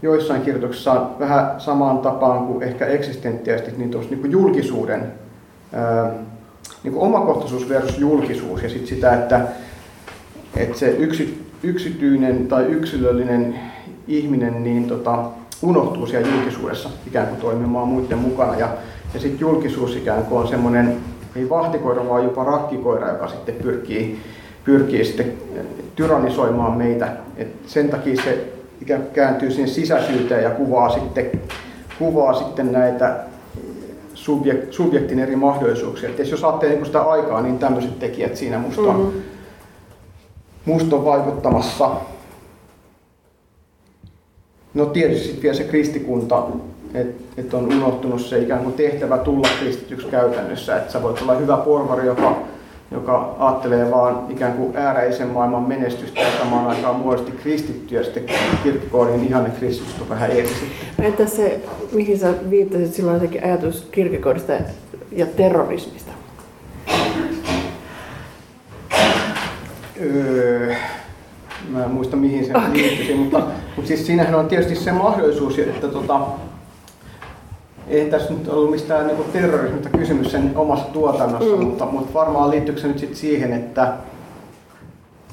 joissain 0.02 0.42
kirjoituksissa 0.42 1.06
vähän 1.18 1.60
samaan 1.60 1.98
tapaan 1.98 2.46
kuin 2.46 2.62
ehkä 2.62 2.86
eksistentiaalisesti, 2.86 3.78
niin 3.78 3.90
tuossa 3.90 4.14
niin 4.14 4.30
julkisuuden, 4.30 5.12
ää, 5.72 6.10
niin 6.84 6.94
omakohtaisuus 6.96 7.68
versus 7.68 7.98
julkisuus 7.98 8.62
ja 8.62 8.68
sitten 8.68 8.88
sitä, 8.88 9.12
että, 9.14 9.40
että 10.56 10.78
se 10.78 10.88
yksi, 10.88 11.46
yksityinen 11.62 12.48
tai 12.48 12.64
yksilöllinen 12.64 13.54
ihminen 14.08 14.64
niin 14.64 14.88
tota, 14.88 15.24
unohtuu 15.62 16.06
siellä 16.06 16.28
julkisuudessa 16.28 16.88
ikään 17.06 17.26
kuin 17.26 17.40
toimimaan 17.40 17.88
muiden 17.88 18.18
mukana. 18.18 18.56
Ja, 18.56 18.68
ja 19.14 19.20
sitten 19.20 19.40
julkisuus 19.40 19.96
ikään 19.96 20.24
kuin 20.24 20.40
on 20.40 20.48
semmoinen, 20.48 20.96
ei 21.36 21.48
vahtikoira, 21.48 22.08
vaan 22.08 22.24
jopa 22.24 22.44
rakkikoira, 22.44 23.08
joka 23.08 23.28
sitten 23.28 23.54
pyrkii, 23.54 24.20
pyrkii 24.64 25.04
sitten 25.04 25.32
tyrannisoimaan 25.96 26.78
meitä. 26.78 27.12
Et 27.36 27.48
sen 27.66 27.88
takia 27.88 28.22
se 28.22 28.44
ikään 28.82 29.02
kuin 29.02 29.14
kääntyy 29.14 29.50
sinne 29.50 29.66
sisäsyyteen 29.66 30.42
ja 30.42 30.50
kuvaa 30.50 30.90
sitten, 30.90 31.30
kuvaa 31.98 32.34
sitten 32.34 32.72
näitä 32.72 33.16
subjek, 34.14 34.72
subjektin 34.72 35.18
eri 35.18 35.36
mahdollisuuksia. 35.36 36.08
Et 36.08 36.30
jos 36.30 36.44
ajattelee 36.44 36.74
niin 36.74 36.86
sitä 36.86 37.02
aikaa, 37.02 37.42
niin 37.42 37.58
tämmöiset 37.58 37.98
tekijät 37.98 38.36
siinä 38.36 38.58
musta 38.58 38.80
on, 38.80 38.96
mm-hmm. 38.96 39.22
musta 40.64 40.96
on 40.96 41.04
vaikuttamassa. 41.04 41.90
No 44.74 44.86
tietysti 44.86 45.24
sitten 45.24 45.42
vielä 45.42 45.56
se 45.56 45.64
kristikunta, 45.64 46.46
että 46.94 47.40
et 47.40 47.54
on 47.54 47.64
unohtunut 47.64 48.20
se 48.20 48.38
ikään 48.38 48.62
kuin 48.62 48.74
tehtävä 48.74 49.18
tulla 49.18 49.48
kristityksi 49.60 50.06
käytännössä, 50.06 50.76
että 50.76 50.92
sä 50.92 51.02
voit 51.02 51.22
olla 51.22 51.34
hyvä 51.34 51.56
porvari, 51.56 52.06
joka, 52.06 52.36
joka 52.90 53.36
ajattelee 53.38 53.90
vaan 53.90 54.26
ikään 54.30 54.52
kuin 54.52 54.76
ääreisen 54.76 55.28
maailman 55.28 55.62
menestystä 55.62 56.20
ja 56.20 56.38
samaan 56.38 56.66
aikaan 56.66 56.96
muodosti 56.96 57.32
kristittyä 57.32 57.98
ja 57.98 58.04
sitten 58.04 58.24
kirkkokoodin 58.62 59.24
ihanne 59.24 59.50
kristus 59.50 60.00
on 60.00 60.08
vähän 60.08 60.30
eri. 60.30 60.50
Entä 61.02 61.26
se, 61.26 61.60
mihin 61.92 62.18
sä 62.18 62.34
viittasit 62.50 62.94
silloin 62.94 63.20
sekin 63.20 63.44
ajatus 63.44 63.88
kirkkokoodista 63.90 64.52
ja 65.12 65.26
terrorismista? 65.26 66.12
Öö, 70.00 70.74
mä 71.68 71.84
en 71.84 71.90
muista 71.90 72.16
mihin 72.16 72.46
se 72.46 72.56
okay. 72.56 72.72
liittyisi, 72.72 73.14
mutta, 73.14 73.42
mutta 73.76 73.88
siis 73.88 74.06
siinähän 74.06 74.34
on 74.34 74.48
tietysti 74.48 74.74
se 74.74 74.92
mahdollisuus, 74.92 75.58
että 75.58 75.88
tota, 75.88 76.20
ei 77.88 78.10
tässä 78.10 78.32
nyt 78.32 78.48
ollut 78.48 78.70
mistään 78.70 79.06
niin 79.06 79.24
terrorismista 79.32 79.98
kysymys 79.98 80.32
sen 80.32 80.52
omassa 80.54 80.84
tuotannossa, 80.92 81.56
mm. 81.56 81.64
mutta, 81.64 81.86
mutta 81.86 82.14
varmaan 82.14 82.50
liittyykö 82.50 82.80
se 82.80 82.88
nyt 82.88 82.98
sit 82.98 83.16
siihen, 83.16 83.52
että 83.52 83.92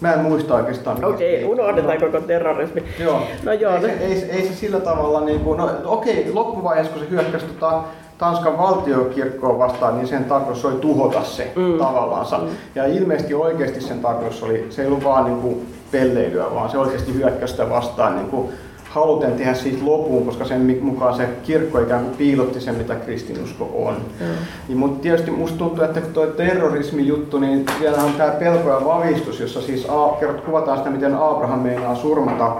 Mä 0.01 0.13
en 0.13 0.19
muista 0.19 0.55
oikeastaan. 0.55 1.05
Okei, 1.05 1.45
okay, 1.45 1.51
unohdetaan 1.51 1.99
no. 1.99 2.05
koko 2.05 2.21
terrorismi. 2.21 2.83
Joo. 2.99 3.21
No 3.43 3.53
joo. 3.53 3.75
Ei, 3.75 3.81
se, 3.81 3.91
ei, 3.91 4.31
ei 4.31 4.47
se 4.47 4.53
sillä 4.53 4.79
tavalla, 4.79 5.21
niin 5.21 5.39
kuin, 5.39 5.57
no 5.57 5.69
okei, 5.85 6.19
okay, 6.19 6.33
loppuvaiheessa 6.33 6.93
kun 6.93 7.03
se 7.03 7.09
hyökkäsi 7.09 7.45
tota, 7.45 7.83
Tanskan 8.17 8.57
valtiokirkkoa 8.57 9.57
vastaan, 9.57 9.97
niin 9.97 10.07
sen 10.07 10.25
tarkoitus 10.25 10.65
oli 10.65 10.75
tuhota 10.75 11.23
se 11.23 11.51
mm. 11.55 11.77
tavallaansa. 11.77 12.37
Mm. 12.37 12.47
Ja 12.75 12.85
ilmeisesti 12.85 13.33
oikeasti 13.33 13.81
sen 13.81 13.99
tarkoitus 13.99 14.43
oli, 14.43 14.67
se 14.69 14.81
ei 14.81 14.87
ollut 14.87 15.03
vaan 15.03 15.25
niin 15.25 15.41
kuin 15.41 15.67
pelleilyä, 15.91 16.45
vaan 16.55 16.69
se 16.69 16.77
oikeasti 16.77 17.13
hyökkäystä 17.13 17.69
vastaan 17.69 18.15
niin 18.15 18.29
kuin 18.29 18.49
haluten 18.91 19.31
tehdä 19.31 19.53
siitä 19.53 19.85
lopun, 19.85 20.25
koska 20.25 20.45
sen 20.45 20.79
mukaan 20.81 21.15
se 21.15 21.29
kirkko 21.43 21.79
ikään 21.79 22.03
kuin 22.03 22.17
piilotti 22.17 22.61
sen, 22.61 22.75
mitä 22.75 22.95
kristinusko 22.95 23.71
on. 23.75 23.93
Mm. 24.19 24.25
Niin, 24.67 24.77
mutta 24.77 25.01
tietysti 25.01 25.31
musta 25.31 25.57
tuntuu, 25.57 25.83
että 25.83 26.01
tuo 26.01 26.25
terrorismi-juttu, 26.25 27.39
niin 27.39 27.65
vielä 27.79 27.97
on 27.97 28.13
tämä 28.13 28.31
pelko 28.31 28.69
ja 28.69 28.85
vavistus, 28.85 29.39
jossa 29.39 29.61
siis 29.61 29.87
kerrot, 30.19 30.41
kuvataan 30.41 30.77
sitä, 30.77 30.89
miten 30.89 31.15
Abraham 31.15 31.59
meinaa 31.59 31.95
surmata 31.95 32.55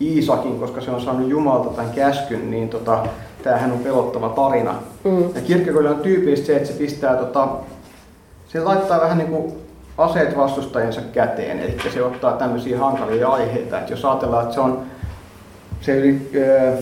Iisakin, 0.00 0.60
koska 0.60 0.80
se 0.80 0.90
on 0.90 1.00
saanut 1.00 1.30
Jumalta 1.30 1.70
tämän 1.70 1.90
käskyn, 1.90 2.50
niin 2.50 2.68
tota, 2.68 2.98
tämähän 3.42 3.72
on 3.72 3.78
pelottava 3.78 4.28
tarina. 4.28 4.74
Mm. 5.04 5.22
Ja 5.34 5.40
kirkkokoille 5.46 5.90
on 5.90 6.00
tyypillistä 6.00 6.46
se, 6.46 6.56
että 6.56 6.68
se 6.68 6.74
pistää, 6.78 7.16
tota, 7.16 7.48
se 8.48 8.60
laittaa 8.60 9.00
vähän 9.00 9.18
niin 9.18 9.30
kuin 9.30 9.52
aseet 9.98 10.36
vastustajansa 10.36 11.00
käteen, 11.12 11.58
eli 11.58 11.76
se 11.92 12.02
ottaa 12.02 12.32
tämmöisiä 12.32 12.78
hankalia 12.78 13.28
aiheita. 13.28 13.78
Että 13.78 13.92
jos 13.92 14.04
ajatellaan, 14.04 14.42
että 14.42 14.54
se 14.54 14.60
on 14.60 14.82
se 15.80 15.96
yli, 15.96 16.30
äh, 16.68 16.78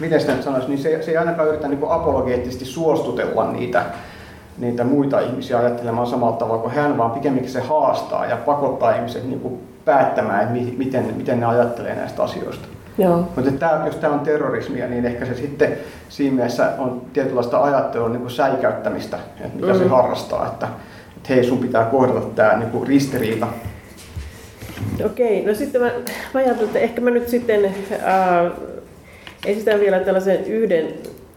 miten 0.00 0.20
sitä 0.20 0.32
nyt 0.32 0.42
sanoisi, 0.42 0.68
niin 0.68 0.78
se, 0.78 1.02
se 1.02 1.10
ei 1.10 1.16
ainakaan 1.16 1.48
yritä 1.48 1.68
niin 1.68 1.80
apologeettisesti 1.88 2.64
suostutella 2.64 3.52
niitä, 3.52 3.82
niitä 4.58 4.84
muita 4.84 5.20
ihmisiä 5.20 5.58
ajattelemaan 5.58 6.06
samalla 6.06 6.36
tavalla 6.36 6.62
kuin 6.62 6.74
hän, 6.74 6.98
vaan 6.98 7.10
pikemminkin 7.10 7.52
se 7.52 7.60
haastaa 7.60 8.26
ja 8.26 8.36
pakottaa 8.36 8.96
ihmiset 8.96 9.24
niin 9.24 9.40
kuin 9.40 9.60
päättämään, 9.84 10.40
että 10.42 10.78
miten, 10.78 11.14
miten 11.16 11.40
ne 11.40 11.46
ajattelee 11.46 11.94
näistä 11.94 12.22
asioista. 12.22 12.68
Joo. 12.98 13.16
Mutta 13.36 13.50
tämä, 13.50 13.82
jos 13.86 13.96
tämä 13.96 14.14
on 14.14 14.20
terrorismia, 14.20 14.86
niin 14.86 15.06
ehkä 15.06 15.24
se 15.24 15.34
sitten 15.34 15.72
siinä 16.08 16.36
mielessä 16.36 16.72
on 16.78 17.02
tietynlaista 17.12 17.62
ajattelua 17.62 18.08
niin 18.08 18.20
kuin 18.20 18.30
säikäyttämistä, 18.30 19.18
että 19.40 19.56
mitä 19.60 19.72
mm. 19.72 19.78
se 19.78 19.88
harrastaa, 19.88 20.46
että, 20.46 20.68
että 21.16 21.28
hei 21.28 21.44
sun 21.44 21.58
pitää 21.58 21.84
kohdata 21.84 22.20
tämä 22.20 22.56
niin 22.56 22.70
kuin 22.70 22.86
ristiriita 22.86 23.46
Okei, 25.04 25.44
no 25.46 25.54
sitten 25.54 25.80
mä, 25.80 25.90
mä 26.34 26.40
ajattelin, 26.40 26.66
että 26.68 26.78
ehkä 26.78 27.00
mä 27.00 27.10
nyt 27.10 27.28
sitten 27.28 27.64
äh, 27.64 28.52
esitän 29.46 29.80
vielä 29.80 30.00
tällaisen 30.00 30.44
yhden, 30.44 30.86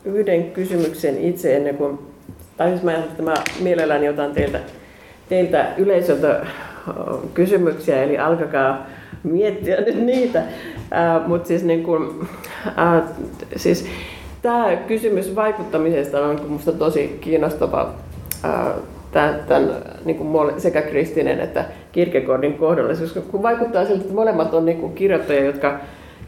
yhden 0.06 0.52
kysymyksen 0.52 1.18
itse 1.18 1.56
ennen 1.56 1.78
kuin, 1.78 2.00
tai 2.58 2.70
siis 2.70 2.84
mä 2.84 2.92
ajattelin, 2.92 3.12
että 3.12 3.24
mä 3.24 3.64
mielelläni 3.64 4.10
otan 4.10 4.32
teiltä, 4.32 4.60
teiltä 5.30 5.74
yleisöltä 5.78 6.32
äh, 6.32 6.46
kysymyksiä, 7.34 8.04
eli 8.04 8.18
alkakaa 8.18 8.88
miettiä 9.24 9.82
nyt 9.82 10.02
niitä. 10.06 10.40
Äh, 10.40 11.28
Mutta 11.28 11.48
siis, 11.48 11.64
niin 11.64 11.84
kun, 11.84 12.28
äh, 12.68 13.04
siis 13.56 13.86
tämä 14.42 14.76
kysymys 14.76 15.36
vaikuttamisesta 15.36 16.26
on 16.26 16.42
minusta 16.44 16.72
tosi 16.72 17.18
kiinnostava 17.22 17.94
äh, 18.46 18.74
tämän, 19.14 19.40
tämän 19.48 19.70
niin 20.06 20.18
kuin 20.18 20.62
sekä 20.62 20.82
kristinen 20.82 21.40
että 21.40 21.66
Kierkegaardin 21.92 22.54
kohdalla, 22.54 22.94
koska 23.00 23.22
kun 23.22 23.44
vaikuttaa 23.44 23.86
siltä, 23.86 24.02
että 24.02 24.14
molemmat 24.14 24.54
on 24.54 24.66
niin 24.66 24.78
kuin 24.78 24.94
kirjoittajia, 24.94 25.46
jotka, 25.46 25.80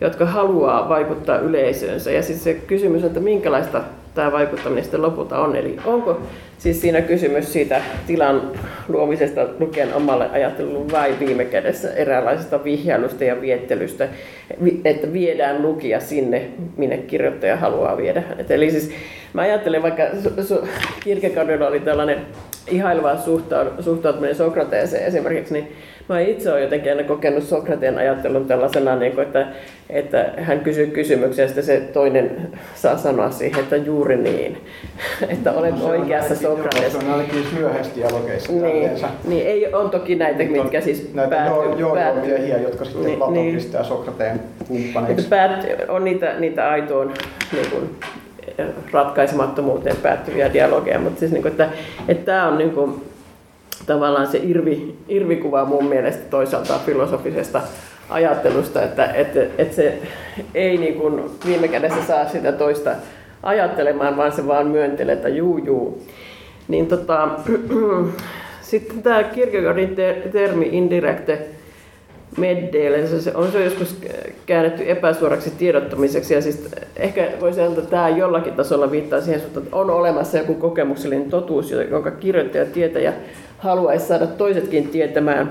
jotka 0.02 0.26
haluaa 0.26 0.90
vaikuttaa 0.90 1.38
yleisöönsä. 1.38 2.12
Ja 2.12 2.24
sitten 2.24 2.44
se 2.44 2.54
kysymys 2.54 3.04
on, 3.04 3.08
että 3.08 3.20
minkälaista 3.20 3.82
tämä 4.16 4.32
vaikuttaminen 4.32 4.84
sitten 4.84 5.02
lopulta 5.02 5.40
on. 5.40 5.56
Eli 5.56 5.78
onko 5.86 6.22
siis 6.58 6.82
siinä 6.82 7.02
kysymys 7.02 7.54
siitä 7.54 7.82
tilan 8.08 8.52
luomisesta 8.88 9.48
lukijan 9.60 9.94
omalle 9.94 10.30
ajattelulle 10.30 10.92
vai 10.92 11.16
viime 11.20 11.46
kädessä 11.46 11.94
eräänlaisesta 11.94 12.64
vihjailusta 12.64 13.24
ja 13.24 13.42
viettelystä, 13.42 14.08
että 14.86 15.14
viedään 15.14 15.62
lukija 15.62 16.00
sinne, 16.00 16.42
minne 16.78 16.98
kirjoittaja 16.98 17.56
haluaa 17.56 17.98
viedä 17.98 18.22
hänet. 18.22 18.52
Eli 18.52 18.72
siis 18.72 18.92
mä 19.34 19.42
ajattelen, 19.42 19.84
vaikka 19.84 20.04
Kierkegaardilla 21.04 21.68
oli 21.68 21.80
tällainen 21.80 22.22
ihaileva 22.72 23.18
suhtautuminen 23.80 24.36
Sokrateeseen 24.36 25.06
esimerkiksi, 25.06 25.54
niin 25.54 25.72
mä 26.10 26.20
itse 26.20 26.52
olen 26.52 26.64
jotenkin 26.64 26.92
aina 26.92 27.04
kokenut 27.04 27.44
Sokrateen 27.44 27.98
ajattelun 27.98 28.46
tällaisena, 28.46 28.96
niin 28.96 29.12
kuin, 29.12 29.28
että, 29.28 29.48
että 29.90 30.34
hän 30.38 30.60
kysyy 30.60 30.88
kysymyksiä 30.88 31.44
ja 31.44 31.48
sitten 31.48 31.64
se 31.64 31.82
toinen 31.94 32.50
saa 32.76 32.98
sanoa 32.98 33.32
siihen, 33.32 33.60
että 33.60 33.76
juuri 33.76 34.18
niin, 34.18 34.58
että 35.34 35.52
olet 35.52 35.80
no, 35.80 35.86
oikeassa 35.86 36.36
Sokrates. 36.36 36.92
Se 36.92 36.98
on 36.98 37.12
ainakin 37.12 37.44
lyhyesti 37.56 38.00
jalokeissa. 38.00 38.52
Niin, 38.52 38.90
niin, 39.24 39.48
ei, 39.48 39.74
on 39.74 39.90
toki 39.90 40.16
näitä, 40.16 40.44
Nyt 40.44 40.52
mitkä 40.52 40.82
siis 40.82 41.14
näitä 41.14 41.36
päättyy. 41.36 41.80
Joo, 41.80 41.98
joo, 41.98 42.16
miehiä, 42.22 42.58
jotka 42.58 42.86
sitten 42.86 43.04
niin, 43.04 43.18
Platon 43.18 43.34
niin, 43.34 43.56
pistää 43.56 43.84
Sokrateen 43.84 44.40
kumppaneiksi. 44.68 45.28
Päät, 45.28 45.66
on 45.88 46.04
niitä, 46.04 46.40
niitä 46.40 46.70
aitoon 46.70 47.14
niin 47.52 47.72
kuin, 47.72 47.90
ratkaisemattomuuteen 48.92 49.96
päättyviä 49.96 50.54
dialogeja, 50.54 51.00
mutta 51.00 51.20
siis, 51.20 51.32
niin 51.32 51.42
kuin, 51.42 51.52
että, 51.52 51.70
että 52.08 52.26
tämä 52.26 52.48
on 52.48 52.58
niin 52.58 52.72
kuin, 52.72 53.02
tavallaan 53.86 54.28
se 54.28 54.40
irvi, 54.44 54.96
irvikuva 55.08 55.66
mun 55.66 55.86
mielestä 55.86 56.24
toisaalta 56.30 56.80
filosofisesta 56.86 57.62
ajattelusta, 58.10 58.82
että, 58.84 59.06
että, 59.06 59.40
että 59.58 59.76
se 59.76 60.02
ei 60.56 60.78
niin 60.78 60.96
kuin 60.96 61.24
viime 61.46 61.68
kädessä 61.68 62.04
saa 62.08 62.30
sitä 62.30 62.52
toista 62.52 62.92
ajattelemaan, 63.44 64.18
vaan 64.18 64.32
se 64.32 64.48
vaan 64.48 64.68
myöntelee, 64.68 65.14
että 65.14 65.30
juu 65.30 65.58
juu. 65.58 66.04
Niin 66.68 66.88
tota, 66.88 67.30
sitten 68.62 69.04
tämä 69.04 69.24
Kierkegaardin 69.24 69.96
termi 70.32 70.70
indirecte 70.72 71.48
meddeille. 72.38 73.08
Se 73.08 73.32
on 73.36 73.52
se 73.52 73.64
joskus 73.64 73.96
käännetty 74.46 74.90
epäsuoraksi 74.90 75.52
tiedottamiseksi 75.52 76.34
ja 76.34 76.42
siis 76.42 76.70
ehkä 76.96 77.32
voisi 77.42 77.56
sanoa, 77.56 77.74
että 77.74 77.90
tämä 77.90 78.10
jollakin 78.10 78.54
tasolla 78.54 78.92
viittaa 78.92 79.22
siihen 79.22 79.42
että 79.42 79.62
on 79.72 79.90
olemassa 79.90 80.38
joku 80.38 80.54
kokemuksellinen 80.54 81.30
totuus, 81.30 81.72
jonka 81.72 82.12
kirjoittaja 82.12 82.66
tietäjä 82.66 83.14
haluaisi 83.66 84.08
saada 84.08 84.28
toisetkin 84.28 84.88
tietämään, 84.88 85.50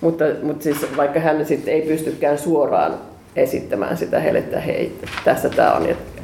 mutta, 0.00 0.24
mutta 0.42 0.62
siis 0.62 0.86
vaikka 0.96 1.20
hän 1.20 1.46
sitten 1.46 1.74
ei 1.74 1.82
pystykään 1.82 2.38
suoraan 2.38 2.94
esittämään 3.36 3.96
sitä 3.96 4.20
heille, 4.20 4.38
että 4.38 4.60
hei, 4.60 4.98
tässä 5.24 5.48
tämä 5.48 5.72
on, 5.72 5.86
että 5.86 6.22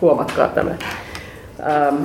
huomatkaa 0.00 0.48
tämä. 0.48 0.70
Ähm, 1.68 2.02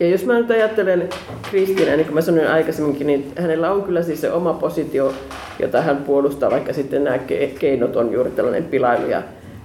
ja 0.00 0.08
jos 0.08 0.24
mä 0.24 0.34
nyt 0.34 0.50
ajattelen 0.50 1.08
Kristinä, 1.50 1.96
niin 1.96 2.04
kuin 2.04 2.14
mä 2.14 2.20
sanoin 2.20 2.48
aikaisemminkin, 2.48 3.06
niin 3.06 3.32
hänellä 3.38 3.72
on 3.72 3.82
kyllä 3.82 4.02
siis 4.02 4.20
se 4.20 4.32
oma 4.32 4.52
positio, 4.52 5.14
jota 5.58 5.82
hän 5.82 5.96
puolustaa, 5.96 6.50
vaikka 6.50 6.72
sitten 6.72 7.04
nämä 7.04 7.18
keinot 7.58 7.96
on 7.96 8.12
juuri 8.12 8.30
tällainen 8.30 8.64
pilailu 8.64 9.06
ja 9.06 9.22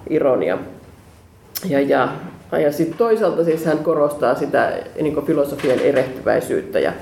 ironia. 0.10 0.58
Ja, 1.70 1.82
ja, 1.82 2.10
ja 2.60 2.72
sitten 2.72 2.98
toisaalta 2.98 3.44
siis 3.44 3.66
hän 3.66 3.80
korostaa 3.80 4.36
sitä 4.36 4.74
niin 5.02 5.26
filosofian 5.26 5.80
erehtyväisyyttä 5.80 6.80
ja, 6.80 6.94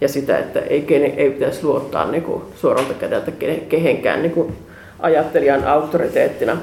ja 0.00 0.08
sitä, 0.08 0.38
että 0.38 0.60
ei, 0.60 0.86
ei 1.16 1.30
pitäisi 1.30 1.64
luottaa 1.64 2.10
niin 2.10 2.22
kuin 2.22 2.42
suoralta 2.54 2.94
kädeltä 2.94 3.32
kehenkään 3.68 4.22
niin 4.22 4.32
kuin 4.32 4.56
ajattelijan 5.00 5.64
auktoriteettina. 5.64 6.56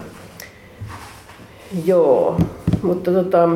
Joo, 1.85 2.37
mutta 2.81 3.11
tota, 3.11 3.49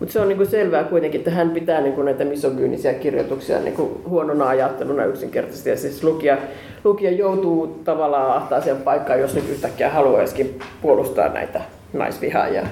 mutta 0.00 0.12
se 0.12 0.20
on 0.20 0.28
niinku 0.28 0.44
selvää 0.44 0.84
kuitenkin, 0.84 1.18
että 1.18 1.30
hän 1.30 1.50
pitää 1.50 1.80
niinku 1.80 2.02
näitä 2.02 2.24
misogyynisiä 2.24 2.94
kirjoituksia 2.94 3.58
niinku 3.58 4.00
huonona 4.08 4.48
ajatteluna 4.48 5.04
yksinkertaisesti. 5.04 5.70
Ja 5.70 5.76
siis 5.76 6.04
lukija, 6.04 6.38
lukija 6.84 7.10
joutuu 7.10 7.80
tavallaan 7.84 8.36
ahtaaseen 8.36 8.76
paikkaan, 8.76 9.20
jos 9.20 9.34
nyt 9.34 9.50
yhtäkkiä 9.50 9.90
haluaisikin 9.90 10.58
puolustaa 10.82 11.28
näitä 11.28 11.60
naisvihaajia. 11.94 12.62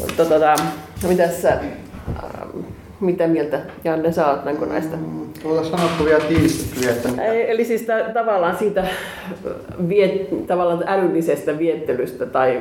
Mutta 0.00 0.24
tota, 0.24 0.54
mitäs 1.08 1.42
sä, 1.42 1.52
ähm, 1.52 2.58
mitä 3.00 3.26
mieltä 3.26 3.60
Janne 3.84 4.12
sä 4.12 4.30
oot 4.30 4.44
niin 4.44 4.68
näistä? 4.68 4.96
Olla 5.44 5.64
sanottu 5.64 6.04
vielä 6.04 6.24
tiivisti, 6.24 6.88
että... 6.88 7.08
Eli 7.24 7.64
siis 7.64 7.82
t- 7.82 8.14
tavallaan 8.14 8.56
siitä 8.58 8.84
viet, 9.88 10.46
tavallaan 10.46 10.84
älyllisestä 10.86 11.58
viettelystä 11.58 12.26
tai 12.26 12.60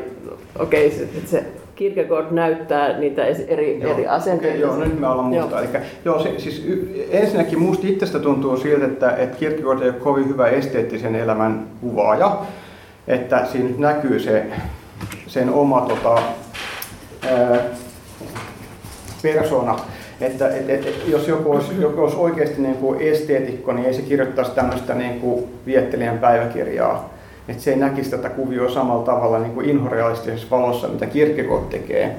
okei, 0.60 0.88
okay, 0.88 1.00
se, 1.00 1.08
se 1.26 1.46
Kierkegaard 1.76 2.28
näyttää 2.32 3.00
niitä 3.00 3.26
eri, 3.48 3.80
joo, 3.82 3.94
eri 3.94 4.08
asenteita. 4.08 4.58
Okay, 4.58 4.80
joo, 4.80 4.86
nyt 4.86 5.00
me 5.00 5.08
ollaan 5.08 5.28
muuta. 5.28 5.60
Eli, 5.60 5.68
joo, 6.06 6.24
se, 6.24 6.34
siis 6.38 6.64
y, 6.68 7.06
ensinnäkin 7.12 7.60
musta 7.60 7.88
itsestä 7.88 8.20
tuntuu 8.20 8.58
siltä, 8.58 8.86
että, 8.86 9.16
että 9.16 9.38
Kierkegaard 9.38 9.82
ei 9.82 9.90
ole 9.90 9.98
kovin 9.98 10.30
hyvä 10.30 10.48
esteettisen 10.48 11.16
elämän 11.16 11.68
kuvaaja. 11.82 12.38
Että 13.08 13.46
siinä 13.46 13.70
näkyy 13.78 14.20
se, 14.20 14.46
sen 15.28 15.50
oma 15.54 15.82
tota, 15.82 16.22
ää, 17.30 17.60
persona. 19.22 19.80
Että 20.22 20.48
et, 20.48 20.70
et, 20.70 20.86
et, 20.86 21.08
jos 21.08 21.28
joku 21.28 21.52
olisi, 21.52 21.82
joku 21.82 22.02
olisi 22.02 22.18
oikeasti 22.18 22.62
niin 22.62 22.76
kuin 22.76 23.02
esteetikko, 23.02 23.74
niin 23.74 23.86
ei 23.86 23.94
se 23.94 24.02
kirjoittaisi 24.02 24.52
tämmöistä 24.52 24.96
niin 24.96 25.20
kuin 25.20 25.44
viettelijän 25.66 26.20
päiväkirjaa 26.20 27.12
että 27.48 27.64
se 27.64 27.72
ei 27.72 27.78
näkisi 27.78 28.12
tätä 28.12 28.30
kuvioa 28.30 28.70
samalla 28.70 29.06
tavalla 29.06 29.40
niin 29.40 29.54
kuin 29.54 29.70
inhorealistisessa 29.70 30.48
valossa, 30.52 30.88
mitä 30.88 31.06
Kierkegaard 31.06 31.64
tekee. 31.70 32.16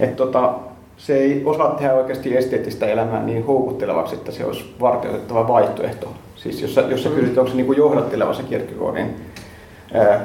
Että 0.00 0.16
tota, 0.16 0.54
se 0.96 1.16
ei 1.16 1.42
osaa 1.44 1.74
tehdä 1.74 1.94
oikeasti 1.94 2.36
esteettistä 2.36 2.86
elämää 2.86 3.22
niin 3.22 3.46
houkuttelevaksi, 3.46 4.14
että 4.14 4.32
se 4.32 4.44
olisi 4.44 4.74
vartioitettava 4.80 5.48
vaihtoehto. 5.48 6.12
Siis 6.36 6.62
jos 6.62 6.76
jos 6.88 7.02
sä 7.02 7.08
kysyt, 7.10 7.38
onko 7.38 7.50
se 7.50 7.56
niin 7.56 7.76
johdatteleva 7.76 8.34
se 8.34 8.42
Kierkegaardin 8.42 9.14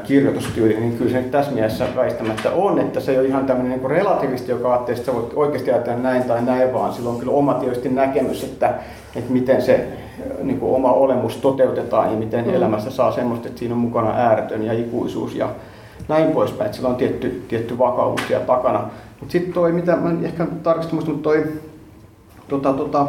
kirjoitustyyli, 0.04 0.80
niin 0.80 0.98
kyllä 0.98 1.12
se 1.12 1.22
nyt 1.22 1.32
tässä 1.32 1.52
mielessä 1.52 1.88
väistämättä 1.96 2.52
on, 2.52 2.80
että 2.80 3.00
se 3.00 3.12
ei 3.12 3.20
ole 3.20 3.28
ihan 3.28 3.46
tämmöinen 3.46 3.80
niin 3.80 3.92
relativisti, 3.92 4.52
joka 4.52 4.70
ajattelee, 4.70 5.00
että 5.00 5.12
sä 5.12 5.18
voit 5.18 5.34
oikeasti 5.36 5.72
ajatella 5.72 6.00
näin 6.00 6.24
tai 6.24 6.42
näin, 6.42 6.74
vaan 6.74 6.94
sillä 6.94 7.10
on 7.10 7.20
kyllä 7.20 7.32
oma 7.32 7.54
tietysti 7.54 7.90
näkemys, 7.90 8.44
että, 8.44 8.74
että 9.16 9.34
miten 9.34 9.62
se 9.62 9.88
niin 10.44 10.60
kuin 10.60 10.76
oma 10.76 10.92
olemus 10.94 11.38
toteutetaan 11.38 12.12
ja 12.12 12.18
miten 12.18 12.46
mm. 12.46 12.54
elämässä 12.54 12.92
saa 12.92 13.12
semmoista, 13.12 13.48
että 13.48 13.60
siinä 13.60 13.76
on 13.76 13.82
mukana 13.82 14.12
ääretön 14.12 14.64
ja 14.64 14.74
ikuisuus 14.74 15.36
ja 15.36 15.50
näin 16.08 16.32
poispäin, 16.32 16.66
että 16.66 16.76
sillä 16.76 16.90
on 16.90 16.96
tietty, 16.96 17.44
tietty 17.48 17.78
vakaumus 17.78 18.28
siellä 18.28 18.46
takana. 18.46 18.80
Mutta 19.20 19.32
sitten 19.32 19.54
toi, 19.54 19.72
mitä 19.72 19.96
mä 19.96 20.12
ehkä 20.24 20.48
tarkistin 20.64 20.96
muista, 20.96 21.12
mutta 21.12 21.30
toi, 21.30 21.44
tota, 22.48 22.74
tota, 22.74 23.08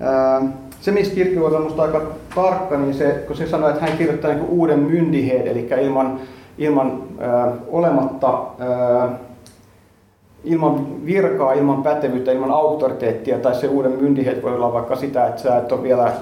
ää, 0.00 0.42
se, 0.84 0.92
missä 0.92 1.14
Kierkegaard 1.14 1.52
on 1.52 1.60
minusta 1.60 1.82
aika 1.82 2.02
tarkka, 2.34 2.76
niin 2.76 2.94
se, 2.94 3.24
kun 3.26 3.36
se 3.36 3.46
sanoi, 3.46 3.70
että 3.70 3.86
hän 3.86 3.98
kirjoittaa 3.98 4.32
niin 4.32 4.44
uuden 4.48 4.78
myndiheet, 4.78 5.46
eli 5.46 5.68
ilman, 5.82 6.20
ilman 6.58 7.02
ää, 7.18 7.52
olematta 7.68 8.44
ää, 8.58 9.18
ilman 10.44 11.06
virkaa, 11.06 11.52
ilman 11.52 11.82
pätevyyttä, 11.82 12.32
ilman 12.32 12.50
auktoriteettia 12.50 13.38
tai 13.38 13.54
se 13.54 13.68
uuden 13.68 13.92
myndiheet 13.92 14.42
voi 14.42 14.54
olla 14.54 14.72
vaikka 14.72 14.96
sitä, 14.96 15.26
että 15.26 15.42
sä 15.42 15.56
et 15.56 15.72
ole 15.72 15.82
vielä 15.82 16.12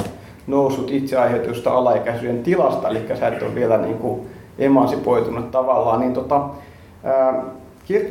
noussut 0.47 0.91
itse 0.91 1.17
aiheutusta 1.17 1.73
alaikäisyyden 1.73 2.43
tilasta, 2.43 2.89
eli 2.89 3.03
sä 3.15 3.29
et 3.29 3.43
ole 3.43 3.55
vielä 3.55 3.79
niin 3.79 3.99
kuin 3.99 4.21
emansipoitunut 4.59 5.51
tavallaan, 5.51 6.01
niin 6.01 6.13
tota, 6.15 6.49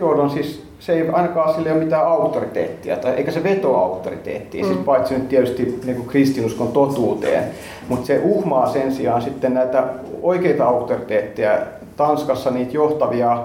on 0.02 0.30
siis, 0.30 0.61
se 0.82 0.94
ei 0.94 1.10
ainakaan 1.10 1.54
sille 1.54 1.72
ole 1.72 1.84
mitään 1.84 2.08
auktoriteettia, 2.08 2.98
tai 2.98 3.14
eikä 3.14 3.32
se 3.32 3.44
veto 3.44 3.78
auktoriteettiin, 3.78 4.66
siis 4.66 4.68
mm. 4.68 4.74
siis 4.74 4.86
paitsi 4.86 5.14
nyt 5.14 5.30
tietysti 5.30 5.80
niin 5.86 5.96
kuin 5.96 6.08
kristinuskon 6.08 6.68
totuuteen, 6.68 7.44
mutta 7.90 8.06
se 8.06 8.22
uhmaa 8.24 8.70
sen 8.70 8.92
sijaan 8.92 9.22
sitten 9.22 9.54
näitä 9.54 9.84
oikeita 10.22 10.66
auktoriteetteja, 10.66 11.58
Tanskassa 11.98 12.52
niitä 12.52 12.72
johtavia 12.74 13.44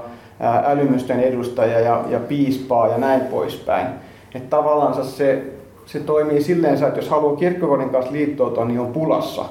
älymysten 0.65 1.21
edustajia 1.21 1.81
ja, 1.81 2.05
ja 2.09 2.19
piispaa 2.19 2.89
ja 2.89 2.99
näin 2.99 3.21
poispäin. 3.21 3.87
Että 4.35 4.57
tavallaan 4.57 5.05
se, 5.05 5.43
se 5.87 6.01
toimii 6.01 6.43
silleen, 6.43 6.75
että 6.75 6.99
jos 6.99 7.09
haluaa 7.09 7.37
kirkkokodin 7.37 7.91
kanssa 7.91 8.13
liittoutua, 8.13 8.65
niin 8.65 8.81
on 8.81 8.93
pulassa 8.93 9.45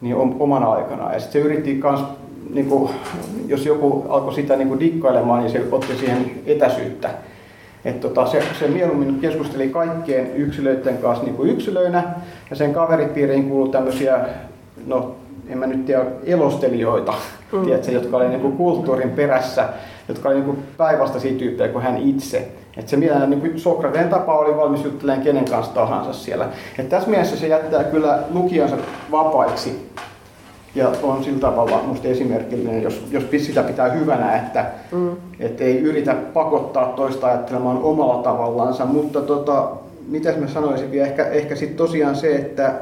niin 0.00 0.16
on 0.16 0.36
omana 0.38 0.72
aikana. 0.72 1.12
Ja 1.12 1.20
sitten 1.20 1.42
se 1.42 1.48
yritti 1.48 1.74
kans, 1.74 2.04
niin 2.50 2.66
kuin, 2.66 2.90
jos 3.46 3.66
joku 3.66 4.06
alkoi 4.08 4.34
sitä 4.34 4.56
niin 4.56 4.68
kuin 4.68 4.80
dikkailemaan, 4.80 5.40
niin 5.40 5.52
se 5.52 5.62
otti 5.72 5.96
siihen 5.96 6.30
etäisyyttä. 6.46 7.10
Et 7.84 8.00
tota, 8.00 8.26
se, 8.26 8.42
se 8.58 8.68
mieluummin 8.68 9.20
keskusteli 9.20 9.68
kaikkien 9.68 10.36
yksilöiden 10.36 10.98
kanssa 10.98 11.24
niin 11.24 11.36
kuin 11.36 11.50
yksilöinä, 11.50 12.04
ja 12.50 12.56
sen 12.56 12.74
kaveripiiriin 12.74 13.48
kuului 13.48 13.68
tämmöisiä, 13.68 14.18
no 14.86 15.16
en 15.48 15.58
mä 15.58 15.66
nyt 15.66 15.86
tiedä, 15.86 16.04
elostelijoita, 16.24 17.14
mm. 17.52 17.64
tiedätkö, 17.64 17.92
jotka 17.92 18.16
oli 18.16 18.28
niin 18.28 18.40
kuin 18.40 18.56
kulttuurin 18.56 19.10
perässä 19.10 19.68
jotka 20.08 20.28
oli 20.28 20.40
niin 20.40 20.62
päinvastaisia 20.76 21.38
tyyppejä 21.38 21.72
kuin 21.72 21.84
hän 21.84 21.96
itse. 21.96 22.48
Et 22.76 22.88
se 22.88 22.96
mitä 22.96 23.26
niin 23.26 23.60
Sokrateen 23.60 24.08
tapa 24.08 24.38
oli 24.38 24.56
valmis 24.56 24.84
juttelemaan 24.84 25.24
kenen 25.24 25.44
kanssa 25.44 25.74
tahansa 25.74 26.12
siellä. 26.12 26.48
Et 26.78 26.88
tässä 26.88 27.10
mielessä 27.10 27.36
se 27.36 27.46
jättää 27.46 27.84
kyllä 27.84 28.18
lukijansa 28.30 28.76
vapaiksi 29.10 29.88
ja 30.76 30.92
on 31.02 31.24
sillä 31.24 31.40
tavalla 31.40 31.82
musta 31.86 32.08
esimerkillinen, 32.08 32.82
jos, 32.82 33.06
jos 33.10 33.24
sitä 33.38 33.62
pitää 33.62 33.88
hyvänä, 33.88 34.36
että 34.36 34.66
mm. 34.92 35.10
et 35.40 35.60
ei 35.60 35.78
yritä 35.78 36.14
pakottaa 36.14 36.86
toista 36.86 37.26
ajattelemaan 37.26 37.78
omalla 37.78 38.22
tavallaansa, 38.22 38.86
mutta 38.86 39.20
tota, 39.20 39.68
mitäs 40.08 40.36
mä 40.36 40.48
sanoisin 40.48 40.90
vielä, 40.90 41.06
ehkä, 41.06 41.28
ehkä 41.28 41.56
sitten 41.56 41.76
tosiaan 41.76 42.16
se, 42.16 42.36
että 42.36 42.74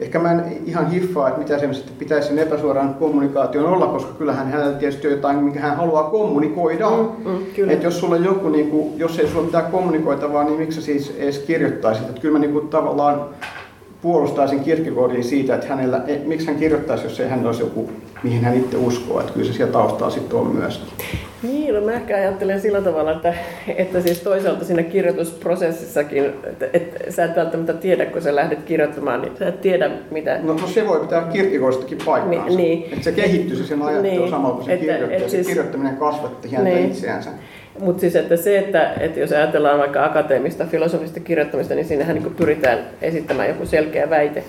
ehkä 0.00 0.18
mä 0.18 0.32
en 0.32 0.44
ihan 0.66 0.90
hiffaa, 0.90 1.28
että 1.28 1.40
mitä 1.40 1.58
semmoista 1.58 1.92
pitäisi 1.98 2.28
sen 2.28 2.38
epäsuoran 2.38 2.94
kommunikaation 2.94 3.66
olla, 3.66 3.86
koska 3.86 4.12
kyllähän 4.18 4.50
hänellä 4.50 4.72
tietysti 4.72 5.06
on 5.06 5.12
jotain, 5.12 5.36
minkä 5.36 5.60
hän 5.60 5.76
haluaa 5.76 6.10
kommunikoida. 6.10 6.90
Mm, 6.90 7.30
mm, 7.30 7.70
että 7.70 7.86
jos 7.86 8.00
sulla 8.00 8.14
on 8.14 8.24
joku, 8.24 8.48
niin 8.48 8.70
kuin, 8.70 8.98
jos 8.98 9.18
ei 9.18 9.28
sulla 9.28 9.44
mitään 9.44 9.72
kommunikoitavaa, 9.72 10.44
niin 10.44 10.58
miksi 10.58 10.80
sä 10.80 10.86
siis 10.86 11.16
edes 11.18 11.38
kirjoittaisit? 11.38 12.08
Että 12.08 12.20
kyllä 12.20 12.32
mä 12.32 12.38
niin 12.38 12.52
kuin, 12.52 12.68
tavallaan 12.68 13.24
puolustaisin 14.02 14.60
Kierkegaardia 14.60 15.22
siitä, 15.22 15.54
että 15.54 15.66
hänellä, 15.66 16.04
miksi 16.24 16.46
hän 16.46 16.56
kirjoittaisi, 16.56 17.04
jos 17.04 17.20
ei 17.20 17.28
hän 17.28 17.46
olisi 17.46 17.62
joku, 17.62 17.90
mihin 18.22 18.44
hän 18.44 18.56
itse 18.56 18.76
uskoo, 18.76 19.20
että 19.20 19.32
kyllä 19.32 19.46
se 19.46 19.52
siellä 19.52 19.72
taustaa 19.72 20.10
sitten 20.10 20.38
on 20.38 20.46
myös. 20.46 20.82
Niin, 21.42 21.74
no 21.74 21.80
mä 21.80 21.92
ehkä 21.92 22.16
ajattelen 22.16 22.60
sillä 22.60 22.80
tavalla, 22.80 23.12
että, 23.12 23.34
että 23.76 24.00
siis 24.00 24.20
toisaalta 24.20 24.64
siinä 24.64 24.82
kirjoitusprosessissakin, 24.82 26.24
että, 26.24 26.66
että 26.72 27.12
sä 27.12 27.24
et 27.24 27.36
välttämättä 27.36 27.72
tiedä, 27.72 28.06
kun 28.06 28.22
sä 28.22 28.36
lähdet 28.36 28.62
kirjoittamaan, 28.62 29.22
niin 29.22 29.32
sä 29.38 29.48
et 29.48 29.60
tiedä 29.60 29.90
mitä... 30.10 30.38
No, 30.42 30.52
no 30.52 30.66
se 30.66 30.86
voi 30.86 31.00
pitää 31.00 31.22
Kierkegaardistakin 31.32 31.98
paikkaansa. 32.04 32.56
Niin, 32.56 32.80
niin. 32.80 32.92
Että 32.92 33.04
se 33.04 33.12
kehittyy 33.12 33.56
se 33.56 33.66
sen 33.66 33.82
ajattelu 33.82 34.20
niin, 34.20 34.30
samalla 34.30 34.56
kun 34.56 34.64
se 34.64 34.72
että, 34.72 34.86
kirjoittaa. 34.86 35.18
Et 35.18 35.30
siis, 35.30 35.46
se 35.46 35.50
kirjoittaminen 35.52 35.96
kasvatti 35.96 36.54
häntä 36.54 36.70
niin. 36.70 36.90
itseänsä. 36.90 37.30
Mutta 37.78 38.00
siis 38.00 38.16
että 38.16 38.36
se, 38.36 38.58
että, 38.58 38.92
että 39.00 39.20
jos 39.20 39.32
ajatellaan 39.32 39.78
vaikka 39.78 40.04
akateemista 40.04 40.64
filosofista 40.64 41.20
kirjoittamista, 41.20 41.74
niin 41.74 41.86
siinähän 41.86 42.16
niin 42.16 42.34
pyritään 42.34 42.78
esittämään 43.02 43.48
joku 43.48 43.66
selkeä 43.66 44.10
väite. 44.10 44.44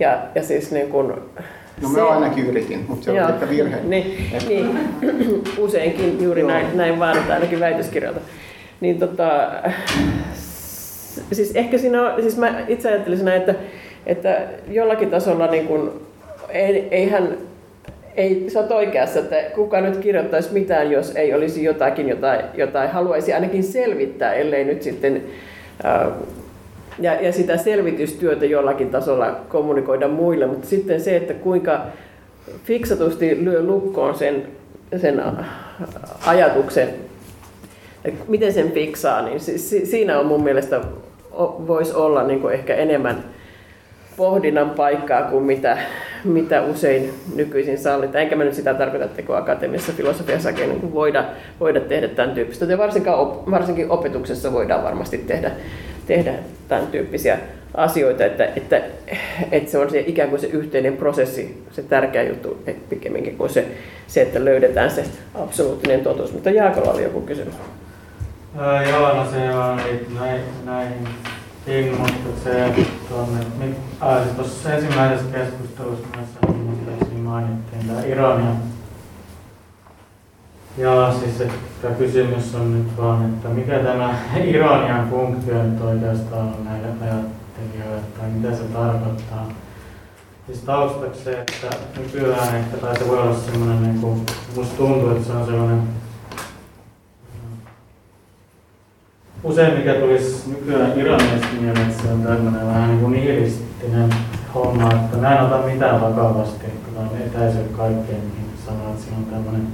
Ja, 0.00 0.18
ja 0.34 0.42
siis 0.42 0.72
niin 0.72 0.88
kuin, 0.88 1.12
No 1.82 1.88
mä 1.88 1.94
se, 1.94 2.00
ainakin 2.00 2.46
yritin, 2.46 2.84
mutta 2.88 3.04
se 3.04 3.10
on 3.10 3.32
ehkä 3.32 3.48
virhe. 3.48 3.76
Niin, 3.82 4.30
niin, 4.48 4.78
useinkin 5.58 6.22
juuri 6.22 6.42
näin, 6.42 6.66
näin 6.74 6.98
vaaditaan 6.98 7.32
ainakin 7.32 7.60
väitöskirjalta. 7.60 8.20
Niin 8.80 8.98
tota, 8.98 9.50
siis 11.32 11.52
ehkä 11.54 11.78
siinä 11.78 12.02
on, 12.02 12.22
siis 12.22 12.36
mä 12.36 12.64
itse 12.68 12.88
ajattelisin 12.88 13.28
että, 13.28 13.54
että 14.06 14.40
jollakin 14.68 15.10
tasolla 15.10 15.46
niin 15.46 15.66
kun, 15.66 16.02
ei, 16.48 16.88
eihän 16.90 17.38
ei, 18.16 18.44
sä 18.48 18.60
oot 18.60 18.70
oikeassa, 18.70 19.18
että 19.20 19.36
kuka 19.54 19.80
nyt 19.80 19.96
kirjoittaisi 19.96 20.52
mitään, 20.52 20.90
jos 20.90 21.16
ei 21.16 21.34
olisi 21.34 21.64
jotakin, 21.64 22.08
jota, 22.08 22.38
jota 22.54 22.88
haluaisi 22.88 23.32
ainakin 23.32 23.64
selvittää, 23.64 24.34
ellei 24.34 24.64
nyt 24.64 24.82
sitten 24.82 25.22
äh, 25.84 26.12
ja, 26.98 27.14
ja 27.20 27.32
sitä 27.32 27.56
selvitystyötä 27.56 28.46
jollakin 28.46 28.90
tasolla 28.90 29.40
kommunikoida 29.48 30.08
muille, 30.08 30.46
mutta 30.46 30.68
sitten 30.68 31.00
se, 31.00 31.16
että 31.16 31.34
kuinka 31.34 31.80
fiksatusti 32.64 33.44
lyö 33.44 33.62
lukkoon 33.62 34.14
sen, 34.14 34.46
sen 34.96 35.22
ajatuksen, 36.26 36.88
miten 38.28 38.52
sen 38.52 38.72
fiksaa, 38.72 39.22
niin 39.22 39.40
si, 39.40 39.58
si, 39.58 39.86
siinä 39.86 40.18
on 40.18 40.26
mun 40.26 40.44
mielestä 40.44 40.80
voisi 41.66 41.94
olla 41.94 42.22
niin 42.22 42.50
ehkä 42.50 42.74
enemmän 42.74 43.24
pohdinnan 44.16 44.70
paikkaa 44.70 45.22
kuin 45.22 45.44
mitä, 45.44 45.78
mitä 46.24 46.62
usein 46.62 47.14
nykyisin 47.34 47.78
sallitaan. 47.78 48.22
Enkä 48.22 48.36
mä 48.36 48.44
nyt 48.44 48.54
sitä 48.54 48.74
tarkoita, 48.74 49.04
että 49.04 49.22
kun 49.22 49.36
akateemisessa 49.36 49.92
filosofiassa 49.92 50.50
niin 50.50 50.94
voida, 50.94 51.24
voida 51.60 51.80
tehdä 51.80 52.08
tämän 52.08 52.34
tyyppistä. 52.34 52.64
Ja 52.64 52.78
varsinkin, 52.78 53.12
varsinkin 53.50 53.90
opetuksessa 53.90 54.52
voidaan 54.52 54.84
varmasti 54.84 55.18
tehdä, 55.18 55.50
tehdä 56.06 56.34
tämän 56.68 56.86
tyyppisiä 56.86 57.38
asioita, 57.74 58.24
että, 58.24 58.48
että, 58.56 58.82
että 59.52 59.70
se 59.70 59.78
on 59.78 59.90
se 59.90 60.04
ikään 60.06 60.28
kuin 60.28 60.40
se 60.40 60.46
yhteinen 60.46 60.96
prosessi, 60.96 61.64
se 61.70 61.82
tärkeä 61.82 62.22
juttu, 62.22 62.62
että 62.66 62.88
pikemminkin 62.88 63.36
kuin 63.36 63.50
se, 63.50 63.66
se, 64.06 64.22
että 64.22 64.44
löydetään 64.44 64.90
se 64.90 65.04
absoluuttinen 65.34 66.00
totuus. 66.00 66.32
Mutta 66.32 66.50
Jaakolla 66.50 66.92
oli 66.92 67.02
joku 67.02 67.20
kysymys. 67.20 67.54
Öö, 68.60 68.82
joo, 68.90 69.14
no 69.14 69.26
se 69.30 69.54
on 69.54 69.76
näihin, 70.20 70.40
näihin 70.64 71.08
ilmoitukseen 71.66 72.86
tuonne. 73.08 73.40
Äh, 74.02 74.22
siis 74.22 74.36
tuossa 74.36 74.72
ensimmäisessä 74.72 75.38
keskustelussa 75.38 76.06
myös 76.16 76.28
mainittiin 77.32 77.86
tämä 77.86 78.00
ironia. 78.00 78.54
Ja 80.76 81.14
siis 81.20 81.40
että 81.40 81.88
kysymys 81.98 82.54
on 82.54 82.78
nyt 82.78 82.96
vaan, 82.96 83.24
että 83.24 83.48
mikä 83.48 83.78
tämä 83.78 84.14
ironian 84.50 85.10
funktio 85.10 85.62
nyt 85.62 85.80
oikeastaan 85.80 86.46
on 86.46 86.64
näille 86.64 86.88
ajattelijoille, 86.88 88.02
tai 88.18 88.30
mitä 88.30 88.56
se 88.56 88.62
tarkoittaa. 88.62 89.48
Siis 90.46 90.58
taustaksi 90.58 91.24
se, 91.24 91.40
että 91.40 91.76
nykyään 92.00 92.56
ehkä, 92.56 92.76
tai 92.76 92.98
se 92.98 93.08
voi 93.08 93.18
olla 93.18 93.36
semmoinen, 93.36 93.82
niin 93.82 94.00
kuin, 94.00 94.26
musta 94.56 94.76
tuntuu, 94.76 95.10
että 95.10 95.26
se 95.26 95.32
on 95.32 95.46
semmoinen 95.46 95.82
usein 99.44 99.78
mikä 99.78 99.94
tulisi 99.94 100.50
nykyään 100.50 100.98
iranilaisesta 100.98 101.56
mielessä 101.60 102.12
on 102.12 102.22
tämmöinen 102.22 102.66
vähän 102.66 102.88
niin 102.88 103.00
kuin 103.00 103.12
nihilistinen 103.12 104.14
homma, 104.54 104.92
että 104.92 105.16
mä 105.16 105.38
en 105.38 105.44
ota 105.44 105.66
mitään 105.66 106.00
vakavasti, 106.00 106.66
että 106.66 107.00
on 107.00 107.10
etäisyys 107.26 107.66
kaikkeen, 107.76 108.20
mihin 108.20 108.50
sanoo, 108.66 108.90
että 108.90 109.02
siinä 109.02 109.16
on 109.18 109.24
tämmöinen 109.24 109.66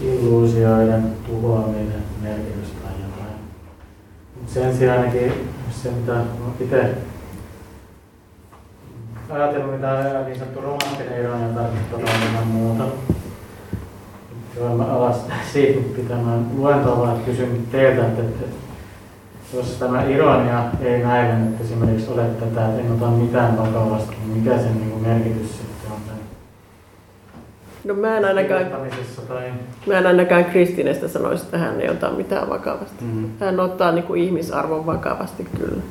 illuusioiden 0.00 1.12
tuhoaminen 1.26 2.02
merkitys 2.22 2.70
tai 2.82 2.92
jotain. 2.92 3.36
Mutta 4.34 4.52
sen 4.52 4.76
sijaan 4.76 4.98
ainakin 4.98 5.32
se, 5.70 5.90
mitä 5.90 6.20
itse 6.60 6.94
ajatellut, 9.30 9.72
mitä 9.72 10.22
niin 10.26 10.38
sanottu 10.38 10.60
romanttinen 10.60 11.20
ironia 11.20 11.48
tarkoittaa 11.48 11.98
jotain 12.00 12.46
muuta. 12.46 12.84
Joo, 14.56 14.76
mä 14.76 14.84
alas 14.84 15.16
siitä 15.52 15.80
pitämään 15.96 16.46
luentoa, 16.56 16.98
vaan 16.98 17.20
kysyn 17.20 17.66
teiltä, 17.72 18.06
että, 18.06 18.22
että 18.22 18.44
jos 19.54 19.66
tämä 19.66 20.04
ironia 20.04 20.64
ei 20.80 21.02
näille 21.02 21.34
nyt 21.34 21.60
esimerkiksi 21.60 22.10
ole 22.10 22.22
tätä, 22.22 22.68
että 22.68 22.80
en 22.80 22.92
ota 22.92 23.06
mitään 23.06 23.58
vakavasti, 23.58 24.16
niin 24.16 24.38
mikä 24.38 24.58
sen 24.58 24.80
niin 24.80 25.02
merkitys 25.02 25.50
sitten 25.58 25.92
on 25.92 25.98
tämän 26.06 26.22
No 27.84 27.94
mä 27.94 28.16
en 28.16 28.24
ainakaan, 28.24 28.66
tai... 29.28 29.52
mä 29.86 29.98
en 29.98 30.06
ainakaan 30.06 30.44
Kristinestä 30.44 31.08
sanoisi, 31.08 31.44
että 31.44 31.58
hän 31.58 31.80
ei 31.80 31.88
ota 31.88 32.10
mitään 32.10 32.48
vakavasti. 32.48 33.04
Mm. 33.04 33.30
Hän 33.40 33.60
ottaa 33.60 33.92
niin 33.92 34.04
kuin 34.04 34.22
ihmisarvon 34.22 34.86
vakavasti 34.86 35.46
kyllä. 35.58 35.82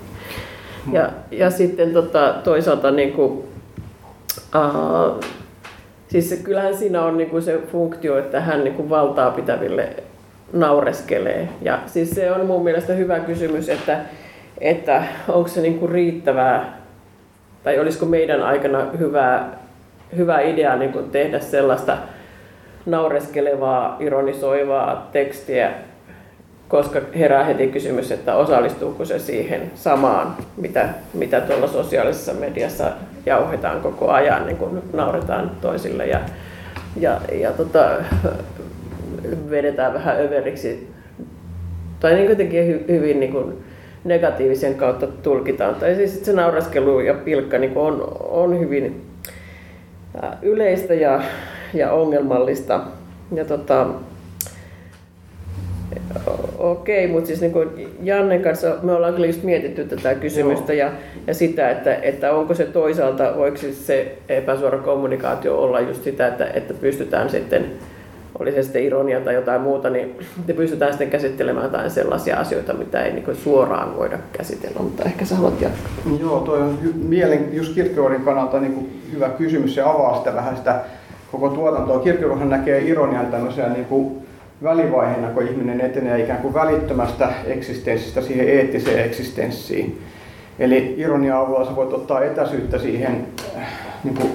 Mm. 0.86 0.94
Ja, 0.94 1.10
ja 1.32 1.50
sitten 1.50 1.94
tota, 1.94 2.36
toisaalta 2.44 2.92
niin 2.92 3.14
kuin, 3.14 3.32
uh, 4.56 5.20
Siis 6.12 6.30
se, 6.30 6.38
kyllähän 6.38 6.78
siinä 6.78 7.02
on 7.02 7.18
niinku 7.18 7.42
se 7.42 7.60
funktio, 7.72 8.18
että 8.18 8.42
hän 8.42 8.64
niinku 8.64 8.90
valtaa 8.90 9.32
pitäville 9.32 9.90
naureskelee. 10.54 11.50
Ja 11.62 11.80
siis 11.86 12.10
se 12.10 12.32
on 12.32 12.46
mun 12.46 12.64
mielestä 12.64 12.94
hyvä 12.94 13.20
kysymys, 13.20 13.70
että, 13.70 14.00
että 14.62 15.04
onko 15.28 15.48
se 15.48 15.62
niinku 15.62 15.88
riittävää, 15.88 16.78
tai 17.64 17.80
olisiko 17.80 18.06
meidän 18.06 18.44
aikana 18.44 18.88
hyvä, 19.00 19.46
hyvä 20.18 20.42
idea 20.42 20.76
niinku 20.76 21.00
tehdä 21.00 21.40
sellaista 21.40 21.98
naureskelevaa, 22.86 23.98
ironisoivaa 24.00 25.10
tekstiä, 25.12 25.72
koska 26.68 27.02
herää 27.16 27.44
heti 27.44 27.68
kysymys, 27.68 28.12
että 28.12 28.36
osallistuuko 28.36 29.06
se 29.06 29.20
siihen 29.20 29.72
samaan, 29.76 30.36
mitä, 30.58 30.90
mitä 31.14 31.42
tuolla 31.42 31.68
sosiaalisessa 31.68 32.34
mediassa 32.34 32.92
jauhetaan 33.26 33.82
koko 33.82 34.10
ajan, 34.10 34.46
niin 34.46 34.58
kun 34.58 34.84
nauretaan 34.94 35.52
toisille 35.62 36.08
ja, 36.08 36.20
ja, 37.00 37.22
ja 37.32 37.52
tota, 37.52 37.90
vedetään 39.50 39.94
vähän 39.94 40.20
överiksi. 40.20 40.92
Tai 42.00 42.14
niin 42.14 42.28
kuitenkin 42.28 42.68
hy, 42.68 42.86
hyvin 42.88 43.20
niin 43.20 43.32
kuin 43.32 43.64
negatiivisen 44.04 44.76
kautta 44.76 45.08
tulkitaan. 45.08 45.76
Tai 45.76 45.96
siis 45.96 46.26
se 46.26 46.34
nauraskelu 46.34 47.00
ja 47.00 47.14
pilkka 47.14 47.58
niin 47.58 47.72
on, 47.76 48.18
on 48.20 48.60
hyvin 48.60 49.06
yleistä 50.42 50.94
ja, 50.94 51.22
ja 51.74 51.92
ongelmallista. 51.92 52.82
Ja 53.34 53.46
tota, 53.46 53.88
Okei, 56.58 57.08
mutta 57.08 57.28
siis 57.28 57.42
niin 57.42 57.52
kuin 57.52 57.70
Jannen 58.04 58.42
kanssa 58.42 58.76
me 58.82 58.92
ollaan 58.92 59.14
kyllä 59.14 59.28
just 59.28 59.44
mietitty 59.44 59.86
tätä 59.86 60.16
kysymystä 60.16 60.74
ja, 60.74 60.92
ja 61.28 61.34
sitä, 61.34 61.70
että, 61.70 61.96
että 61.96 62.34
onko 62.34 62.54
se 62.54 62.66
toisaalta, 62.66 63.34
voiko 63.38 63.58
siis 63.58 63.88
se 63.88 64.18
epäsuora 64.30 64.78
kommunikaatio 64.78 65.62
olla 65.62 65.80
just 65.80 66.04
sitä, 66.04 66.28
että, 66.28 66.48
että 66.54 66.74
pystytään 66.74 67.30
sitten, 67.30 67.66
oli 68.40 68.52
se 68.52 68.64
sitten 68.64 68.84
ironia 68.84 69.22
tai 69.22 69.34
jotain 69.34 69.62
muuta, 69.62 69.90
niin 69.90 70.20
te 70.48 70.54
pystytään 70.54 70.92
sitten 70.92 71.10
käsittelemään 71.10 71.66
jotain 71.66 71.92
sellaisia 71.92 72.38
asioita, 72.38 72.74
mitä 72.74 73.04
ei 73.04 73.14
niin 73.14 73.36
suoraan 73.36 73.98
voida 73.98 74.18
käsitellä, 74.34 74.80
mutta 74.80 75.04
ehkä 75.04 75.26
sä 75.26 75.36
haluat 75.36 75.62
jatkaa. 75.62 75.92
Joo, 76.20 76.40
toi 76.40 76.62
on 76.62 76.78
hy- 76.84 77.08
mielen, 77.08 77.50
just 77.54 77.74
Kierkegaardin 77.74 78.22
kannalta 78.22 78.60
niin 78.60 78.74
kuin 78.74 79.02
hyvä 79.14 79.30
kysymys 79.30 79.78
ja 79.78 79.90
avaa 79.90 80.18
sitä 80.18 80.36
vähän 80.36 80.58
sitä 80.58 80.82
koko 81.32 81.50
tuotantoa. 81.50 82.00
Kierkegaardhan 82.00 82.50
näkee 82.50 82.82
ironian 82.82 83.26
tämmöisenä 83.26 83.74
niin 83.74 83.86
kuin 83.86 84.31
välivaiheena, 84.64 85.28
kun 85.28 85.48
ihminen 85.48 85.82
etenee 85.82 86.24
ikään 86.24 86.42
kuin 86.42 86.54
välittömästä 86.54 87.30
eksistenssistä 87.46 88.22
siihen 88.22 88.50
eettiseen 88.50 89.06
eksistenssiin. 89.06 90.02
Eli 90.60 90.96
ironia 90.98 91.40
avulla 91.40 91.66
sä 91.66 91.76
voit 91.76 91.94
ottaa 91.94 92.24
etäisyyttä 92.24 92.80
siihen 92.80 93.28
äh, 93.58 93.68
niin 94.04 94.16
kuin, 94.16 94.32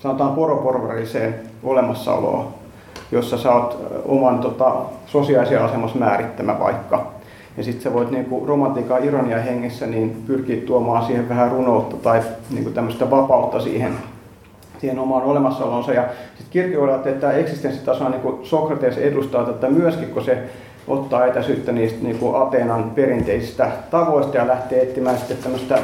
sanotaan 0.00 0.34
poroporvariseen 0.34 1.34
olemassaoloon, 1.62 2.48
jossa 3.12 3.38
sä 3.38 3.52
oot 3.52 3.72
äh, 3.72 4.00
oman 4.04 4.38
tota, 4.38 4.76
sosiaalisen 5.06 5.62
asemassa 5.62 5.98
määrittämä 5.98 6.58
vaikka. 6.58 7.06
Ja 7.56 7.62
sitten 7.64 7.82
sä 7.82 7.92
voit 7.92 8.10
niin 8.10 8.26
romantiikan 8.46 9.04
ironia 9.04 9.38
hengessä 9.38 9.86
niin 9.86 10.22
pyrkiä 10.26 10.56
tuomaan 10.66 11.06
siihen 11.06 11.28
vähän 11.28 11.50
runoutta 11.50 11.96
tai 11.96 12.20
niin 12.50 12.74
tämmöistä 12.74 13.10
vapautta 13.10 13.60
siihen 13.60 13.92
siihen 14.78 14.98
omaan 14.98 15.22
olemassaolonsa. 15.22 15.92
Ja 15.92 16.02
sitten 16.28 16.50
Kierkegaard 16.50 17.06
että 17.06 17.20
tämä 17.20 17.32
eksistenssitaso 17.32 18.08
niin 18.08 18.20
kuin 18.20 18.46
Sokrates 18.46 18.98
edustaa 18.98 19.44
tätä 19.44 19.70
myöskin, 19.70 20.08
kun 20.08 20.24
se 20.24 20.38
ottaa 20.88 21.26
etäisyyttä 21.26 21.72
niistä 21.72 21.98
niin 22.02 22.18
kuin 22.18 22.42
Ateenan 22.42 22.90
perinteisistä 22.90 23.70
tavoista 23.90 24.36
ja 24.36 24.46
lähtee 24.46 24.82
etsimään 24.82 25.18
sitten 25.18 25.36
tämmöistä 25.36 25.78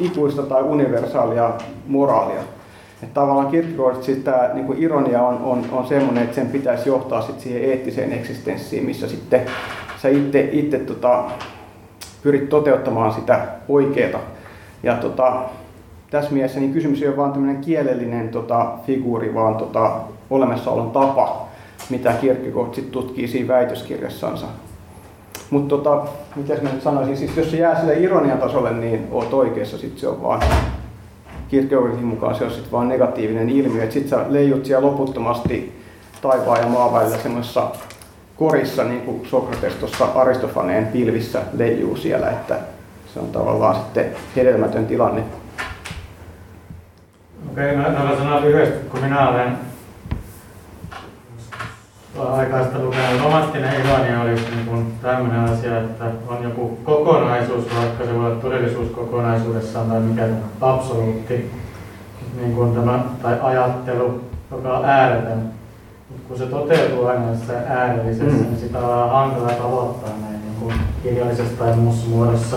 ikuista 0.00 0.42
tai 0.42 0.62
universaalia 0.62 1.50
moraalia. 1.86 2.40
Että 3.02 3.14
tavallaan 3.14 3.46
Kierkegaard 3.46 4.02
sitten 4.02 4.32
tämä 4.32 4.50
niin 4.54 4.66
kuin 4.66 4.78
ironia 4.78 5.22
on, 5.22 5.38
on, 5.42 5.64
on 5.72 5.86
semmoinen, 5.86 6.24
että 6.24 6.34
sen 6.34 6.46
pitäisi 6.46 6.88
johtaa 6.88 7.22
sitten 7.22 7.42
siihen 7.42 7.70
eettiseen 7.70 8.12
eksistenssiin, 8.12 8.84
missä 8.84 9.08
sitten 9.08 9.40
sä 10.02 10.08
itse, 10.08 10.48
itse 10.52 10.78
tota, 10.78 11.24
pyrit 12.22 12.48
toteuttamaan 12.48 13.12
sitä 13.12 13.46
oikeaa. 13.68 14.20
Ja 14.82 14.96
tota, 14.96 15.42
tässä 16.14 16.32
mielessä 16.32 16.60
niin 16.60 16.72
kysymys 16.72 17.02
ei 17.02 17.08
ole 17.08 17.16
vain 17.16 17.32
tämmöinen 17.32 17.60
kielellinen 17.60 18.28
tota, 18.28 18.72
figuuri, 18.86 19.34
vaan 19.34 19.54
tota, 19.54 19.90
olemassaolon 20.30 20.90
tapa, 20.90 21.48
mitä 21.90 22.12
Kierkegaard 22.12 22.74
sit 22.74 22.90
tutkii 22.90 23.28
siinä 23.28 23.48
väitöskirjassansa. 23.48 24.46
Mutta 25.50 25.76
tota, 25.76 26.02
mitä 26.36 26.54
mä 26.62 26.70
nyt 26.70 26.82
sanoisin, 26.82 27.16
siis 27.16 27.36
jos 27.36 27.50
se 27.50 27.56
jää 27.56 27.80
sille 27.80 27.98
ironian 27.98 28.38
tasolle, 28.38 28.72
niin 28.72 29.08
oot 29.10 29.34
oikeassa, 29.34 29.78
sitten 29.78 30.00
se 30.00 30.08
on 30.08 30.22
vaan 30.22 30.42
Kierkegaardin 31.48 32.04
mukaan 32.04 32.34
se 32.34 32.44
on 32.44 32.50
sitten 32.50 32.72
vaan 32.72 32.88
negatiivinen 32.88 33.50
ilmiö, 33.50 33.82
että 33.82 33.94
sitten 33.94 34.18
sä 34.18 34.24
leijut 34.28 34.64
siellä 34.64 34.86
loputtomasti 34.86 35.72
taivaan 36.22 36.60
ja 36.60 36.66
maan 36.66 36.92
välillä 36.92 37.18
semmoisessa 37.18 37.70
korissa, 38.36 38.84
niin 38.84 39.00
kuin 39.00 39.26
Sokrates 39.26 39.74
tuossa 39.74 40.04
Aristofaneen 40.04 40.86
pilvissä 40.86 41.42
leijuu 41.52 41.96
siellä, 41.96 42.30
että 42.30 42.58
se 43.14 43.20
on 43.20 43.28
tavallaan 43.28 43.74
sitten 43.74 44.06
hedelmätön 44.36 44.86
tilanne 44.86 45.22
Okei, 47.54 47.78
okay, 47.78 47.92
mä, 47.92 47.98
mä 47.98 48.16
sanon 48.16 48.42
lyhyesti, 48.42 48.88
kun 48.88 49.00
minä 49.00 49.28
olen 49.28 49.58
aikaista 52.18 52.78
lukenut. 52.78 53.22
Romanttinen 53.22 53.80
ironia 53.80 54.20
oli 54.20 54.34
niin 54.34 54.66
kuin 54.66 54.94
tämmöinen 55.02 55.40
asia, 55.40 55.80
että 55.80 56.04
on 56.28 56.42
joku 56.42 56.78
kokonaisuus, 56.84 57.64
vaikka 57.78 58.04
se 58.04 58.14
voi 58.14 58.26
olla 58.26 58.40
todellisuus 58.40 58.90
kokonaisuudessaan 58.90 59.90
tai 59.90 60.00
mikä 60.00 60.28
absoluutti, 60.60 61.50
niin 62.36 62.54
kuin 62.54 62.74
tämä, 62.74 63.04
tai 63.22 63.38
ajattelu, 63.42 64.20
joka 64.50 64.78
on 64.78 64.84
ääretön. 64.84 65.38
Mutta 66.10 66.28
kun 66.28 66.38
se 66.38 66.46
toteutuu 66.46 67.06
aina 67.06 67.30
jossain 67.30 67.64
äärellisessä, 67.68 68.24
mm. 68.24 68.42
niin 68.42 68.58
sitä 68.58 68.78
on 68.78 69.10
hankala 69.10 69.52
tavoittaa 69.52 70.10
näin 70.20 70.40
niin 70.42 70.54
kuin 70.60 70.74
kirjallisessa 71.02 71.64
tai 71.64 71.76
muussa 71.76 72.08
muodossa. 72.08 72.56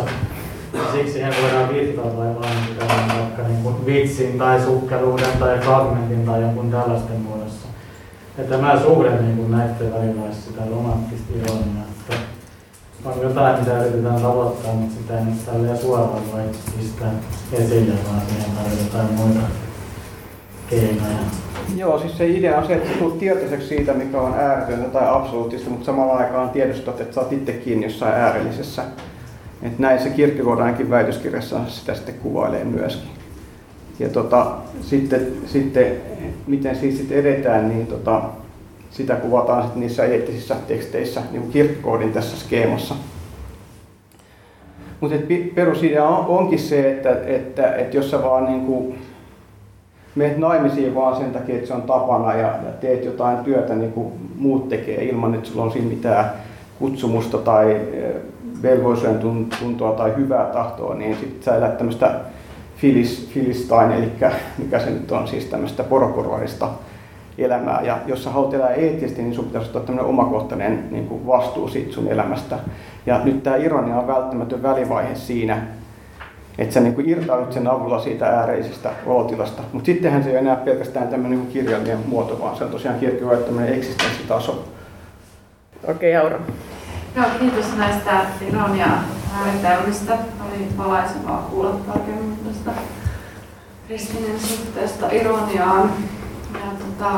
Siksi 0.94 1.14
siihen 1.14 1.34
voidaan 1.42 1.74
viittaa 1.74 2.06
tai 2.06 2.36
vain 2.36 3.20
vaikka 3.20 3.44
niin 3.48 3.64
kuin 3.64 3.86
vitsin 3.86 4.38
tai 4.38 4.62
sukkeluuden 4.62 5.38
tai 5.40 5.60
fragmentin 5.60 6.26
tai 6.26 6.42
jonkun 6.42 6.72
tällaisten 6.72 7.22
muodossa. 7.22 7.68
Ja 8.38 8.44
tämä 8.44 8.80
suhde 8.82 9.22
niin 9.22 9.38
kuin 9.38 9.52
näiden 9.52 9.94
välillä 9.94 10.22
olisi 10.22 10.42
sitä 10.42 10.62
romanttista 10.70 11.34
ironiaa. 11.36 11.86
Että 12.00 12.16
on 13.06 13.22
jotain, 13.22 13.60
mitä 13.60 13.84
yritetään 13.84 14.22
tavoittaa, 14.22 14.74
mutta 14.74 14.96
sitä 15.02 15.20
ei 15.20 15.26
nyt 15.26 15.82
suoraan 15.82 16.32
voi 16.34 16.42
pistää 16.78 17.12
esille, 17.54 17.94
vaan 18.10 18.22
siihen 18.30 18.52
tarvitaan 18.52 19.14
muita 19.14 19.40
keinoja. 20.70 21.18
Joo, 21.76 22.00
siis 22.00 22.18
se 22.18 22.28
idea 22.28 22.58
on 22.58 22.68
se, 22.68 22.74
että 22.74 23.00
tulet 23.00 23.20
tietoiseksi 23.20 23.68
siitä, 23.68 23.94
mikä 23.94 24.22
on 24.22 24.34
ääretöntä 24.34 24.90
tai 24.90 25.08
absoluuttista, 25.10 25.70
mutta 25.70 25.86
samalla 25.86 26.14
aikaan 26.14 26.50
tiedostat, 26.50 27.02
että 27.02 27.16
sä 27.16 27.22
oot 27.22 27.34
itse 27.34 27.54
kiinni 27.54 27.86
jossain 27.86 28.14
äärellisessä. 28.14 28.84
Et 29.62 29.80
näin 29.80 30.00
se 30.00 30.10
Kierkegaard 30.10 30.60
ainakin 30.60 30.90
väitöskirjassa 30.90 31.60
sitä 31.68 31.94
sitten 31.94 32.16
kuvailee 32.16 32.64
myöskin. 32.64 33.10
Ja 34.00 34.10
tota, 34.10 34.52
sitten, 34.82 35.28
sitten, 35.46 35.92
miten 36.48 36.76
siis 36.76 36.98
sitten 36.98 37.18
edetään, 37.18 37.70
niin 37.70 37.88
tota, 37.88 38.22
sitä 38.92 39.16
kuvataan 39.16 39.64
sitten 39.64 39.80
niissä 39.80 40.06
eettisissä 40.06 40.56
teksteissä, 40.68 41.22
niin 41.32 41.52
kuin 41.52 42.14
tässä 42.14 42.38
skeemassa. 42.38 42.96
Mutta 45.00 45.16
perusidea 45.56 46.08
on, 46.08 46.26
onkin 46.26 46.60
se, 46.60 46.92
että, 46.92 47.22
että, 47.26 47.76
että 47.76 47.98
jos 47.98 48.12
sä 48.12 48.24
vaan 48.24 48.46
niin 48.46 48.66
kuin 48.66 49.00
menet 50.16 50.38
naimisiin 50.38 50.96
vaan 50.96 51.16
sen 51.16 51.32
takia, 51.32 51.56
että 51.56 51.68
se 51.68 51.74
on 51.74 51.82
tapana 51.82 52.34
ja, 52.34 52.48
ja 52.48 52.72
teet 52.82 53.06
jotain 53.06 53.38
työtä 53.38 53.76
niin 53.76 53.92
kuin 53.92 54.14
muut 54.36 54.70
tekee 54.70 55.04
ilman, 55.04 55.36
että 55.36 55.50
sulla 55.50 55.64
on 55.64 55.72
siinä 55.72 55.88
mitään 55.88 56.32
kutsumusta 56.80 57.38
tai 57.38 57.82
velvollisuuden 58.62 59.50
tuntoa 59.60 59.92
tai 59.92 60.14
hyvää 60.18 60.46
tahtoa, 60.46 60.96
niin 60.96 61.18
sitten 61.18 61.44
sä 61.44 61.56
elät 61.56 61.78
tämmöistä 61.78 62.20
filis, 62.78 63.30
filistain, 63.34 63.92
eli 63.92 64.12
mikä 64.58 64.80
se 64.80 64.90
nyt 64.90 65.12
on, 65.12 65.28
siis 65.28 65.46
tämmöistä 65.46 65.84
porokorvarista 65.84 66.70
elämää. 67.38 67.82
Ja 67.82 67.98
jos 68.06 68.24
sä 68.24 68.30
haluat 68.30 68.54
elää 68.54 68.74
eettisesti, 68.74 69.22
niin 69.22 69.34
sun 69.34 69.46
pitäisi 69.46 69.68
ottaa 69.68 69.82
tämmöinen 69.82 70.10
omakohtainen 70.10 70.88
niin 70.92 71.08
kuin 71.08 71.28
vastuu 71.28 71.68
siitä 71.68 71.94
sun 71.94 72.08
elämästä. 72.08 72.60
Ja 73.06 73.22
nyt 73.24 73.44
tämä 73.44 73.56
ironia 73.56 73.96
on 73.96 74.08
välttämätön 74.08 74.64
välivaihe 74.64 75.16
siinä, 75.16 75.62
että 76.58 76.74
sä 76.74 76.80
niin 76.80 77.10
irtaudut 77.10 77.54
sen 77.54 77.68
avulla 77.68 78.00
siitä 78.00 78.26
ääreisestä 78.26 78.90
olotilasta. 79.06 79.62
Mutta 79.74 79.86
sittenhän 79.86 80.24
se 80.24 80.30
ei 80.30 80.36
enää 80.36 80.56
pelkästään 80.56 81.08
tämmöinen 81.08 81.40
niin 81.40 81.52
kirjallinen 81.52 82.00
muoto, 82.08 82.40
vaan 82.42 82.56
se 82.56 82.64
on 82.64 82.72
tosiaan 82.72 83.00
kirkkoa 83.00 83.38
tämmöinen 83.38 83.74
eksistenssitaso. 83.74 84.66
Okei, 85.88 86.18
okay, 86.18 86.24
Aura. 86.24 86.40
Joo, 87.18 87.26
kiitos 87.40 87.76
näistä 87.78 88.26
ironia 88.48 88.88
määritelmistä. 89.34 90.14
Oli 90.14 90.68
valaisevaa 90.78 91.48
kuulla 91.50 91.72
tarkemmin 91.72 92.38
tästä 92.38 92.72
kristinen 93.88 94.40
suhteesta 94.40 95.08
ironiaan. 95.12 95.92
Ja 96.54 96.60
tota, 96.80 97.16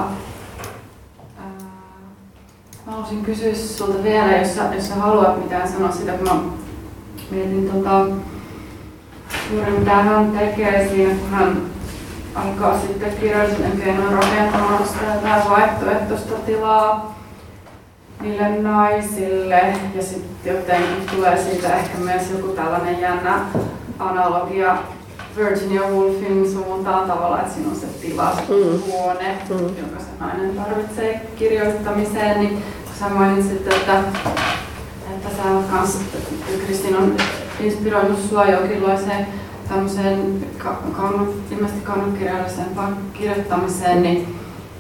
ää, 1.38 1.46
mä 2.86 2.92
haluaisin 2.92 3.26
kysyä 3.26 3.56
sulta 3.56 4.04
vielä, 4.04 4.38
jos 4.38 4.56
sä, 4.56 4.74
jos 4.76 4.88
sä 4.88 4.96
haluat 4.96 5.44
mitään 5.44 5.72
sanoa 5.72 5.92
sitä, 5.92 6.12
kun 6.12 6.28
mä 6.28 6.42
mietin 7.32 7.70
tota, 7.70 8.06
juuri 9.52 9.72
mitä 9.72 9.96
hän 9.96 10.32
tekee 10.32 10.90
siinä, 10.90 11.16
kun 11.16 11.30
hän 11.30 11.62
alkaa 12.36 12.80
sitten 12.80 13.18
kirjallisen 13.20 13.82
keinon 13.84 14.14
rakentamaan 14.14 14.88
sitä 14.88 15.44
vaihtoehtoista 15.50 16.36
tilaa 16.36 17.19
niille 18.22 18.50
naisille 18.50 19.74
ja 19.96 20.04
sitten 20.04 20.56
jotenkin 20.56 21.16
tulee 21.16 21.44
siitä 21.44 21.76
ehkä 21.76 21.98
myös 21.98 22.32
joku 22.32 22.48
tällainen 22.48 23.02
jännä 23.02 23.46
analogia 24.00 24.78
Virginia 25.38 25.82
Woolfin 25.82 26.52
suuntaan 26.52 27.08
tavallaan, 27.08 27.42
että 27.42 27.54
siinä 27.54 27.70
on 27.70 27.76
se 27.76 27.88
tila, 27.88 28.36
se 28.36 28.42
mm. 28.42 28.82
huone, 28.92 29.38
mm. 29.50 29.58
jonka 29.58 30.00
se 30.00 30.06
nainen 30.20 30.56
tarvitsee 30.56 31.22
kirjoittamiseen, 31.36 32.40
niin 32.40 32.64
sä 33.00 33.10
mainitsit, 33.10 33.68
että, 33.68 34.04
että 35.16 35.30
sä 35.38 35.44
kans, 35.72 36.00
Kristin 36.66 36.98
on 36.98 37.18
inspiroinut 37.60 38.20
sua 38.30 38.46
jonkinlaiseen 38.46 39.28
tämmöiseen 39.70 40.48
kannut, 40.98 41.36
ilmeisesti 41.52 41.82
kirjoittamiseen, 43.14 44.04
niin, 44.04 44.36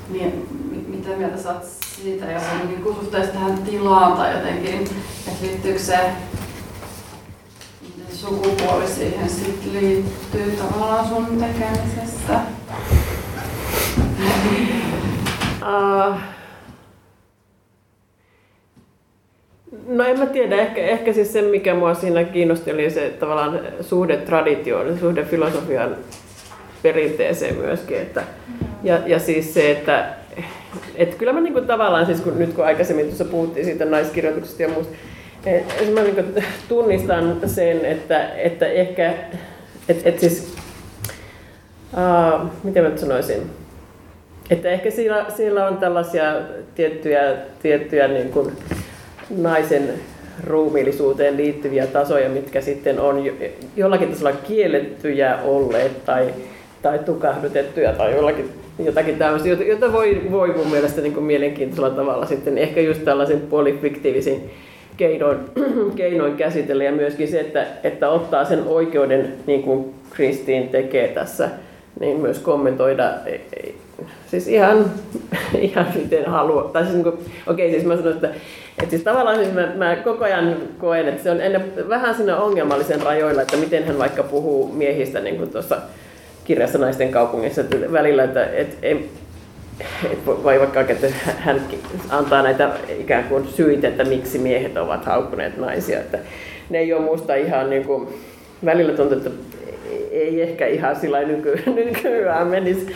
niin 0.09 0.47
mitä 0.87 1.09
mieltä 1.09 1.37
sä 1.37 1.49
oot 1.49 1.78
siitä 2.03 2.25
niin 2.25 2.83
suhteessa 2.83 3.33
tähän 3.33 3.57
tilaan 3.57 4.17
tai 4.17 4.33
jotenkin, 4.33 4.73
että 5.27 5.45
liittyykö 5.45 5.79
se 5.79 5.97
sukupuoli 8.13 8.87
siihen 8.87 9.29
sitten 9.29 9.73
liittyy 9.73 10.51
tavallaan 10.51 11.07
sun 11.07 11.25
tekemisessä? 11.39 12.39
Uh, 15.61 16.15
No 19.87 20.03
en 20.03 20.19
mä 20.19 20.25
tiedä, 20.25 20.55
ehkä, 20.55 20.81
ehkä 20.81 21.13
siis 21.13 21.33
se 21.33 21.41
mikä 21.41 21.73
mua 21.73 21.93
siinä 21.93 22.23
kiinnosti 22.23 22.71
oli 22.71 22.89
se 22.89 23.09
tavallaan 23.09 23.59
suhde 23.81 24.17
traditioon, 24.17 24.99
suhde 24.99 25.23
filosofian 25.23 25.95
perinteeseen 26.83 27.55
myöskin. 27.55 27.97
Että, 27.97 28.23
ja, 28.83 28.99
ja 29.05 29.19
siis 29.19 29.53
se, 29.53 29.71
että 29.71 30.13
et 30.95 31.15
kyllä 31.15 31.33
mä 31.33 31.41
niinku 31.41 31.61
tavallaan, 31.61 32.05
siis 32.05 32.21
kun, 32.21 32.39
nyt 32.39 32.53
kun 32.53 32.65
aikaisemmin 32.65 33.05
tuossa 33.05 33.25
puhuttiin 33.25 33.65
siitä 33.65 33.85
naiskirjoituksesta 33.85 34.61
ja 34.63 34.69
muusta, 34.69 34.93
et, 35.45 35.93
mä 35.93 36.01
niinku 36.01 36.41
tunnistan 36.67 37.39
sen, 37.45 37.85
että, 37.85 38.29
että 38.33 38.67
ehkä, 38.67 39.13
että 39.89 40.09
et 40.09 40.19
siis, 40.19 40.53
uh, 41.93 42.49
miten 42.63 42.83
mä 42.83 42.89
nyt 42.89 42.99
sanoisin, 42.99 43.41
että 44.49 44.69
ehkä 44.69 44.91
siellä, 44.91 45.25
siellä 45.35 45.67
on 45.67 45.77
tällaisia 45.77 46.35
tiettyjä, 46.75 47.35
tiettyjä 47.61 48.07
niin 48.07 48.29
kuin, 48.29 48.51
naisen 49.37 49.93
ruumiillisuuteen 50.43 51.37
liittyviä 51.37 51.87
tasoja, 51.87 52.29
mitkä 52.29 52.61
sitten 52.61 52.99
on 52.99 53.23
jollakin 53.75 54.09
tasolla 54.09 54.31
kiellettyjä 54.31 55.39
olleet 55.43 56.05
tai, 56.05 56.33
tai 56.81 56.99
tukahdutettuja 56.99 57.93
tai 57.93 58.15
jollakin, 58.15 58.49
jotakin 58.85 59.17
tämmöistä, 59.17 59.49
jota 59.49 59.93
voi, 59.93 60.21
voi 60.31 60.53
mun 60.57 60.71
mielestä 60.71 61.01
niin 61.01 61.13
kuin 61.13 61.23
mielenkiintoisella 61.23 61.89
tavalla 61.89 62.25
sitten 62.25 62.57
ehkä 62.57 62.81
just 62.81 63.05
tällaisen 63.05 63.41
puolifiktiivisin 63.41 64.49
keinoin, 64.97 65.39
keinoin 65.95 66.37
käsitellä 66.37 66.83
ja 66.83 66.91
myöskin 66.91 67.27
se, 67.27 67.39
että, 67.39 67.65
että 67.83 68.09
ottaa 68.09 68.45
sen 68.45 68.63
oikeuden, 68.67 69.33
niin 69.47 69.63
kuin 69.63 69.93
Kristiin 70.09 70.69
tekee 70.69 71.07
tässä, 71.07 71.49
niin 71.99 72.19
myös 72.19 72.39
kommentoida 72.39 73.13
siis 74.27 74.47
ihan, 74.47 74.85
ihan 75.61 75.87
miten 75.95 76.25
haluaa. 76.25 76.63
Tai 76.63 76.83
siis, 76.83 76.95
niin 76.95 77.07
okei, 77.07 77.23
okay, 77.47 77.69
siis 77.69 77.83
mä 77.83 77.97
sanon, 77.97 78.13
että, 78.13 78.27
että 78.77 78.89
siis 78.89 79.03
tavallaan 79.03 79.37
siis 79.37 79.53
mä, 79.53 79.71
mä, 79.75 79.95
koko 79.95 80.25
ajan 80.25 80.55
koen, 80.79 81.07
että 81.07 81.23
se 81.23 81.31
on 81.31 81.41
ennen, 81.41 81.89
vähän 81.89 82.15
sinne 82.15 82.35
ongelmallisen 82.35 83.01
rajoilla, 83.01 83.41
että 83.41 83.57
miten 83.57 83.83
hän 83.83 83.97
vaikka 83.97 84.23
puhuu 84.23 84.71
miehistä 84.73 85.19
niin 85.19 85.37
kuin 85.37 85.49
tuossa 85.49 85.77
kirjassa 86.43 86.77
Naisten 86.77 87.11
kaupungissa 87.11 87.61
että 87.61 87.91
välillä, 87.91 88.23
että 88.23 88.45
et, 88.45 88.77
ei, 88.81 89.09
et 90.11 90.25
voi 90.25 90.59
vaikka 90.59 90.81
että 90.81 91.07
hän 91.39 91.61
antaa 92.09 92.41
näitä 92.41 92.69
ikään 92.99 93.23
kuin 93.23 93.47
syitä, 93.47 93.87
että 93.87 94.03
miksi 94.03 94.39
miehet 94.39 94.77
ovat 94.77 95.05
haukkuneet 95.05 95.57
naisia. 95.57 95.99
Että 95.99 96.19
ne 96.69 96.77
ei 96.77 96.93
ole 96.93 97.01
musta 97.01 97.35
ihan 97.35 97.69
niin 97.69 97.85
kuin, 97.85 98.07
välillä 98.65 98.93
tuntuu, 98.93 99.17
että 99.17 99.29
ei 100.11 100.41
ehkä 100.41 100.67
ihan 100.67 100.95
sillä 100.95 101.23
nyky, 101.23 101.63
nykyään 101.75 102.47
menisi 102.47 102.95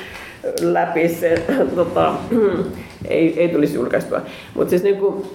läpi 0.62 1.10
se, 1.10 1.44
tota, 1.76 2.14
ei, 3.08 3.40
ei 3.40 3.50
tulisi 3.50 3.76
julkaistua. 3.76 4.22
Mutta 4.54 4.70
siis 4.70 4.84
niin 4.84 4.98
kuin, 4.98 5.26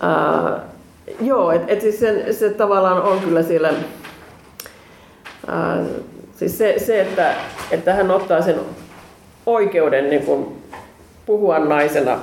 ää, 0.00 0.60
joo, 1.20 1.52
että 1.52 1.72
et 1.72 1.80
siis 1.80 2.00
se, 2.00 2.32
se 2.32 2.50
tavallaan 2.50 3.02
on 3.02 3.20
kyllä 3.20 3.42
siellä, 3.42 3.72
ää, 5.46 5.84
siis 6.38 6.58
se, 6.58 6.74
se 6.78 7.00
että, 7.00 7.34
että 7.70 7.94
hän 7.94 8.10
ottaa 8.10 8.42
sen 8.42 8.56
oikeuden 9.46 10.10
niin 10.10 10.22
kuin, 10.22 10.62
puhua 11.26 11.58
naisena 11.58 12.18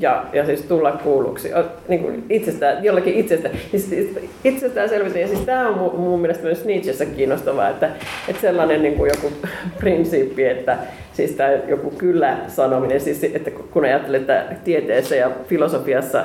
ja, 0.00 0.24
ja 0.32 0.46
siis 0.46 0.62
tulla 0.62 0.92
kuulluksi 0.92 1.50
niin 1.88 2.00
kuin 2.00 2.24
itsestään, 2.30 2.84
jollakin 2.84 3.14
itsestä. 3.14 3.50
Siis, 3.70 3.88
siis 3.88 4.18
itsestäänselvyys. 4.44 5.14
Ja 5.14 5.28
siis 5.28 5.40
tämä 5.40 5.68
on 5.68 5.78
mun, 5.78 6.00
mun 6.00 6.20
mielestä 6.20 6.44
myös 6.44 6.64
Nietzschessä 6.64 7.06
kiinnostavaa, 7.06 7.68
että, 7.68 7.90
että 8.28 8.40
sellainen 8.40 8.82
niin 8.82 8.94
kuin 8.94 9.10
joku 9.14 9.32
prinsiippi, 9.80 10.44
että 10.44 10.78
siis 11.12 11.30
tämä 11.30 11.50
joku 11.68 11.90
kyllä-sanominen, 11.90 13.00
siis, 13.00 13.24
että 13.24 13.50
kun 13.50 13.84
ajattelee, 13.84 14.20
että 14.20 14.44
tieteessä 14.64 15.16
ja 15.16 15.30
filosofiassa 15.48 16.24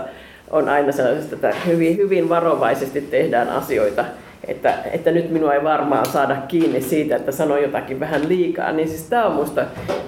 on 0.52 0.70
aina 0.70 0.92
sellaisesta, 0.92 1.36
että 1.36 1.54
hyvin, 1.66 1.98
hyvin 1.98 2.30
varovaisesti 2.30 3.02
tehdään 3.02 3.50
asioita, 3.50 4.06
että, 4.48 4.74
että 4.92 5.12
nyt 5.12 5.30
minua 5.30 5.54
ei 5.54 5.64
varmaan 5.64 6.06
saada 6.06 6.36
kiinni 6.36 6.82
siitä, 6.82 7.16
että 7.16 7.32
sanon 7.32 7.62
jotakin 7.62 8.00
vähän 8.00 8.30
liikaa, 8.30 8.72
niin 8.72 8.88
siis 8.88 9.04
tämä 9.04 9.26
on 9.26 9.32
minusta 9.32 9.66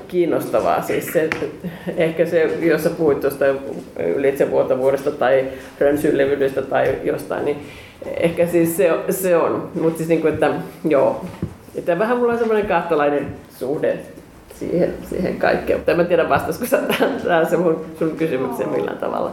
kiinnostavaa. 0.07 0.81
Siis 0.81 1.07
se, 1.13 1.29
ehkä 1.97 2.25
se, 2.25 2.43
jos 2.61 2.83
sä 2.83 2.89
puhuit 2.89 3.19
tuosta 3.19 3.45
ylitsevuotavuudesta 4.15 5.11
tai 5.11 5.47
rönsylevyydestä 5.79 6.61
tai 6.61 6.95
jostain, 7.03 7.45
niin 7.45 7.57
ehkä 8.17 8.47
siis 8.47 8.77
se, 8.77 8.89
se 9.09 9.37
on. 9.37 9.69
Mutta 9.81 9.97
siis 9.97 10.09
niin 10.09 10.21
kuin, 10.21 10.33
että 10.33 10.51
joo, 10.89 11.25
että 11.75 11.99
vähän 11.99 12.17
mulla 12.17 12.33
on 12.33 12.39
semmoinen 12.39 12.67
kahtalainen 12.67 13.27
suhde 13.57 13.97
siihen, 14.55 14.93
siihen 15.09 15.35
kaikkeen. 15.37 15.79
Mutta 15.79 15.91
en 15.91 15.97
mä 15.97 16.03
tiedä 16.03 16.29
vastasiko 16.29 16.65
sä 16.65 16.77
tähän 17.27 17.45
se 17.49 17.57
mun, 17.57 17.85
sun 17.99 18.11
kysymykseen 18.11 18.69
millään 18.69 18.97
tavalla. 18.97 19.31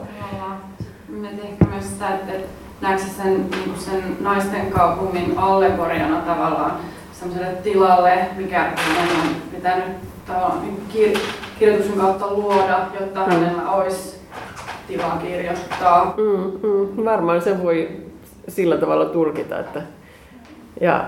Mietin 1.08 1.40
ehkä 1.40 1.64
myös 1.64 1.90
sitä, 1.90 2.14
että 2.14 2.32
näetkö 2.80 3.06
sen, 3.22 3.50
niin 3.50 3.74
sen 3.78 4.16
naisten 4.20 4.70
kaupungin 4.70 5.38
allegoriana 5.38 6.20
tavallaan 6.20 6.76
sellaiselle 7.12 7.52
tilalle, 7.62 8.18
mikä 8.36 8.72
on 8.98 9.36
pitänyt 9.54 9.84
tavallaan 10.26 10.62
kir- 10.94 11.18
kirjoituksen 11.58 11.98
kautta 11.98 12.32
luoda, 12.32 12.86
jotta 13.00 13.26
mm. 13.26 13.32
hänellä 13.32 13.70
olisi 13.70 14.16
tilaa 14.88 15.16
kirjoittaa. 15.16 16.14
Mm, 16.16 16.68
mm, 16.68 17.04
varmaan 17.04 17.42
se 17.42 17.62
voi 17.62 17.88
sillä 18.48 18.76
tavalla 18.76 19.04
tulkita. 19.04 19.58
Että, 19.58 19.82
ja, 20.80 21.04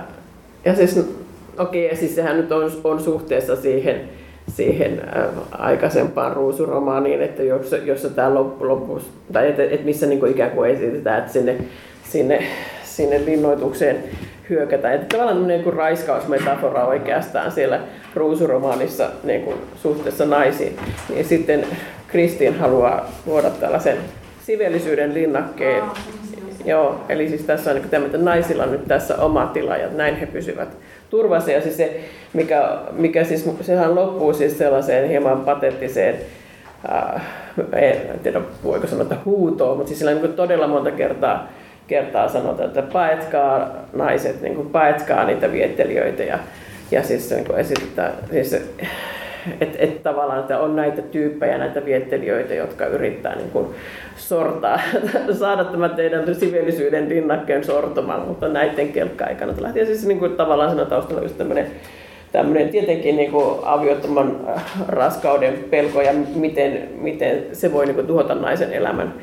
ja 0.65 0.77
siis, 0.77 0.99
okei, 1.59 1.87
okay, 1.87 1.99
siis 1.99 2.15
sehän 2.15 2.37
nyt 2.37 2.53
on, 2.53 2.71
on 2.85 3.03
suhteessa 3.03 3.57
siihen, 3.57 4.09
siihen 4.49 5.03
äh, 5.17 5.25
aikaisempaan 5.51 6.33
ruusuromaaniin, 6.33 7.23
että 7.23 7.43
jossa, 7.43 7.77
jossa 7.77 8.11
tämä 8.11 8.35
loppu, 8.35 8.69
loppus, 8.69 9.11
tai 9.33 9.49
että, 9.49 9.63
että 9.63 9.85
missä 9.85 10.07
niin 10.07 10.21
kuin 10.21 10.33
ikään 10.33 10.51
kuin 10.51 10.71
esitetään, 10.71 11.19
että 11.19 11.33
sinne, 11.33 11.57
sinne, 12.05 12.43
sinne 12.85 13.25
linnoitukseen 13.25 14.05
hyökätään. 14.51 14.95
Että 14.95 15.17
tavallaan 15.17 15.49
niin 15.49 15.63
kuin 15.63 15.77
raiskausmetafora 15.77 16.85
oikeastaan 16.85 17.53
siellä 17.53 17.81
ruusuromaanissa 18.15 19.11
niin 19.25 19.43
kuin 19.43 19.57
suhteessa 19.83 20.27
naisiin. 20.27 20.77
Niin 21.09 21.25
sitten 21.25 21.67
Kristiin 22.09 22.59
haluaa 22.59 23.11
luoda 23.27 23.51
tällaisen 23.51 23.97
sivellisyyden 24.47 25.15
linnakkeen. 25.15 25.83
Joo, 26.69 27.01
eli 27.09 27.29
siis 27.29 27.43
tässä 27.43 27.71
on 27.71 27.77
niin 27.77 28.05
että 28.05 28.19
naisilla 28.19 28.63
on 28.63 28.73
nyt 28.73 28.89
tässä 28.89 29.17
oma 29.17 29.47
tila 29.47 29.77
ja 29.77 29.89
näin 29.89 30.17
he 30.17 30.27
pysyvät 30.27 30.69
turvassa. 31.11 31.51
Ja 31.51 31.63
siis 31.63 31.77
se, 31.77 32.01
mikä, 32.33 32.79
mikä 32.93 33.25
siis, 33.25 33.51
sehän 33.61 33.95
loppuu 33.95 34.33
siis 34.33 34.59
sellaiseen 34.59 35.09
hieman 35.09 35.41
patettiseen, 35.41 36.15
äh, 36.93 37.23
en 37.73 38.21
tiedä 38.23 38.41
voiko 38.65 38.87
sanoa, 38.87 39.03
että 39.03 39.17
huutoon, 39.25 39.77
mutta 39.77 39.89
siis 39.89 39.99
sillä 39.99 40.15
niin 40.15 40.33
todella 40.33 40.67
monta 40.67 40.91
kertaa, 40.91 41.49
kertaa 41.87 42.29
sanotaan, 42.29 42.69
että 42.69 42.83
paetkaa 42.83 43.71
naiset, 43.93 44.43
niin 44.43 44.71
paetkaa 44.71 45.25
niitä 45.25 45.53
viettelijöitä 45.53 46.23
ja, 46.23 46.39
ja 46.91 47.03
siis 47.03 47.31
niin 47.31 47.45
kuin 47.45 47.59
esitetään, 47.59 48.13
siis, 48.31 48.57
että 49.61 49.79
et 49.79 50.03
tavallaan 50.03 50.41
että 50.41 50.59
on 50.59 50.77
näitä 50.77 51.03
tyyppejä, 51.03 51.59
näitä 51.59 51.85
viettelijöitä, 51.85 52.55
jotka 52.55 52.87
yrittää 52.87 53.37
niin 53.37 53.51
kuin 53.51 53.67
sortaa, 54.17 54.81
saada 55.39 55.65
tämä 55.65 55.89
teidän 55.89 56.35
sivellisyyden 56.35 57.09
rinnakkeen 57.09 57.65
sortumaan, 57.65 58.29
mutta 58.29 58.49
näiden 58.49 58.93
kelkka-aikana 58.93 59.53
lähtien 59.59 59.87
siis 59.87 60.07
niin 60.07 60.19
kuin, 60.19 60.33
tavallaan 60.33 60.71
siinä 60.71 60.85
taustalla 60.85 61.23
just 61.23 61.39
tämmöinen 61.39 61.67
tämmöinen 62.33 62.69
tietenkin 62.69 63.17
niin 63.17 63.31
kuin 63.31 63.59
aviottoman 63.63 64.41
äh, 64.49 64.65
raskauden 64.89 65.65
pelko 65.71 66.03
ja 66.03 66.13
miten, 66.35 66.89
miten 67.01 67.43
se 67.53 67.73
voi 67.73 67.87
niin 67.87 67.95
kuin, 67.95 68.07
tuhota 68.07 68.35
naisen 68.35 68.73
elämän. 68.73 69.15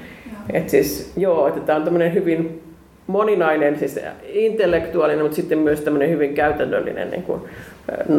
Et 0.53 0.69
siis, 0.69 1.13
joo, 1.17 1.47
että 1.47 1.59
tämä 1.59 1.77
on 1.77 1.83
tämmöinen 1.83 2.13
hyvin 2.13 2.61
moninainen, 3.07 3.79
siis 3.79 3.99
intellektuaalinen, 4.27 5.25
mutta 5.25 5.35
sitten 5.35 5.59
myös 5.59 5.81
tämmöinen 5.81 6.09
hyvin 6.09 6.33
käytännöllinen 6.33 7.11
niin 7.11 7.23
kuin, 7.23 7.41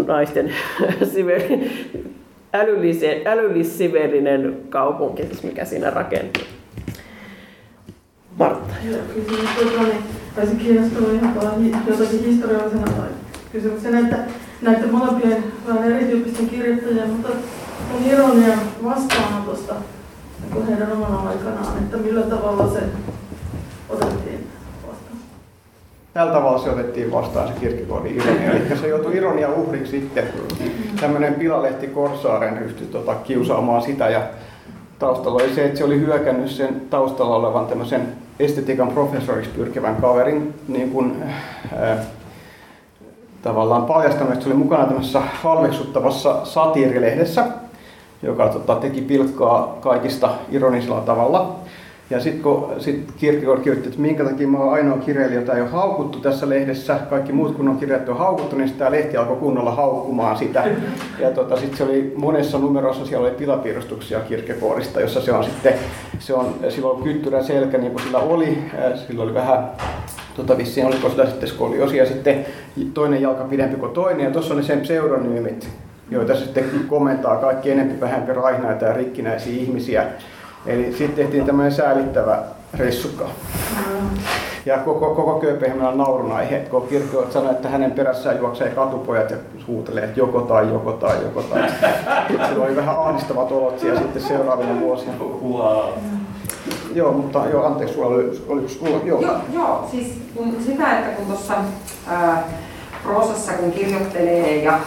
naisten 0.06 0.52
älyllis-sivelinen 3.26 4.56
kaupunki, 4.68 5.22
siis 5.22 5.42
mikä 5.42 5.64
siinä 5.64 5.90
rakentuu. 5.90 6.42
Martta. 8.38 8.74
Joo, 8.90 9.00
kysymys 9.14 9.50
tuota, 9.60 9.82
niin 9.82 10.02
olisi 10.38 10.56
kiinnostunut 10.56 11.12
ihan 11.12 11.34
jotakin 11.86 12.24
historiallisena 12.24 12.92
kysymyksenä, 13.52 14.00
että 14.00 14.16
näiden 14.62 14.94
molempien 14.94 15.44
vähän 15.66 15.92
erityyppisten 15.92 16.48
kirjoittajien, 16.48 17.10
mutta 17.10 17.28
on 17.94 18.10
ironia 18.12 18.58
vastaanotosta 18.84 19.74
niin 20.54 20.66
heidän 20.66 20.92
omana 20.92 21.28
aikanaan, 21.28 21.78
että 21.78 21.96
millä 21.96 22.22
tavalla 22.22 22.72
se 22.72 22.80
otettiin. 23.88 24.25
Tällä 26.16 26.32
tavalla 26.32 26.58
se 26.58 26.70
otettiin 26.70 27.12
vastaan 27.12 27.48
se 27.48 27.54
kirkkokoodin 27.60 28.16
ironia. 28.16 28.50
Eli 28.50 28.76
se 28.80 28.88
joutui 28.88 29.16
ironia 29.16 29.48
uhriksi 29.48 29.90
sitten. 29.90 30.24
Tämmöinen 31.00 31.34
pilalehti 31.34 31.86
Korsaaren 31.86 32.56
ryhtyi 32.56 32.86
tota, 32.86 33.14
kiusaamaan 33.14 33.82
sitä 33.82 34.10
ja 34.10 34.22
taustalla 34.98 35.42
oli 35.42 35.54
se, 35.54 35.64
että 35.64 35.78
se 35.78 35.84
oli 35.84 36.00
hyökännyt 36.00 36.50
sen 36.50 36.80
taustalla 36.90 37.36
olevan 37.36 37.66
tämmöisen 37.66 38.08
estetiikan 38.40 38.88
professoriksi 38.88 39.50
pyrkivän 39.50 39.96
kaverin 39.96 40.54
niin 40.68 40.90
kuin, 40.90 41.22
ää, 41.78 41.96
tavallaan 43.42 43.86
paljastanut, 43.86 44.42
se 44.42 44.48
oli 44.48 44.56
mukana 44.56 44.84
tämmöisessä 44.84 45.20
halveksuttavassa 45.20 46.44
satiirilehdessä, 46.44 47.44
joka 48.22 48.48
tota, 48.48 48.74
teki 48.74 49.00
pilkkaa 49.00 49.78
kaikista 49.80 50.30
ironisella 50.50 51.00
tavalla. 51.00 51.56
Ja 52.10 52.20
sitten 52.20 52.42
kun 52.42 52.72
sit 52.78 53.12
Kierkegaard 53.16 53.60
kirjoitti, 53.60 53.88
että 53.88 54.00
minkä 54.00 54.24
takia 54.24 54.48
mä 54.48 54.58
oon 54.58 54.72
ainoa 54.72 54.98
kirjailija, 54.98 55.40
jota 55.40 55.54
ei 55.54 55.62
ole 55.62 55.70
haukuttu 55.70 56.20
tässä 56.20 56.48
lehdessä, 56.48 56.98
kaikki 57.10 57.32
muut 57.32 57.56
kunnon 57.56 57.78
kirjat 57.78 58.08
on 58.08 58.18
haukuttu, 58.18 58.56
niin 58.56 58.72
tämä 58.72 58.90
lehti 58.90 59.16
alkoi 59.16 59.36
kunnolla 59.36 59.74
haukkumaan 59.74 60.36
sitä. 60.36 60.64
Ja 61.18 61.30
tota, 61.30 61.56
sitten 61.56 61.78
se 61.78 61.84
oli 61.84 62.12
monessa 62.16 62.58
numerossa, 62.58 63.06
siellä 63.06 63.26
oli 63.26 63.34
pilapiirustuksia 63.34 64.20
Kierkegaardista, 64.20 65.00
jossa 65.00 65.20
se 65.20 65.32
on 65.32 65.44
sitten, 65.44 65.74
se 66.18 66.34
on, 66.34 66.54
silloin 66.68 67.02
kyttyrä 67.02 67.42
selkä 67.42 67.78
niin 67.78 67.92
kuin 67.92 68.02
sillä 68.02 68.18
oli, 68.18 68.58
sillä 69.06 69.22
oli 69.22 69.34
vähän 69.34 69.70
tota, 70.36 70.58
vissiin 70.58 70.86
oliko 70.86 71.10
sillä 71.10 71.26
sitten 71.26 71.48
skoliosi 71.48 71.96
ja 71.96 72.06
sitten 72.06 72.46
toinen 72.94 73.22
jalka 73.22 73.44
pidempi 73.44 73.76
kuin 73.76 73.92
toinen 73.92 74.24
ja 74.24 74.30
tuossa 74.30 74.54
on 74.54 74.60
ne 74.60 74.66
sen 74.66 74.80
pseudonyymit, 74.80 75.68
joita 76.10 76.36
sitten 76.36 76.64
komentaa 76.88 77.36
kaikki 77.36 77.70
enempi 77.70 78.00
vähempi 78.00 78.32
raihnaita 78.32 78.84
ja 78.84 78.92
rikkinäisiä 78.92 79.52
ihmisiä. 79.52 80.06
Eli 80.66 80.94
sitten 80.98 81.16
tehtiin 81.16 81.46
tämmöinen 81.46 81.72
säälittävä 81.72 82.42
ressukka. 82.74 83.24
Ja 84.66 84.78
koko, 84.78 85.14
koko 85.14 85.40
Kööpenhaminan 85.40 85.92
on 85.92 85.98
naurun 85.98 86.32
aihe, 86.32 86.58
kun 86.58 86.88
Kirkko 86.88 87.26
sanoi, 87.30 87.50
että 87.50 87.68
hänen 87.68 87.90
perässään 87.90 88.38
juoksee 88.38 88.68
katupojat 88.68 89.30
ja 89.30 89.36
huutelee, 89.66 90.04
että 90.04 90.20
joko 90.20 90.40
tai, 90.40 90.68
joko 90.68 90.92
tai, 90.92 91.16
joko 91.22 91.42
tai. 91.42 91.70
Sillä 92.48 92.64
oli 92.64 92.76
vähän 92.76 92.98
ahdistavat 92.98 93.52
olot 93.52 93.78
siellä 93.80 94.00
sitten 94.00 94.22
seuraavina 94.22 94.80
vuosina. 94.80 95.12
Wow. 95.18 95.88
Joo, 96.94 97.12
mutta 97.12 97.42
joo, 97.52 97.66
anteeksi, 97.66 97.94
sulla 97.94 98.06
oli, 98.06 98.42
oli 98.48 98.68
sulla, 98.68 99.00
joo. 99.04 99.20
joo. 99.20 99.36
Joo, 99.52 99.88
siis 99.90 100.18
kun 100.34 100.56
sitä, 100.66 100.98
että 100.98 101.10
kun 101.10 101.26
tuossa 101.26 101.54
proosassa 103.02 103.52
kun 103.52 103.72
kirjoittelee 103.72 104.56
ja 104.56 104.80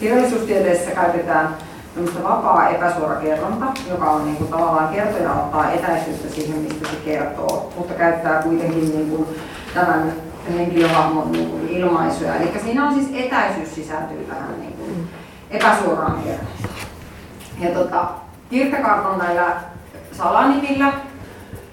kirjallisuustieteessä 0.00 0.90
käytetään 0.90 1.56
tämmöistä 1.96 2.22
vapaa 2.22 2.68
epäsuora 2.68 3.16
kerronta, 3.16 3.66
joka 3.90 4.10
on 4.10 4.24
niin 4.24 4.36
kuin, 4.36 4.50
tavallaan 4.50 4.88
kertoja 4.88 5.32
ottaa 5.32 5.72
etäisyyttä 5.72 6.28
siihen, 6.34 6.58
mistä 6.58 6.88
se 6.88 6.96
kertoo, 7.04 7.72
mutta 7.76 7.94
käyttää 7.94 8.42
kuitenkin 8.42 8.96
niin 8.96 9.10
kuin, 9.10 9.28
tämän 9.74 10.12
henkilöhahmon 10.52 11.32
niin 11.32 11.50
kuin, 11.50 11.68
ilmaisuja. 11.68 12.34
Eli 12.34 12.52
siinä 12.64 12.86
on 12.86 12.94
siis 12.94 13.08
etäisyys 13.12 13.74
sisältyy 13.74 14.24
tähän 14.28 14.60
niin 14.60 14.72
kuin, 14.72 15.08
epäsuoraan 15.50 16.22
kerrontaan. 16.22 16.76
Ja 17.60 17.70
tota, 17.70 18.08
Kierkegaard 18.50 19.06
on 19.06 19.18
näillä 19.18 19.56
salanimillä 20.12 20.92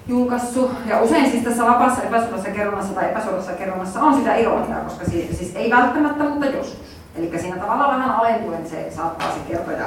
julkaissut, 0.06 0.70
ja 0.86 1.00
usein 1.00 1.30
siis 1.30 1.44
tässä 1.44 1.66
vapaassa 1.66 2.02
epäsuorassa 2.02 2.50
kerronnassa 2.50 2.94
tai 2.94 3.10
epäsuorassa 3.10 3.52
kerronnassa 3.52 4.00
on 4.00 4.14
sitä 4.14 4.36
ironiaa, 4.36 4.80
koska 4.80 5.04
siis, 5.04 5.38
siis 5.38 5.56
ei 5.56 5.70
välttämättä, 5.70 6.24
mutta 6.24 6.46
joskus. 6.46 6.94
Eli 7.16 7.38
siinä 7.38 7.56
tavallaan 7.56 7.90
vähän 7.90 8.10
alentuen 8.10 8.68
se 8.68 8.90
saattaa 8.96 9.32
se 9.32 9.52
kertoja 9.52 9.86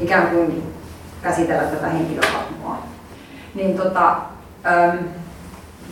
ikään 0.00 0.26
kuin 0.26 0.62
käsitellä 1.22 1.62
tätä 1.62 1.86
henkilöhahmoa. 1.86 2.78
Niin 3.54 3.76
tota, 3.76 4.16
ähm, 4.66 4.96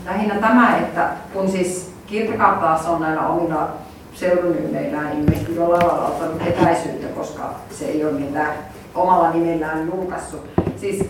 lähinnä 0.04 0.34
tämä, 0.34 0.76
että 0.76 1.08
kun 1.32 1.48
siis 1.50 1.92
Kierkegaard 2.06 2.60
taas 2.60 2.86
on 2.86 3.00
näillä 3.00 3.26
omilla 3.26 3.68
pseudonyymeillään 4.12 5.12
ilmeisesti 5.12 5.54
jollain 5.54 5.86
lailla 5.86 6.06
ottanut 6.06 6.42
etäisyyttä, 6.46 7.06
koska 7.06 7.54
se 7.70 7.84
ei 7.84 8.04
ole 8.04 8.12
niitä 8.12 8.46
omalla 8.94 9.30
nimellään 9.30 9.86
julkaissut. 9.86 10.50
Siis, 10.76 11.04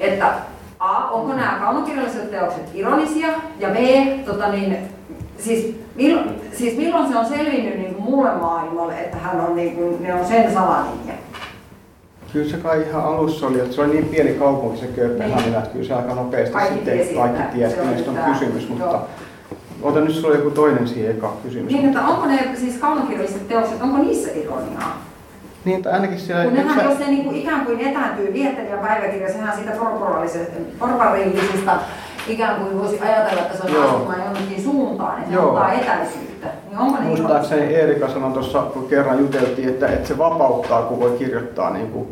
että 0.00 0.32
A, 0.78 1.08
onko 1.08 1.34
nämä 1.34 1.58
kaunokirjalliset 1.60 2.30
teokset 2.30 2.70
ironisia, 2.74 3.28
ja 3.58 3.68
B, 3.68 3.76
tota 4.26 4.48
niin, 4.48 4.78
siis, 5.38 5.76
milloin, 5.94 6.40
siis 6.52 6.76
milloin 6.76 7.08
se 7.08 7.18
on 7.18 7.26
selvinnyt 7.26 7.78
niin 7.78 7.94
kuin 7.94 8.04
muulle 8.04 8.34
maailmalle, 8.34 9.00
että 9.00 9.16
hän 9.16 9.40
on, 9.40 9.56
niin 9.56 9.76
kuin, 9.76 10.02
ne 10.02 10.14
on 10.14 10.26
sen 10.26 10.52
salanimiä? 10.54 11.14
Kyllä 12.32 12.50
se 12.50 12.56
kai 12.56 12.82
ihan 12.82 13.04
alussa 13.04 13.46
oli, 13.46 13.60
että 13.60 13.74
se 13.74 13.80
oli 13.80 13.90
niin 13.90 14.04
pieni 14.04 14.32
kaupunki 14.32 14.80
se 14.80 14.86
Kööpenhamina, 14.86 15.40
niin. 15.46 15.58
että 15.58 15.70
kyllä 15.70 15.84
se 15.84 15.94
aika 15.94 16.14
nopeasti 16.14 16.52
kaikki 16.52 16.74
sitten 16.74 16.94
tiesi, 16.94 17.14
kaikki 17.14 17.42
tiesi, 17.56 17.76
mistä 17.94 18.10
on 18.10 18.32
kysymys, 18.32 18.68
mutta 18.68 19.00
ota 19.82 20.00
nyt 20.00 20.14
sulla 20.14 20.34
joku 20.34 20.50
toinen 20.50 20.88
siihen 20.88 21.10
eka 21.10 21.32
kysymys. 21.42 21.72
Niin, 21.72 21.86
että 21.86 22.00
onko 22.00 22.26
ne 22.26 22.48
siis 22.54 22.76
kaunokirjalliset 22.78 23.48
teokset, 23.48 23.82
onko 23.82 23.98
niissä 23.98 24.30
ironiaa? 24.34 25.02
Niin, 25.64 25.82
tai 25.82 25.92
ainakin 25.92 26.18
siellä... 26.18 26.44
Kun 26.44 26.54
nehän, 26.54 26.78
sä- 26.78 26.84
jos 26.84 26.98
ne 26.98 27.06
niin 27.06 27.24
kuin 27.24 27.36
ikään 27.36 27.66
kuin 27.66 27.80
etääntyy 27.80 28.32
viettelijä 28.32 28.76
päiväkirja, 28.76 29.32
sehän 29.32 29.56
siitä 29.56 29.72
porvarillisista 30.78 31.78
ikään 32.28 32.60
kuin 32.60 32.78
voisi 32.78 33.00
ajatella, 33.00 33.42
että 33.42 33.56
se 33.56 33.62
on 33.62 33.72
Joo. 33.72 33.88
asumaan 33.88 34.24
jonnekin 34.24 34.62
suuntaan, 34.62 35.18
että 35.18 35.30
se 35.30 35.34
Joo. 35.34 35.48
ottaa 35.48 35.72
etäisyyttä. 35.72 36.27
Niin 36.78 36.86
onko 36.86 37.02
Muistaakseni 37.02 37.74
Eerika 37.74 38.08
sanoi 38.08 38.32
tuossa, 38.32 38.62
kun 38.62 38.88
kerran 38.88 39.18
juteltiin, 39.18 39.68
että, 39.68 39.88
että 39.88 40.08
se 40.08 40.18
vapauttaa, 40.18 40.82
kun 40.82 41.00
voi 41.00 41.10
kirjoittaa 41.18 41.70
niin 41.70 41.90
kuin 41.90 42.08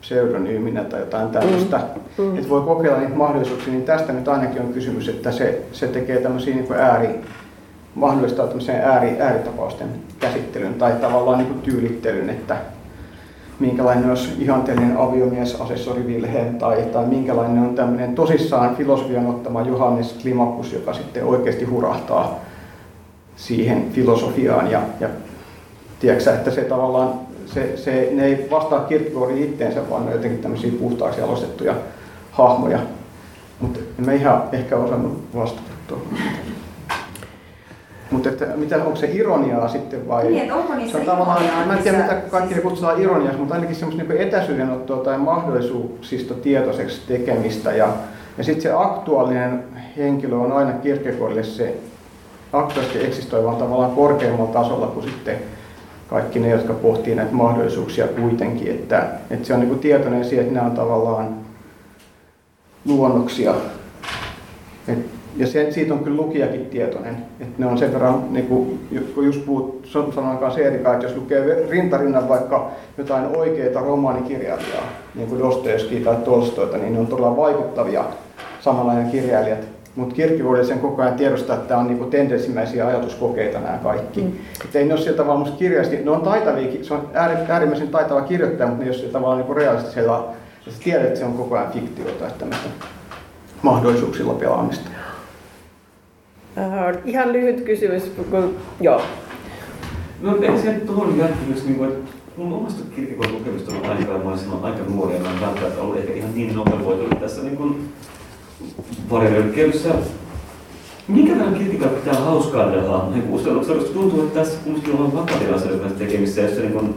pseudonyyminä 0.00 0.84
tai 0.84 1.00
jotain. 1.00 1.28
Mm. 1.28 2.24
Mm. 2.24 2.36
Että 2.36 2.48
voi 2.48 2.60
kokeilla 2.60 2.98
niitä 2.98 3.14
mahdollisuuksia, 3.14 3.72
niin 3.72 3.84
tästä 3.84 4.12
nyt 4.12 4.28
ainakin 4.28 4.62
on 4.62 4.72
kysymys, 4.72 5.08
että 5.08 5.32
se, 5.32 5.62
se 5.72 5.86
tekee 5.86 6.20
tämmöisiä 6.20 6.54
niin 6.54 6.66
kuin 6.66 6.78
ääri, 6.78 7.08
mahdollistaa 7.94 8.46
tämmöisen 8.46 8.80
ääri, 8.80 9.16
ääritapausten 9.20 9.88
käsittelyn 10.20 10.74
tai 10.74 10.92
tavallaan 10.92 11.38
niin 11.38 11.48
kuin 11.48 11.60
tyylittelyn, 11.60 12.30
että 12.30 12.56
minkälainen 13.58 14.08
olisi 14.08 14.32
ihanteellinen 14.38 14.96
aviomies 14.96 15.60
asessori 15.60 16.02
Wilhelm 16.02 16.54
tai, 16.54 16.82
tai 16.92 17.06
minkälainen 17.06 17.62
on 17.62 17.74
tämmöinen 17.74 18.14
tosissaan 18.14 18.76
filosofian 18.76 19.26
ottama 19.26 19.62
Johannes 19.62 20.12
Klimakus, 20.22 20.72
joka 20.72 20.92
sitten 20.92 21.24
oikeasti 21.24 21.64
hurahtaa 21.64 22.40
siihen 23.36 23.90
filosofiaan 23.92 24.70
ja, 24.70 24.82
ja 25.00 25.08
tiedätkö 26.00 26.34
että 26.34 26.50
se 26.50 26.60
tavallaan, 26.60 27.12
se, 27.46 27.76
se, 27.76 28.08
ne 28.12 28.24
ei 28.24 28.46
vastaa 28.50 28.80
Kierkegaardin 28.80 29.44
itteensä, 29.44 29.90
vaan 29.90 30.02
ne 30.02 30.08
on 30.08 30.16
jotenkin 30.16 30.42
tämmöisiä 30.42 30.72
puhtaaksi 30.80 31.20
jalostettuja 31.20 31.74
hahmoja. 32.30 32.78
Mutta 33.60 33.80
en 33.98 34.06
mä 34.06 34.12
ihan 34.12 34.42
ehkä 34.52 34.76
osannut 34.76 35.24
vastata 35.34 35.70
tuohon. 35.86 36.06
Mutta 38.10 38.28
että 38.28 38.46
mitä, 38.56 38.84
onko 38.84 38.96
se 38.96 39.10
ironiaa 39.12 39.68
sitten 39.68 40.08
vai? 40.08 40.24
Niin, 40.24 40.42
että 40.42 40.54
onko 40.54 40.74
niissä 40.74 40.92
se 40.92 40.98
on 40.98 41.16
tavallaan, 41.16 41.44
ironiaa 41.44 41.66
mä 41.66 41.76
en 41.76 41.82
tiedä 41.82 41.98
mitä 41.98 42.14
kaikki 42.14 42.54
siis- 42.54 42.62
kutsutaan 42.62 43.02
ironiaksi, 43.02 43.38
mutta 43.38 43.54
ainakin 43.54 43.76
semmoista 43.76 44.02
niin 44.02 44.22
etäisyydenottoa 44.22 45.04
tai 45.04 45.18
mahdollisuuksista 45.18 46.34
tietoiseksi 46.34 47.02
tekemistä. 47.08 47.72
Ja, 47.72 47.88
ja 48.38 48.44
sitten 48.44 48.62
se 48.62 48.72
aktuaalinen 48.72 49.64
henkilö 49.96 50.36
on 50.36 50.52
aina 50.52 50.72
Kierkegaardille 50.72 51.42
se 51.42 51.76
aktuaalisesti 52.52 53.06
eksistoivan 53.06 53.56
tavallaan 53.56 53.90
korkeammalla 53.90 54.52
tasolla 54.52 54.86
kuin 54.86 55.06
sitten 55.06 55.36
kaikki 56.08 56.38
ne, 56.38 56.48
jotka 56.48 56.72
pohtii 56.72 57.14
näitä 57.14 57.32
mahdollisuuksia 57.32 58.08
kuitenkin. 58.08 58.70
Että, 58.70 59.06
että 59.30 59.46
se 59.46 59.54
on 59.54 59.60
niin 59.60 59.78
tietoinen 59.78 60.24
siihen, 60.24 60.44
että 60.44 60.54
nämä 60.54 60.66
on 60.66 60.76
tavallaan 60.76 61.36
luonnoksia. 62.84 63.54
Et, 64.88 64.98
ja 65.36 65.46
se, 65.46 65.72
siitä 65.72 65.94
on 65.94 66.04
kyllä 66.04 66.22
lukijakin 66.22 66.66
tietoinen, 66.66 67.16
että 67.40 67.54
ne 67.58 67.66
on 67.66 67.78
sen 67.78 67.92
verran, 67.92 68.24
niin 68.30 68.46
kuin, 68.46 68.88
kun 69.14 69.26
just 69.26 69.46
puhut, 69.46 69.80
san- 69.84 70.12
sanoin 70.12 70.38
kanssa 70.38 70.60
Erika, 70.60 70.92
että 70.92 71.06
jos 71.06 71.16
lukee 71.16 71.66
rintarinnan 71.70 72.28
vaikka 72.28 72.70
jotain 72.98 73.36
oikeita 73.36 73.80
romaanikirjailijaa, 73.80 74.84
niin 75.14 75.28
kuin 75.28 75.40
Dostoevsky 75.40 76.00
tai 76.00 76.16
Tolstoita, 76.16 76.76
niin 76.76 76.92
ne 76.92 76.98
on 76.98 77.06
todella 77.06 77.36
vaikuttavia 77.36 78.04
samanlainen 78.60 79.10
kirjailijat. 79.10 79.58
Mutta 79.96 80.14
Kierkegaard 80.14 80.64
sen 80.64 80.78
koko 80.78 81.02
ajan 81.02 81.14
tiedostaa, 81.14 81.56
että 81.56 81.68
tämä 81.68 81.80
on 81.80 81.86
niinku 81.86 82.04
tendenssimäisiä 82.04 82.86
ajatuskokeita 82.86 83.60
nämä 83.60 83.78
kaikki. 83.82 84.20
Mm. 84.20 84.32
Että 84.64 84.78
ei 84.78 84.84
ne 84.84 84.94
ole 84.94 85.02
sillä 85.02 85.16
tavalla 85.16 85.40
musta 85.40 85.56
kirjallisesti, 85.56 86.04
ne 86.04 86.10
on 86.10 86.22
taitavia, 86.22 86.84
se 86.84 86.94
on 86.94 87.08
ääri- 87.14 87.50
äärimmäisen 87.50 87.88
taitava 87.88 88.20
kirjoittaja, 88.20 88.66
mutta 88.66 88.84
ne 88.84 88.84
ei 88.84 88.90
ole 88.90 88.98
sillä 88.98 89.12
tavalla 89.12 89.36
niinku 89.36 89.54
realistisella, 89.54 90.32
ja 90.66 90.72
sä 90.72 90.78
tiedät, 90.84 91.06
että 91.06 91.18
se 91.18 91.24
on 91.24 91.32
koko 91.32 91.56
ajan 91.56 91.72
fiktiota, 91.72 92.26
että 92.26 92.38
tämmöistä 92.38 92.68
mahdollisuuksilla 93.62 94.34
pelaamista. 94.34 94.90
Äh, 96.58 96.96
ihan 97.04 97.32
lyhyt 97.32 97.60
kysymys, 97.60 98.12
kun, 98.30 98.56
joo. 98.80 99.02
No 100.20 100.36
ehkä 100.42 100.62
se 100.62 100.72
tuohon 100.72 101.18
jatkumus, 101.18 101.64
niin 101.64 101.76
kuin, 101.76 101.90
että 101.90 102.10
mun 102.36 102.52
omasta 102.52 102.82
kirkkoon 102.96 103.32
lukemista 103.32 103.72
on 103.74 103.90
aikaa, 103.90 104.18
mä 104.18 104.36
silloin 104.36 104.64
aika 104.64 104.82
nuori 104.88 105.14
ja 105.14 105.20
mä 105.20 105.30
en 105.30 105.40
välttämättä 105.40 105.82
ollut 105.82 105.96
ehkä 105.96 106.12
ihan 106.12 106.34
niin 106.34 106.54
novelvoitunut 106.54 107.20
tässä 107.20 107.42
niin 107.42 107.56
kuin 107.56 107.88
pariröykkäilyssä. 109.08 109.88
Minkä 111.08 111.32
verran 111.32 111.54
kirkkoa 111.54 111.88
pitää 111.88 112.14
hauskaa 112.14 112.70
hahmoja? 112.88 113.22
Kustannuksella 113.22 113.82
tuntuu, 113.82 114.22
että 114.22 114.40
tässä 114.40 114.58
kumminkin 114.64 114.94
ollaan 114.94 115.14
vakavia 115.14 115.54
asioiden 115.54 115.80
kanssa 115.80 115.98
tekemissä, 115.98 116.54
se 116.54 116.60
niin 116.60 116.72
kuin, 116.72 116.94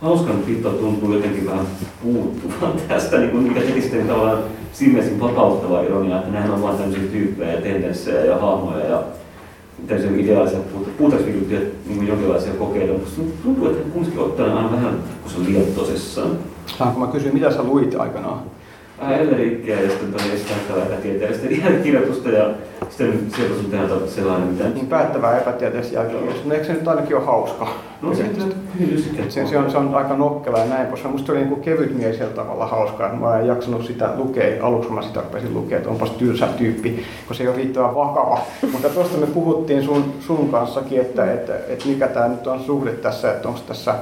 hauskan 0.00 0.36
pito 0.36 0.70
tuntuu 0.70 1.12
jotenkin 1.12 1.46
vähän 1.46 1.66
puuttuvan 2.02 2.72
tästä, 2.88 3.18
niin 3.18 3.30
kuin, 3.30 3.42
mikä 3.42 3.60
teki 3.60 3.80
sitten 3.80 4.06
tavallaan 4.06 4.42
simmesin 4.72 5.20
vapauttavaa 5.20 5.82
ironiaa, 5.82 6.18
että 6.18 6.30
nämähän 6.30 6.54
on 6.54 6.62
vain 6.62 6.76
tämmöisiä 6.76 7.08
tyyppejä 7.12 7.52
ja 7.52 7.60
tendenssejä 7.60 8.24
ja 8.24 8.38
hahmoja 8.38 8.86
ja 8.86 9.02
tämmöisiä 9.86 10.16
ideaalisia 10.16 10.58
puhtausviikuttuja 10.98 11.60
niin 11.86 12.06
jonkinlaisia 12.06 12.52
kokeita, 12.52 12.92
mutta 12.92 13.10
tuntuu, 13.42 13.66
että 13.66 13.90
kumminkin 13.92 14.20
ottaa 14.20 14.46
aina 14.46 14.72
vähän 14.72 14.98
kun 15.22 15.30
se 15.32 15.38
liian 15.38 15.72
tosissaan. 15.74 16.38
Saanko 16.78 17.00
mä 17.00 17.06
kysyä, 17.06 17.32
mitä 17.32 17.52
sä 17.52 17.62
luit 17.62 17.94
aikanaan? 17.94 18.42
Ellerikkiä 19.10 19.80
ja 19.80 19.90
sitten 19.90 20.12
toi 20.12 20.32
esittävää 20.34 20.86
epätieteellistä 20.86 21.48
kirjoitusta 21.82 22.28
ja 22.28 22.50
sitten 22.90 23.26
sieltä 23.36 23.54
sun 23.54 23.70
tehdä 23.70 23.86
sellainen, 24.06 24.48
mitä... 24.48 24.68
Niin 24.68 24.86
päättävää 24.86 25.38
epätieteellistä 25.38 25.94
jälkeenluosta. 25.94 26.48
No 26.48 26.54
eikö 26.54 26.66
se 26.66 26.72
nyt 26.72 26.88
ainakin 26.88 27.16
ole 27.16 27.24
hauskaa? 27.24 27.82
No 28.02 28.14
se. 28.14 28.24
Se, 29.28 29.46
se, 29.46 29.58
on, 29.58 29.70
se 29.70 29.78
on 29.78 29.94
aika 29.94 30.14
nokkela 30.14 30.58
ja 30.58 30.64
näin, 30.64 30.86
koska 30.86 31.08
musta 31.08 31.32
oli 31.32 31.44
niin 31.44 31.60
kevytmielisellä 31.60 32.32
tavalla 32.32 32.66
hauskaa, 32.66 33.06
että 33.06 33.18
mä 33.18 33.38
en 33.38 33.46
jaksanut 33.46 33.86
sitä 33.86 34.10
lukea, 34.16 34.66
aluksi 34.66 34.86
kun 34.86 34.96
mä 34.96 35.02
sitä 35.02 35.20
rupesin 35.20 35.54
lukea, 35.54 35.78
että 35.78 35.90
onpas 35.90 36.10
tylsä 36.10 36.46
tyyppi, 36.46 37.04
kun 37.26 37.36
se 37.36 37.42
ei 37.42 37.48
ole 37.48 37.56
riittävän 37.56 37.94
vakava. 37.94 38.40
Mutta 38.72 38.88
tuosta 38.88 39.18
me 39.18 39.26
puhuttiin 39.26 39.82
sun, 39.82 40.04
sun 40.20 40.48
kanssakin, 40.48 41.00
että, 41.00 41.32
että, 41.32 41.56
että 41.68 41.88
mikä 41.88 42.08
tämä 42.08 42.28
nyt 42.28 42.46
on 42.46 42.60
suhde 42.60 42.90
tässä, 42.90 43.30
että 43.30 43.48
onko 43.48 43.60
tässä, 43.68 43.94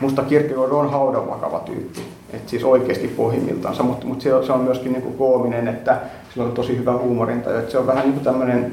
musta 0.00 0.22
Kierkegaard 0.22 0.72
on 0.72 0.90
haudan 0.90 1.30
vakava 1.30 1.58
tyyppi, 1.58 2.00
että 2.32 2.50
siis 2.50 2.64
oikeasti 2.64 3.08
pohjimmiltansa, 3.08 3.82
mutta, 3.82 4.06
mutta 4.06 4.22
se, 4.22 4.34
on, 4.34 4.46
se 4.46 4.52
on 4.52 4.60
myöskin 4.60 4.92
niin 4.92 5.02
kuin 5.02 5.16
koominen, 5.16 5.68
että 5.68 6.00
sillä 6.30 6.46
on 6.46 6.52
tosi 6.52 6.78
hyvä 6.78 6.92
huumorinta, 6.92 7.58
että 7.58 7.70
se 7.70 7.78
on 7.78 7.86
vähän 7.86 8.04
niin 8.04 8.12
kuin 8.12 8.24
tämmöinen, 8.24 8.72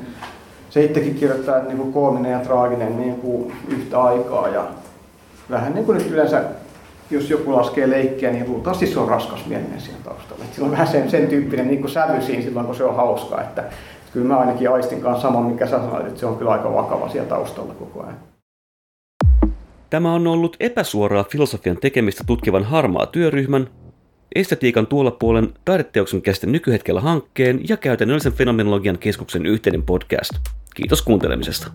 se 0.69 0.83
itsekin 0.83 1.15
kirjoittaa, 1.15 1.57
että 1.57 1.67
niin 1.67 1.77
kuin 1.77 1.93
koominen 1.93 2.31
ja 2.31 2.39
traaginen 2.39 2.97
niin 2.97 3.15
kuin 3.15 3.53
yhtä 3.67 4.01
aikaa 4.01 4.47
ja 4.47 4.67
vähän 5.49 5.73
niin 5.73 5.85
kuin 5.85 5.97
yleensä, 5.97 6.43
jos 7.09 7.29
joku 7.29 7.55
laskee 7.55 7.89
leikkiä, 7.89 8.31
niin 8.31 8.49
luultavasti 8.49 8.87
se 8.87 8.99
on 8.99 9.07
raskas 9.07 9.45
mielinen 9.45 9.81
siellä 9.81 10.03
taustalla. 10.03 10.43
Että 10.43 10.55
sillä 10.55 10.65
on 10.65 10.71
vähän 10.71 10.87
sen, 10.87 11.09
sen 11.09 11.27
tyyppinen 11.27 11.67
niin 11.67 11.79
kuin 11.79 11.91
sävy 11.91 12.21
siinä 12.21 12.43
silloin, 12.43 12.65
kun 12.65 12.75
se 12.75 12.83
on 12.83 12.95
hauskaa. 12.95 13.41
Että, 13.41 13.61
että 13.61 14.11
kyllä 14.13 14.27
mä 14.27 14.37
ainakin 14.37 14.71
aistin 14.71 15.01
kanssa 15.01 15.21
saman, 15.21 15.43
mikä 15.43 15.65
sä 15.65 15.79
sanoit, 15.79 16.07
että 16.07 16.19
se 16.19 16.25
on 16.25 16.37
kyllä 16.37 16.51
aika 16.51 16.73
vakava 16.73 17.09
siellä 17.09 17.29
taustalla 17.29 17.73
koko 17.73 18.03
ajan. 18.03 18.34
Tämä 19.89 20.13
on 20.13 20.27
ollut 20.27 20.57
epäsuoraa 20.59 21.23
filosofian 21.23 21.77
tekemistä 21.77 22.23
tutkivan 22.27 22.63
harmaa 22.63 23.05
työryhmän, 23.05 23.69
estetiikan 24.35 24.87
tuolla 24.87 25.11
puolen 25.11 25.53
taideteoksen 25.65 26.21
käsite 26.21 26.47
nykyhetkellä 26.47 27.01
hankkeen 27.01 27.59
ja 27.69 27.77
käytännöllisen 27.77 28.33
fenomenologian 28.33 28.97
keskuksen 28.97 29.45
yhteinen 29.45 29.83
podcast. 29.83 30.31
Kiitos 30.75 31.01
kuuntelemisesta. 31.01 31.71